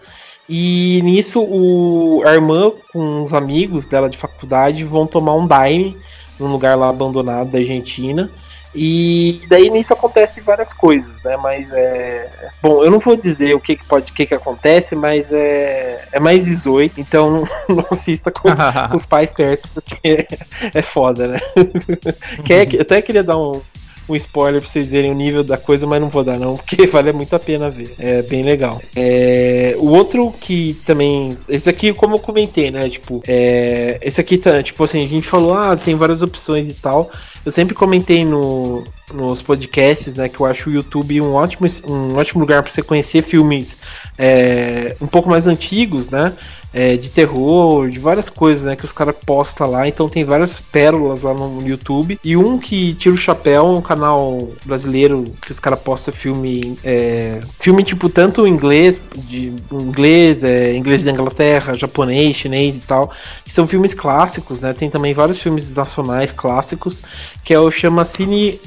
E 0.48 1.00
nisso 1.02 1.40
o, 1.40 2.22
a 2.26 2.34
irmã 2.34 2.72
com 2.92 3.22
os 3.22 3.32
amigos 3.32 3.86
dela 3.86 4.09
de 4.09 4.18
faculdade 4.18 4.84
vão 4.84 5.07
tomar 5.07 5.34
um 5.34 5.46
daime 5.46 5.96
num 6.38 6.50
lugar 6.50 6.76
lá 6.76 6.88
abandonado 6.88 7.50
da 7.50 7.59
Argentina. 7.59 8.30
E 8.75 9.41
daí 9.49 9.70
nisso 9.70 9.93
acontece 9.93 10.41
várias 10.41 10.72
coisas, 10.72 11.22
né? 11.22 11.37
Mas 11.37 11.70
é. 11.72 12.29
Bom, 12.62 12.83
eu 12.83 12.91
não 12.91 12.99
vou 12.99 13.16
dizer 13.16 13.55
o 13.55 13.61
que, 13.61 13.77
que 13.77 13.85
pode, 13.85 14.11
o 14.11 14.14
que, 14.14 14.27
que 14.27 14.35
acontece, 14.35 14.97
mas 14.97 15.33
é, 15.33 16.05
é 16.12 16.20
mais 16.20 16.45
18, 16.45 17.01
então 17.01 17.45
não 17.68 17.87
assista 17.91 18.31
com, 18.31 18.49
com 18.91 18.97
os 18.97 19.07
pais 19.07 19.33
perto, 19.33 19.68
porque 19.75 20.27
é 20.75 20.83
foda, 20.83 21.29
né? 21.29 21.41
eu 22.72 22.81
até 22.81 23.01
queria 23.01 23.22
dar 23.22 23.39
um, 23.39 23.61
um 24.09 24.14
spoiler 24.16 24.61
pra 24.61 24.70
vocês 24.70 24.91
verem 24.91 25.11
o 25.11 25.14
nível 25.14 25.43
da 25.43 25.57
coisa, 25.57 25.87
mas 25.87 26.01
não 26.01 26.09
vou 26.09 26.25
dar 26.25 26.39
não, 26.39 26.57
porque 26.57 26.87
vale 26.87 27.12
muito 27.12 27.35
a 27.35 27.39
pena 27.39 27.70
ver. 27.70 27.95
É 27.99 28.22
bem 28.22 28.43
legal. 28.43 28.81
É, 28.95 29.75
o 29.79 29.89
outro 29.89 30.33
que 30.41 30.75
também. 30.85 31.37
Esse 31.49 31.68
aqui, 31.70 31.93
como 31.93 32.16
eu 32.16 32.20
comentei, 32.20 32.70
né? 32.70 32.89
Tipo, 32.89 33.22
é, 33.27 33.99
esse 34.03 34.20
aqui 34.20 34.37
tá, 34.37 34.62
tipo 34.62 34.83
assim, 34.85 35.05
a 35.05 35.09
gente 35.09 35.29
falou, 35.29 35.55
ah, 35.55 35.77
tem 35.77 35.95
várias 35.95 36.22
opções 36.22 36.70
e 36.70 36.75
tal. 36.75 37.11
Eu 37.45 37.53
sempre 37.53 37.74
comentei 37.74 38.24
no, 38.24 38.84
nos 39.12 39.42
podcasts, 39.42 40.14
né, 40.14 40.28
que 40.28 40.40
eu 40.40 40.47
acho 40.47 40.70
o 40.70 40.72
YouTube 40.72 41.20
um 41.20 41.34
ótimo, 41.34 41.68
um 41.86 42.16
ótimo 42.16 42.40
lugar 42.40 42.62
para 42.62 42.72
você 42.72 42.82
conhecer 42.82 43.22
filmes 43.22 43.76
é, 44.18 44.97
um 45.01 45.07
pouco 45.07 45.28
mais 45.28 45.47
antigos, 45.47 46.09
né? 46.09 46.32
É, 46.75 46.97
de 46.97 47.09
terror, 47.09 47.89
de 47.89 48.01
várias 48.01 48.29
coisas, 48.29 48.64
né? 48.64 48.75
Que 48.75 48.85
os 48.85 48.91
caras 48.91 49.14
postam 49.25 49.70
lá. 49.70 49.87
Então 49.87 50.09
tem 50.09 50.25
várias 50.25 50.59
pérolas 50.59 51.22
lá 51.22 51.33
no 51.33 51.66
YouTube. 51.66 52.18
E 52.22 52.37
um 52.37 52.59
que 52.59 52.95
tira 52.95 53.14
o 53.14 53.18
chapéu, 53.18 53.66
um 53.66 53.81
canal 53.81 54.49
brasileiro 54.64 55.22
que 55.41 55.53
os 55.53 55.61
caras 55.61 55.79
postam 55.79 56.12
filme. 56.12 56.77
É, 56.83 57.39
filme 57.61 57.85
tipo 57.85 58.09
tanto 58.09 58.45
inglês, 58.45 59.01
de 59.14 59.53
inglês, 59.70 60.43
é, 60.43 60.75
inglês 60.77 61.05
da 61.05 61.12
Inglaterra, 61.12 61.75
japonês, 61.75 62.37
chinês 62.37 62.75
e 62.77 62.81
tal. 62.81 63.12
Que 63.45 63.53
são 63.53 63.68
filmes 63.68 63.95
clássicos, 63.95 64.59
né? 64.59 64.72
Tem 64.72 64.91
também 64.91 65.14
vários 65.14 65.39
filmes 65.39 65.70
nacionais 65.70 66.33
clássicos, 66.33 67.03
que 67.45 67.55
é 67.55 67.61
o 67.61 67.70
chama 67.70 68.05
Cine 68.05 68.61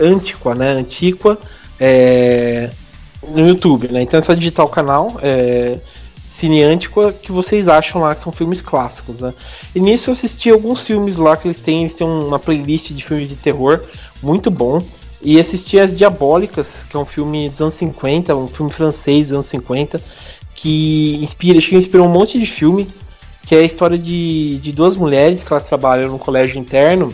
Antiqua, 0.00 0.54
né? 0.54 0.72
Antiqua. 0.72 1.38
É, 1.78 2.70
no 3.28 3.46
YouTube, 3.46 3.88
né? 3.88 4.02
Então 4.02 4.18
é 4.18 4.22
só 4.22 4.32
digitar 4.32 4.64
o 4.64 4.68
canal. 4.70 5.18
É, 5.22 5.76
cineântico 6.38 7.12
que 7.14 7.32
vocês 7.32 7.66
acham 7.66 8.02
lá 8.02 8.14
que 8.14 8.20
são 8.20 8.32
filmes 8.32 8.60
clássicos, 8.60 9.20
né? 9.20 9.32
E 9.74 9.80
nisso 9.80 10.10
eu 10.10 10.12
assisti 10.12 10.50
alguns 10.50 10.86
filmes 10.86 11.16
lá 11.16 11.36
que 11.36 11.48
eles 11.48 11.60
têm, 11.60 11.80
eles 11.82 11.94
têm 11.94 12.06
uma 12.06 12.38
playlist 12.38 12.90
de 12.90 13.02
filmes 13.02 13.28
de 13.28 13.36
terror 13.36 13.82
muito 14.22 14.50
bom. 14.50 14.80
E 15.22 15.40
assisti 15.40 15.80
As 15.80 15.96
Diabólicas, 15.96 16.66
que 16.88 16.96
é 16.96 17.00
um 17.00 17.06
filme 17.06 17.48
dos 17.48 17.60
anos 17.60 17.74
50, 17.74 18.36
um 18.36 18.48
filme 18.48 18.70
francês 18.70 19.28
dos 19.28 19.38
anos 19.38 19.46
50, 19.48 20.00
que 20.54 21.18
inspira, 21.22 21.58
acho 21.58 21.70
que 21.70 21.76
inspirou 21.76 22.06
um 22.06 22.10
monte 22.10 22.38
de 22.38 22.46
filme, 22.46 22.86
que 23.46 23.54
é 23.54 23.60
a 23.60 23.64
história 23.64 23.98
de, 23.98 24.58
de 24.58 24.72
duas 24.72 24.94
mulheres 24.94 25.42
que 25.42 25.52
elas 25.52 25.66
trabalham 25.66 26.10
no 26.10 26.18
colégio 26.18 26.58
interno, 26.58 27.12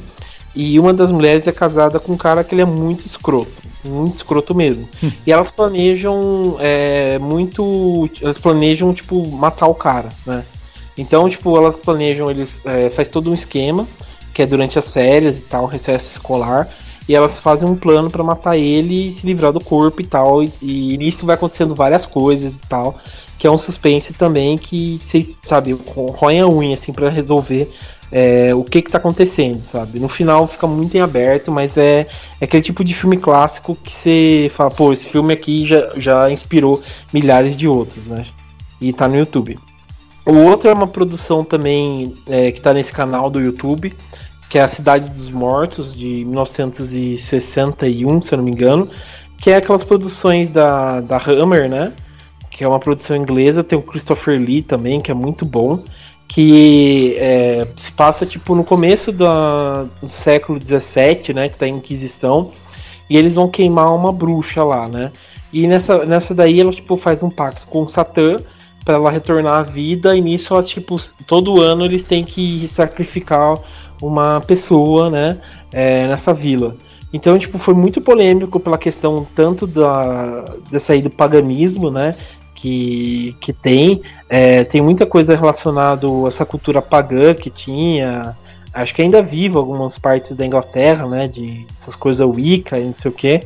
e 0.55 0.79
uma 0.79 0.93
das 0.93 1.11
mulheres 1.11 1.47
é 1.47 1.53
casada 1.53 1.99
com 1.99 2.13
um 2.13 2.17
cara 2.17 2.45
que 2.45 2.55
ele 2.55 2.63
é 2.63 2.67
muito 2.67 3.07
escroto 3.07 3.63
muito 3.85 4.17
escroto 4.17 4.55
mesmo. 4.55 4.89
e 5.27 5.33
elas 5.33 5.51
planejam 5.51 6.57
é, 6.61 7.19
muito. 7.19 8.09
Elas 8.21 8.39
planejam, 8.39 8.93
tipo, 8.95 9.27
matar 9.29 9.67
o 9.67 9.75
cara, 9.75 10.09
né? 10.27 10.45
Então, 10.97 11.29
tipo, 11.29 11.57
elas 11.57 11.77
planejam, 11.77 12.31
eles 12.31 12.61
é, 12.65 12.91
faz 12.91 13.09
todo 13.09 13.31
um 13.31 13.35
esquema, 13.35 13.87
que 14.35 14.43
é 14.43 14.47
durante 14.47 14.79
as 14.79 14.89
férias 14.89 15.39
e 15.39 15.41
tal, 15.41 15.67
recesso 15.67 16.11
escolar, 16.11 16.69
e 17.09 17.15
elas 17.15 17.39
fazem 17.39 17.67
um 17.67 17.75
plano 17.75 18.11
para 18.11 18.23
matar 18.23 18.59
ele 18.59 19.09
e 19.09 19.13
se 19.15 19.27
livrar 19.27 19.53
do 19.53 19.61
corpo 19.61 20.03
e 20.03 20.05
tal, 20.05 20.43
e, 20.43 20.53
e 20.61 20.97
nisso 20.99 21.25
vai 21.25 21.35
acontecendo 21.35 21.75
várias 21.75 22.05
coisas 22.05 22.55
e 22.55 22.69
tal, 22.69 22.95
que 23.39 23.47
é 23.47 23.51
um 23.51 23.59
suspense 23.59 24.13
também 24.13 24.59
que 24.59 25.01
vocês, 25.03 25.35
sabe, 25.49 25.73
roem 25.73 26.41
a 26.41 26.47
unha 26.47 26.75
assim 26.75 26.93
para 26.93 27.09
resolver 27.09 27.73
é, 28.13 28.55
o 28.55 28.63
que 28.63 28.83
que 28.83 28.91
tá 28.91 28.99
acontecendo, 28.99 29.61
sabe? 29.63 29.99
No 29.99 30.09
final 30.09 30.47
fica 30.47 30.67
muito 30.67 30.95
em 30.95 31.01
aberto, 31.01 31.51
mas 31.51 31.79
é, 31.79 32.07
é 32.39 32.45
aquele 32.45 32.63
tipo 32.63 32.85
de 32.85 32.93
filme 32.95 33.17
clássico 33.17 33.75
que 33.75 33.91
você 33.91 34.53
fala, 34.55 34.71
pô, 34.71 34.93
esse 34.93 35.07
filme 35.07 35.33
aqui 35.33 35.67
já, 35.67 35.91
já 35.97 36.31
inspirou 36.31 36.83
milhares 37.13 37.57
de 37.57 37.67
outros, 37.67 38.07
né? 38.07 38.27
E 38.79 38.93
tá 38.93 39.09
no 39.09 39.17
YouTube. 39.17 39.59
O 40.27 40.37
outro 40.37 40.69
é 40.69 40.75
uma 40.75 40.87
produção 40.87 41.43
também 41.43 42.15
é, 42.29 42.53
que 42.53 42.61
tá 42.61 42.75
nesse 42.75 42.93
canal 42.93 43.31
do 43.31 43.41
YouTube, 43.41 43.93
que 44.51 44.59
é 44.59 44.63
A 44.63 44.69
Cidade 44.69 45.11
dos 45.11 45.31
Mortos, 45.31 45.97
de 45.97 46.25
1961, 46.27 48.21
se 48.23 48.35
eu 48.35 48.37
não 48.37 48.45
me 48.45 48.51
engano, 48.51 48.91
que 49.39 49.51
é 49.51 49.57
aquelas 49.57 49.85
produções 49.85 50.53
da, 50.53 51.01
da 51.01 51.17
Hammer, 51.17 51.69
né? 51.69 51.93
Que 52.51 52.63
é 52.63 52.69
uma 52.69 52.79
produção 52.79 53.17
inglesa, 53.17 53.65
tem 53.65 53.79
o 53.79 53.83
Christopher 53.83 54.39
Lee 54.39 54.63
também, 54.63 55.01
que 55.01 55.11
é 55.11 55.15
muito 55.15 55.47
bom 55.47 55.83
que 56.33 57.15
é, 57.19 57.67
se 57.77 57.93
passa 57.93 58.25
tipo 58.25 58.55
no 58.55 58.65
começo 58.65 59.13
do, 59.13 59.27
século 60.09 60.59
XVII, 60.59 61.35
né, 61.35 61.47
que 61.47 61.59
tá 61.59 61.67
a 61.67 61.69
Inquisição, 61.69 62.53
e 63.09 63.19
eles 63.19 63.35
vão 63.35 63.51
queimar 63.51 63.95
uma 63.95 64.11
bruxa 64.11 64.65
lá, 64.65 64.89
né? 64.89 65.13
E 65.53 65.67
nessa, 65.67 66.07
nessa 66.07 66.35
daí 66.35 66.59
ela 66.59 66.73
tipo 66.73 66.97
faz 66.97 67.23
um 67.23 67.29
pacto 67.29 67.67
com 67.67 67.87
Satã 67.87 68.37
para 68.83 68.95
ela 68.95 69.11
retornar 69.11 69.59
à 69.59 69.63
vida 69.63 70.17
e 70.17 70.23
nisso 70.23 70.55
ela, 70.55 70.63
tipo 70.63 70.97
todo 71.27 71.61
ano 71.61 71.85
eles 71.85 72.03
têm 72.03 72.25
que 72.25 72.67
sacrificar 72.67 73.55
uma 74.01 74.41
pessoa, 74.41 75.11
né, 75.11 75.39
é, 75.71 76.09
nessa 76.09 76.33
vila. 76.33 76.75
Então, 77.13 77.39
tipo, 77.39 77.59
foi 77.59 77.75
muito 77.75 78.01
polêmico 78.01 78.59
pela 78.59 78.79
questão 78.79 79.27
tanto 79.37 79.67
da 79.67 80.47
dessa 80.71 80.95
aí 80.95 81.03
do 81.03 81.11
paganismo, 81.11 81.91
né, 81.91 82.17
que, 82.63 83.37
que 83.41 83.53
tem. 83.53 84.01
É, 84.29 84.63
tem 84.63 84.81
muita 84.81 85.05
coisa 85.05 85.35
relacionada 85.35 86.07
a 86.07 86.29
essa 86.29 86.47
cultura 86.47 86.81
pagã 86.81 87.35
que 87.35 87.51
tinha. 87.51 88.37
Acho 88.73 88.95
que 88.95 89.03
ainda 89.03 89.21
vivo 89.21 89.59
algumas 89.59 89.99
partes 89.99 90.37
da 90.37 90.47
Inglaterra, 90.47 91.07
né? 91.09 91.25
De 91.25 91.67
essas 91.81 91.97
coisas 91.97 92.25
Wicca 92.25 92.79
e 92.79 92.85
não 92.85 92.95
sei 92.95 93.11
o 93.11 93.15
que. 93.15 93.41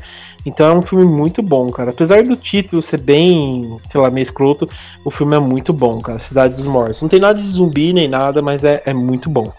Então 0.44 0.66
é 0.66 0.74
um 0.76 0.82
filme 0.82 1.06
muito 1.06 1.42
bom, 1.42 1.70
cara. 1.70 1.90
Apesar 1.90 2.22
do 2.22 2.36
título 2.36 2.82
ser 2.82 3.00
bem, 3.00 3.78
sei 3.90 4.00
lá, 4.00 4.10
meio 4.10 4.22
escroto, 4.22 4.68
o 5.02 5.10
filme 5.10 5.34
é 5.34 5.40
muito 5.40 5.72
bom, 5.72 5.98
cara. 5.98 6.20
Cidade 6.20 6.54
dos 6.54 6.66
Mortos. 6.66 7.00
Não 7.00 7.08
tem 7.08 7.18
nada 7.18 7.40
de 7.40 7.48
zumbi 7.48 7.94
nem 7.94 8.06
nada, 8.06 8.42
mas 8.42 8.62
é, 8.62 8.82
é 8.84 8.92
muito 8.92 9.30
bom. 9.30 9.50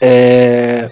É... 0.00 0.90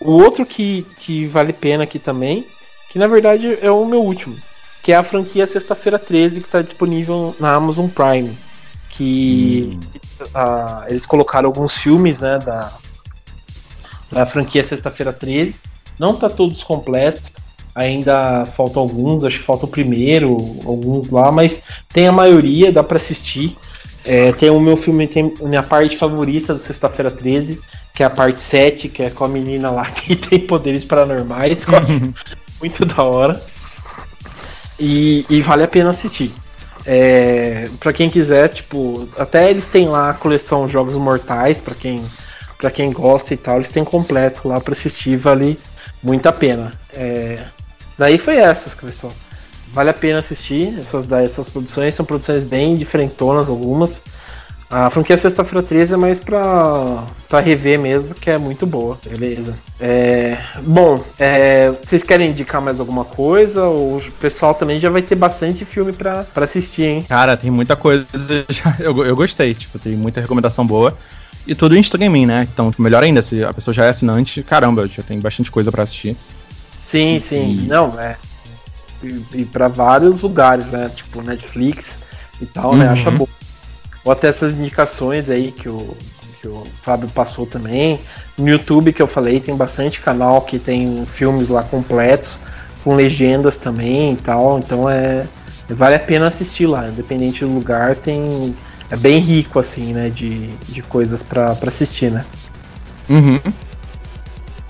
O 0.00 0.14
outro 0.14 0.44
que, 0.44 0.84
que 0.98 1.26
vale 1.26 1.52
pena 1.52 1.84
aqui 1.84 2.00
também, 2.00 2.44
que 2.90 2.98
na 2.98 3.06
verdade 3.06 3.56
é 3.62 3.70
o 3.70 3.86
meu 3.86 4.02
último, 4.02 4.36
que 4.82 4.92
é 4.92 4.96
a 4.96 5.04
franquia 5.04 5.46
Sexta-feira 5.46 5.98
13, 5.98 6.40
que 6.40 6.46
está 6.46 6.60
disponível 6.60 7.34
na 7.38 7.54
Amazon 7.54 7.86
Prime. 7.88 8.36
Que 8.90 9.70
hum. 9.72 9.80
uh, 10.20 10.84
eles 10.88 11.06
colocaram 11.06 11.48
alguns 11.48 11.74
filmes 11.74 12.18
né, 12.18 12.38
da, 12.38 12.72
da 14.10 14.26
franquia 14.26 14.64
Sexta-feira 14.64 15.12
13. 15.12 15.56
Não 15.98 16.16
tá 16.16 16.28
todos 16.28 16.64
completos, 16.64 17.30
ainda 17.74 18.44
faltam 18.44 18.82
alguns, 18.82 19.24
acho 19.24 19.38
que 19.38 19.44
falta 19.44 19.66
o 19.66 19.68
primeiro, 19.68 20.30
alguns 20.64 21.10
lá, 21.10 21.30
mas 21.30 21.62
tem 21.92 22.08
a 22.08 22.12
maioria, 22.12 22.72
dá 22.72 22.82
para 22.82 22.96
assistir. 22.96 23.56
É, 24.04 24.32
tem 24.32 24.50
o 24.50 24.60
meu 24.60 24.76
filme, 24.76 25.06
tem 25.06 25.32
a 25.40 25.46
minha 25.46 25.62
parte 25.62 25.96
favorita 25.96 26.54
do 26.54 26.60
Sexta-feira 26.60 27.10
13, 27.10 27.60
que 27.94 28.02
é 28.02 28.06
a 28.06 28.10
parte 28.10 28.40
7, 28.40 28.88
que 28.88 29.04
é 29.04 29.10
com 29.10 29.24
a 29.24 29.28
menina 29.28 29.70
lá 29.70 29.86
que 29.92 30.16
tem 30.16 30.40
poderes 30.40 30.84
paranormais. 30.84 31.64
muito 32.60 32.84
da 32.84 33.02
hora. 33.02 33.51
E, 34.84 35.24
e, 35.30 35.40
vale 35.40 35.62
a 35.62 35.68
pena 35.68 35.90
assistir. 35.90 36.32
É, 36.84 37.68
para 37.78 37.92
quem 37.92 38.10
quiser, 38.10 38.48
tipo, 38.48 39.08
até 39.16 39.48
eles 39.48 39.66
têm 39.66 39.86
lá 39.88 40.10
a 40.10 40.14
coleção 40.14 40.66
Jogos 40.66 40.96
Mortais, 40.96 41.60
para 41.60 41.76
quem 41.76 42.04
para 42.58 42.70
quem 42.70 42.92
gosta 42.92 43.34
e 43.34 43.36
tal, 43.36 43.56
eles 43.56 43.70
têm 43.70 43.84
completo 43.84 44.46
lá 44.46 44.60
para 44.60 44.72
assistir, 44.72 45.16
vale 45.16 45.58
muito 46.00 46.26
a 46.28 46.32
pena. 46.32 46.72
É, 46.92 47.44
daí 47.98 48.18
foi 48.18 48.36
essas, 48.36 48.72
pessoal. 48.72 49.12
Vale 49.72 49.90
a 49.90 49.94
pena 49.94 50.20
assistir 50.20 50.78
essas, 50.78 51.10
essas 51.10 51.48
produções, 51.48 51.94
são 51.94 52.06
produções 52.06 52.44
bem 52.44 52.76
diferentonas 52.76 53.48
algumas. 53.48 54.00
A 54.72 54.88
franquia 54.88 55.18
Sexta-feira 55.18 55.62
13 55.62 55.92
é 55.92 55.96
mais 55.98 56.18
pra, 56.18 57.04
pra 57.28 57.40
rever 57.40 57.78
mesmo, 57.78 58.14
que 58.14 58.30
é 58.30 58.38
muito 58.38 58.66
boa, 58.66 58.98
beleza. 59.06 59.54
É, 59.78 60.38
bom, 60.62 60.98
é, 61.18 61.70
vocês 61.84 62.02
querem 62.02 62.30
indicar 62.30 62.62
mais 62.62 62.80
alguma 62.80 63.04
coisa? 63.04 63.66
O 63.66 64.00
pessoal 64.18 64.54
também 64.54 64.80
já 64.80 64.88
vai 64.88 65.02
ter 65.02 65.14
bastante 65.14 65.66
filme 65.66 65.92
pra, 65.92 66.24
pra 66.24 66.46
assistir, 66.46 66.84
hein? 66.84 67.04
Cara, 67.06 67.36
tem 67.36 67.50
muita 67.50 67.76
coisa. 67.76 68.06
Eu, 68.80 69.04
eu 69.04 69.14
gostei, 69.14 69.52
tipo, 69.52 69.78
tem 69.78 69.94
muita 69.94 70.20
recomendação 70.20 70.66
boa. 70.66 70.96
E 71.46 71.54
tudo 71.54 71.76
em 71.76 71.80
streaming, 71.80 72.24
né? 72.24 72.48
Então, 72.52 72.72
melhor 72.78 73.02
ainda, 73.02 73.20
se 73.20 73.44
a 73.44 73.52
pessoa 73.52 73.74
já 73.74 73.84
é 73.84 73.88
assinante, 73.90 74.42
caramba, 74.42 74.86
já 74.86 75.02
tem 75.02 75.20
bastante 75.20 75.50
coisa 75.50 75.70
para 75.70 75.82
assistir. 75.82 76.16
Sim, 76.80 77.18
sim. 77.20 77.64
E... 77.64 77.66
Não, 77.66 78.00
é. 78.00 78.16
E, 79.02 79.40
e 79.40 79.44
para 79.44 79.68
vários 79.68 80.22
lugares, 80.22 80.66
né? 80.66 80.90
Tipo 80.94 81.20
Netflix 81.20 81.94
e 82.40 82.46
tal, 82.46 82.74
né? 82.74 82.86
uhum. 82.86 82.94
né? 82.94 83.00
Acha 83.00 83.10
bom. 83.10 83.28
Ou 84.04 84.12
até 84.12 84.28
essas 84.28 84.52
indicações 84.54 85.30
aí 85.30 85.52
que 85.52 85.68
o, 85.68 85.96
que 86.40 86.48
o 86.48 86.64
Fábio 86.82 87.08
passou 87.08 87.46
também. 87.46 88.00
No 88.36 88.48
YouTube 88.48 88.92
que 88.92 89.00
eu 89.00 89.06
falei, 89.06 89.40
tem 89.40 89.56
bastante 89.56 90.00
canal 90.00 90.42
que 90.42 90.58
tem 90.58 91.06
filmes 91.06 91.48
lá 91.48 91.62
completos, 91.62 92.38
com 92.82 92.94
legendas 92.94 93.56
também 93.56 94.14
e 94.14 94.16
tal. 94.16 94.58
Então 94.58 94.88
é. 94.88 95.26
Vale 95.68 95.94
a 95.94 96.00
pena 96.00 96.26
assistir 96.26 96.66
lá, 96.66 96.88
independente 96.88 97.44
do 97.44 97.52
lugar, 97.52 97.94
tem. 97.94 98.54
É 98.90 98.96
bem 98.96 99.20
rico, 99.20 99.58
assim, 99.58 99.92
né? 99.92 100.10
De, 100.10 100.48
de 100.48 100.82
coisas 100.82 101.22
para 101.22 101.56
assistir, 101.66 102.10
né? 102.10 102.24
Uhum. 103.08 103.40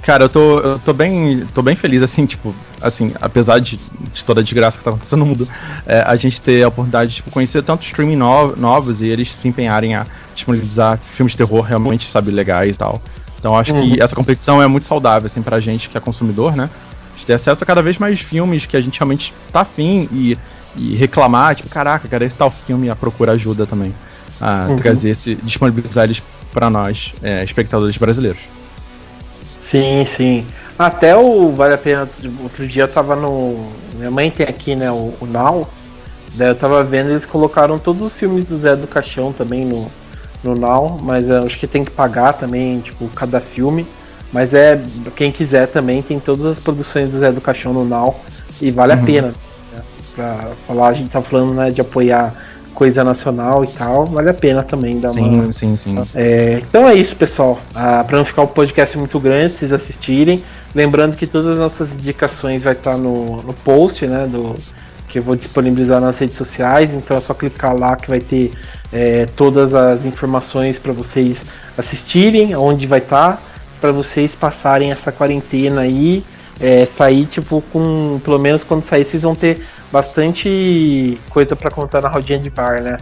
Cara, 0.02 0.24
eu 0.24 0.28
tô, 0.28 0.58
eu 0.58 0.78
tô 0.80 0.92
bem. 0.92 1.46
tô 1.54 1.62
bem 1.62 1.76
feliz, 1.76 2.02
assim, 2.02 2.26
tipo, 2.26 2.52
assim, 2.80 3.12
apesar 3.20 3.60
de, 3.60 3.78
de 4.12 4.24
toda 4.24 4.40
a 4.40 4.42
desgraça 4.42 4.76
que 4.76 4.82
tá 4.82 4.90
acontecendo 4.90 5.20
no 5.20 5.26
mundo, 5.26 5.48
é, 5.86 6.02
a 6.04 6.16
gente 6.16 6.40
ter 6.40 6.64
a 6.64 6.68
oportunidade 6.68 7.10
de 7.10 7.16
tipo, 7.16 7.30
conhecer 7.30 7.62
tanto 7.62 7.84
streaming 7.84 8.16
no, 8.16 8.56
novos 8.56 9.00
e 9.00 9.06
eles 9.06 9.30
se 9.30 9.46
empenharem 9.46 9.94
a 9.94 10.04
disponibilizar 10.34 10.98
filmes 10.98 11.32
de 11.32 11.38
terror 11.38 11.60
realmente, 11.62 12.10
sabe, 12.10 12.32
legais 12.32 12.74
e 12.74 12.78
tal. 12.78 13.00
Então 13.38 13.56
acho 13.56 13.72
uhum. 13.72 13.90
que 13.90 14.02
essa 14.02 14.14
competição 14.14 14.60
é 14.60 14.66
muito 14.66 14.86
saudável, 14.86 15.26
assim, 15.26 15.40
pra 15.40 15.60
gente 15.60 15.88
que 15.88 15.96
é 15.96 16.00
consumidor, 16.00 16.56
né? 16.56 16.68
A 17.12 17.16
gente 17.16 17.26
ter 17.26 17.34
acesso 17.34 17.62
a 17.62 17.66
cada 17.66 17.80
vez 17.80 17.96
mais 17.96 18.20
filmes 18.20 18.66
que 18.66 18.76
a 18.76 18.80
gente 18.80 18.98
realmente 18.98 19.32
tá 19.52 19.60
afim 19.60 20.08
e, 20.10 20.36
e 20.76 20.96
reclamar, 20.96 21.54
tipo, 21.54 21.68
caraca, 21.68 22.08
cara, 22.08 22.24
esse 22.24 22.34
tal 22.34 22.50
filme 22.50 22.90
a 22.90 22.96
procura 22.96 23.32
ajuda 23.32 23.66
também 23.66 23.94
a 24.40 24.66
uhum. 24.68 24.76
trazer 24.76 25.10
esse, 25.10 25.36
disponibilizar 25.36 26.04
eles 26.04 26.20
para 26.52 26.68
nós, 26.68 27.14
é, 27.22 27.44
espectadores 27.44 27.96
brasileiros. 27.96 28.40
Sim, 29.72 30.04
sim. 30.04 30.46
Até 30.78 31.16
o 31.16 31.50
Vale 31.52 31.72
a 31.72 31.78
Pena, 31.78 32.06
outro 32.42 32.66
dia 32.68 32.82
eu 32.82 32.88
tava 32.88 33.16
no. 33.16 33.72
Minha 33.94 34.10
mãe 34.10 34.30
tem 34.30 34.46
aqui, 34.46 34.76
né, 34.76 34.90
o, 34.90 35.14
o 35.18 35.26
Now. 35.26 35.66
Daí 36.34 36.48
eu 36.48 36.54
tava 36.54 36.84
vendo, 36.84 37.08
eles 37.08 37.24
colocaram 37.24 37.78
todos 37.78 38.02
os 38.02 38.18
filmes 38.18 38.44
do 38.44 38.58
Zé 38.58 38.76
do 38.76 38.86
Caixão 38.86 39.32
também 39.32 39.64
no, 39.64 39.90
no 40.44 40.54
Now, 40.54 40.98
mas 41.02 41.30
acho 41.30 41.58
que 41.58 41.66
tem 41.66 41.84
que 41.84 41.90
pagar 41.90 42.34
também, 42.34 42.80
tipo, 42.80 43.08
cada 43.08 43.40
filme. 43.40 43.86
Mas 44.30 44.52
é, 44.52 44.78
quem 45.16 45.32
quiser 45.32 45.68
também, 45.68 46.02
tem 46.02 46.20
todas 46.20 46.44
as 46.44 46.58
produções 46.58 47.10
do 47.10 47.20
Zé 47.20 47.32
do 47.32 47.40
Caixão 47.40 47.72
no 47.72 47.86
Now 47.86 48.20
e 48.60 48.70
vale 48.70 48.92
uhum. 48.92 49.00
a 49.00 49.02
pena. 49.02 49.28
Né? 49.72 49.82
Pra 50.14 50.48
falar, 50.66 50.88
a 50.88 50.92
gente 50.92 51.08
tá 51.08 51.22
falando 51.22 51.54
né, 51.54 51.70
de 51.70 51.80
apoiar 51.80 52.34
coisa 52.74 53.04
nacional 53.04 53.64
e 53.64 53.68
tal, 53.68 54.06
vale 54.06 54.30
a 54.30 54.34
pena 54.34 54.62
também 54.62 54.98
dar 54.98 55.10
sim, 55.10 55.20
uma. 55.20 55.52
Sim, 55.52 55.76
sim, 55.76 55.96
sim. 56.04 56.10
É, 56.14 56.60
então 56.68 56.88
é 56.88 56.94
isso, 56.94 57.14
pessoal. 57.14 57.60
Ah, 57.74 58.04
para 58.04 58.18
não 58.18 58.24
ficar 58.24 58.42
o 58.42 58.48
podcast 58.48 58.96
muito 58.98 59.18
grande, 59.20 59.54
vocês 59.54 59.72
assistirem. 59.72 60.42
Lembrando 60.74 61.16
que 61.16 61.26
todas 61.26 61.52
as 61.52 61.58
nossas 61.58 61.92
indicações 61.92 62.62
vai 62.62 62.72
estar 62.72 62.96
no, 62.96 63.42
no 63.42 63.52
post, 63.52 64.06
né? 64.06 64.26
Do, 64.26 64.54
que 65.12 65.18
eu 65.18 65.22
vou 65.22 65.36
disponibilizar 65.36 66.00
nas 66.00 66.18
redes 66.18 66.36
sociais, 66.36 66.94
então 66.94 67.14
é 67.14 67.20
só 67.20 67.34
clicar 67.34 67.78
lá 67.78 67.96
que 67.96 68.08
vai 68.08 68.18
ter 68.18 68.50
é, 68.90 69.26
todas 69.36 69.74
as 69.74 70.06
informações 70.06 70.78
para 70.78 70.90
vocês 70.94 71.44
assistirem, 71.76 72.56
onde 72.56 72.86
vai 72.86 73.00
estar, 73.00 73.42
para 73.78 73.92
vocês 73.92 74.34
passarem 74.34 74.90
essa 74.90 75.12
quarentena 75.12 75.82
aí, 75.82 76.24
é, 76.58 76.86
sair 76.86 77.26
tipo 77.26 77.62
com, 77.70 78.22
pelo 78.24 78.38
menos 78.38 78.64
quando 78.64 78.84
sair 78.84 79.04
vocês 79.04 79.22
vão 79.22 79.34
ter 79.34 79.66
bastante 79.92 81.18
coisa 81.28 81.54
para 81.54 81.70
contar 81.70 82.00
na 82.00 82.08
rodinha 82.08 82.38
de 82.38 82.48
bar, 82.48 82.82
né? 82.82 82.96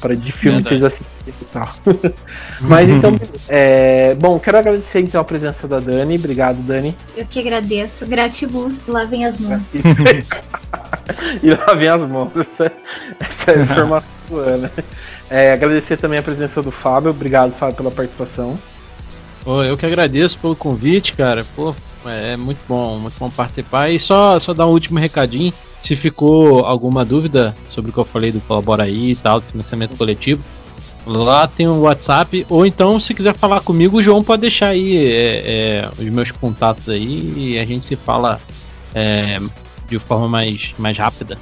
Para 0.00 0.16
de 0.16 0.32
filme 0.32 0.60
Verdade. 0.60 0.80
vocês 0.80 0.92
assistirem 0.92 1.34
e 1.40 1.44
tal. 1.44 1.68
Mas 2.60 2.90
então, 2.90 3.20
é, 3.48 4.14
bom, 4.16 4.38
quero 4.38 4.58
agradecer 4.58 5.00
então 5.00 5.20
a 5.20 5.24
presença 5.24 5.68
da 5.68 5.78
Dani. 5.78 6.16
Obrigado, 6.16 6.56
Dani. 6.56 6.96
Eu 7.16 7.24
que 7.24 7.38
agradeço. 7.38 8.04
Gratiluz, 8.06 8.80
lá 8.88 9.04
vem 9.04 9.24
as 9.24 9.38
mãos. 9.38 9.62
e 11.40 11.50
lá 11.50 11.74
vem 11.74 11.88
as 11.88 12.02
mãos. 12.02 12.32
Essa, 12.36 12.72
essa 13.20 13.50
é 13.52 13.54
a 13.54 13.62
informação 13.62 14.22
né? 14.58 14.70
É, 15.30 15.52
agradecer 15.52 15.96
também 15.96 16.18
a 16.18 16.22
presença 16.22 16.60
do 16.60 16.70
Fábio. 16.70 17.10
Obrigado, 17.10 17.52
Fábio, 17.52 17.76
pela 17.76 17.90
participação. 17.90 18.58
Oh, 19.44 19.62
eu 19.62 19.76
que 19.76 19.86
agradeço 19.86 20.38
pelo 20.38 20.54
convite, 20.54 21.14
cara. 21.14 21.44
Pô, 21.56 21.74
é 22.06 22.36
muito 22.36 22.60
bom, 22.68 22.98
muito 22.98 23.18
bom 23.18 23.30
participar. 23.30 23.90
E 23.90 23.98
só, 23.98 24.38
só 24.38 24.52
dar 24.52 24.66
um 24.66 24.70
último 24.70 24.98
recadinho. 24.98 25.52
Se 25.82 25.96
ficou 25.96 26.64
alguma 26.64 27.04
dúvida 27.04 27.54
sobre 27.68 27.90
o 27.90 27.94
que 27.94 27.98
eu 27.98 28.04
falei 28.04 28.30
do 28.30 28.40
Colabora 28.40 28.84
aí 28.84 29.10
e 29.10 29.16
tal, 29.16 29.40
do 29.40 29.46
financiamento 29.46 29.96
coletivo, 29.96 30.42
lá 31.04 31.46
tem 31.46 31.66
o 31.66 31.80
WhatsApp. 31.80 32.46
Ou 32.48 32.64
então, 32.64 32.98
se 32.98 33.12
quiser 33.12 33.34
falar 33.34 33.60
comigo, 33.60 33.98
o 33.98 34.02
João 34.02 34.22
pode 34.22 34.42
deixar 34.42 34.68
aí 34.68 34.96
é, 34.96 35.42
é, 35.44 35.90
os 35.98 36.06
meus 36.06 36.30
contatos 36.30 36.88
aí 36.88 37.32
e 37.36 37.58
a 37.58 37.66
gente 37.66 37.86
se 37.86 37.96
fala 37.96 38.40
é, 38.94 39.38
de 39.88 39.98
forma 39.98 40.28
mais, 40.28 40.72
mais 40.78 40.96
rápida. 40.96 41.36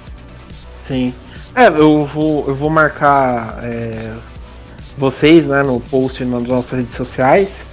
Sim. 0.87 1.13
É, 1.55 1.69
eu 1.69 2.07
vou, 2.07 2.47
eu 2.49 2.55
vou 2.55 2.71
marcar 2.71 3.59
é, 3.63 4.13
vocês 4.97 5.47
né, 5.47 5.63
no 5.63 5.81
post 5.81 6.25
nas 6.25 6.43
nossas 6.45 6.71
redes 6.71 6.95
sociais. 6.95 7.65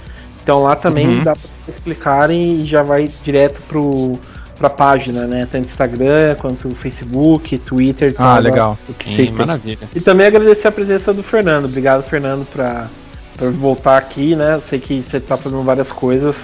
Então 0.42 0.62
lá 0.62 0.74
também 0.76 1.06
uhum. 1.08 1.22
dá 1.22 1.32
para 1.32 1.48
vocês 1.64 1.78
clicarem 1.80 2.62
e 2.62 2.66
já 2.66 2.82
vai 2.82 3.08
direto 3.22 3.60
pro 3.68 4.18
pra 4.58 4.68
página, 4.68 5.26
né? 5.26 5.48
Tanto 5.50 5.64
Instagram 5.64 6.34
quanto 6.34 6.68
Facebook, 6.70 7.56
Twitter. 7.58 8.14
Ah, 8.18 8.34
tal, 8.34 8.42
legal. 8.42 8.78
O 8.88 8.94
que 8.94 9.14
Sim, 9.14 9.32
maravilha. 9.34 9.88
E 9.94 10.00
também 10.00 10.26
agradecer 10.26 10.68
a 10.68 10.72
presença 10.72 11.14
do 11.14 11.22
Fernando. 11.22 11.66
Obrigado, 11.66 12.02
Fernando, 12.02 12.46
pra, 12.52 12.88
pra 13.36 13.50
voltar 13.50 13.96
aqui, 13.96 14.34
né? 14.34 14.54
Eu 14.54 14.60
sei 14.60 14.80
que 14.80 15.00
você 15.00 15.20
tá 15.20 15.36
fazendo 15.36 15.62
várias 15.62 15.92
coisas 15.92 16.36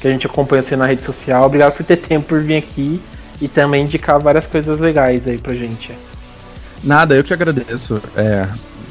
que 0.00 0.08
a 0.08 0.10
gente 0.10 0.26
acompanha 0.26 0.60
assim 0.60 0.76
na 0.76 0.86
rede 0.86 1.02
social. 1.02 1.46
Obrigado 1.46 1.74
por 1.74 1.84
ter 1.84 1.96
tempo 1.96 2.26
por 2.26 2.42
vir 2.42 2.56
aqui 2.56 3.00
e 3.40 3.48
também 3.48 3.84
indicar 3.84 4.20
várias 4.20 4.46
coisas 4.46 4.78
legais 4.78 5.26
aí 5.26 5.38
pra 5.38 5.54
gente. 5.54 5.92
Nada, 6.84 7.14
eu 7.14 7.24
que 7.24 7.32
agradeço. 7.32 8.02
É, 8.16 8.48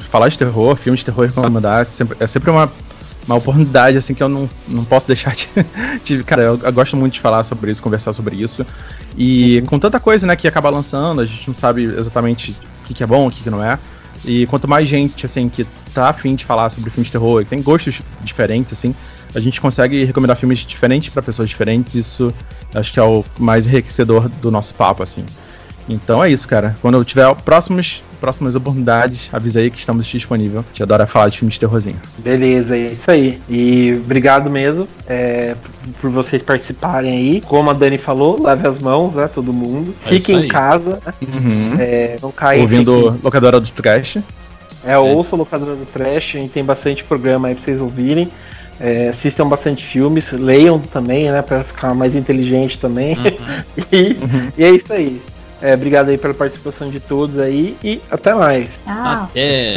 falar 0.10 0.30
de 0.30 0.38
terror, 0.38 0.76
filmes 0.76 1.01
de 1.01 1.05
terror 1.05 1.26
recomendar, 1.26 1.81
é 1.81 1.85
sempre, 1.85 2.18
é 2.19 2.27
sempre 2.27 2.49
uma 2.49 2.72
uma 3.31 3.37
oportunidade 3.37 3.97
assim 3.97 4.13
que 4.13 4.21
eu 4.21 4.29
não, 4.29 4.49
não 4.67 4.83
posso 4.83 5.07
deixar 5.07 5.35
de, 5.35 5.47
de 6.03 6.23
cara, 6.23 6.43
eu, 6.43 6.59
eu, 6.61 6.73
gosto 6.73 6.95
muito 6.95 7.13
de 7.13 7.19
falar 7.19 7.43
sobre 7.43 7.71
isso, 7.71 7.81
conversar 7.81 8.13
sobre 8.13 8.35
isso. 8.35 8.65
E 9.17 9.59
uhum. 9.59 9.65
com 9.65 9.79
tanta 9.79 9.99
coisa, 9.99 10.25
né, 10.27 10.35
que 10.35 10.47
acaba 10.47 10.69
lançando, 10.69 11.21
a 11.21 11.25
gente 11.25 11.47
não 11.47 11.53
sabe 11.53 11.83
exatamente 11.83 12.51
o 12.83 12.87
que, 12.87 12.93
que 12.93 13.03
é 13.03 13.07
bom, 13.07 13.27
o 13.27 13.31
que, 13.31 13.43
que 13.43 13.49
não 13.49 13.63
é. 13.63 13.77
E 14.23 14.45
quanto 14.47 14.67
mais 14.67 14.87
gente, 14.87 15.25
assim, 15.25 15.49
que 15.49 15.65
tá 15.93 16.09
afim 16.09 16.35
de 16.35 16.45
falar 16.45 16.69
sobre 16.69 16.89
filmes 16.91 17.07
de 17.07 17.11
terror 17.11 17.41
e 17.41 17.45
tem 17.45 17.61
gostos 17.61 18.01
diferentes, 18.23 18.71
assim, 18.71 18.93
a 19.33 19.39
gente 19.39 19.59
consegue 19.59 20.03
recomendar 20.03 20.37
filmes 20.37 20.59
diferentes 20.59 21.09
para 21.09 21.21
pessoas 21.21 21.49
diferentes. 21.49 21.95
Isso 21.95 22.33
acho 22.73 22.93
que 22.93 22.99
é 22.99 23.03
o 23.03 23.23
mais 23.39 23.65
enriquecedor 23.65 24.29
do 24.41 24.51
nosso 24.51 24.73
papo, 24.73 25.01
assim. 25.01 25.25
Então 25.87 26.23
é 26.23 26.31
isso, 26.31 26.47
cara. 26.47 26.75
Quando 26.81 26.97
eu 26.97 27.03
tiver 27.03 27.33
próximos, 27.35 28.03
próximas 28.19 28.55
oportunidades, 28.55 29.29
avisa 29.33 29.59
aí 29.59 29.69
que 29.69 29.79
estamos 29.79 30.05
disponível. 30.05 30.63
Te 30.73 30.83
adora 30.83 31.07
falar 31.07 31.29
de 31.29 31.39
filmes 31.39 31.55
de 31.55 31.59
terrorzinho. 31.59 31.99
Beleza, 32.17 32.77
é 32.77 32.91
isso 32.91 33.09
aí. 33.09 33.39
E 33.49 33.99
obrigado 34.03 34.49
mesmo 34.49 34.87
é, 35.07 35.55
por 35.99 36.09
vocês 36.11 36.41
participarem 36.41 37.11
aí. 37.11 37.41
Como 37.41 37.69
a 37.69 37.73
Dani 37.73 37.97
falou, 37.97 38.41
lave 38.41 38.67
as 38.67 38.79
mãos, 38.79 39.15
né? 39.15 39.27
Todo 39.27 39.51
mundo. 39.51 39.93
É 40.05 40.09
Fiquem 40.09 40.45
em 40.45 40.47
casa. 40.47 40.99
Uhum. 41.21 41.73
É, 41.79 42.17
não 42.21 42.31
caia. 42.31 42.61
Ouvindo 42.61 43.19
locadora 43.23 43.59
do 43.59 43.69
trash. 43.69 44.19
É, 44.83 44.97
ouça 44.97 45.35
locadora 45.35 45.75
do 45.75 45.85
trash. 45.85 46.35
Tem 46.53 46.63
bastante 46.63 47.03
programa 47.03 47.47
aí 47.47 47.55
pra 47.55 47.63
vocês 47.63 47.81
ouvirem. 47.81 48.29
É, 48.83 49.09
assistam 49.09 49.47
bastante 49.47 49.85
filmes, 49.85 50.31
leiam 50.31 50.79
também, 50.79 51.31
né, 51.31 51.43
para 51.43 51.63
ficar 51.63 51.93
mais 51.93 52.15
inteligente 52.15 52.79
também. 52.79 53.15
Uhum. 53.15 53.85
e, 53.91 54.13
uhum. 54.13 54.51
e, 54.57 54.63
é 54.63 54.71
isso 54.71 54.91
aí. 54.91 55.21
É, 55.61 55.73
obrigado 55.73 56.09
aí 56.09 56.17
pela 56.17 56.33
participação 56.33 56.89
de 56.89 56.99
todos 56.99 57.39
aí 57.39 57.77
e 57.83 58.01
até 58.09 58.33
mais. 58.33 58.79
Ah. 58.85 59.23
Até. 59.23 59.73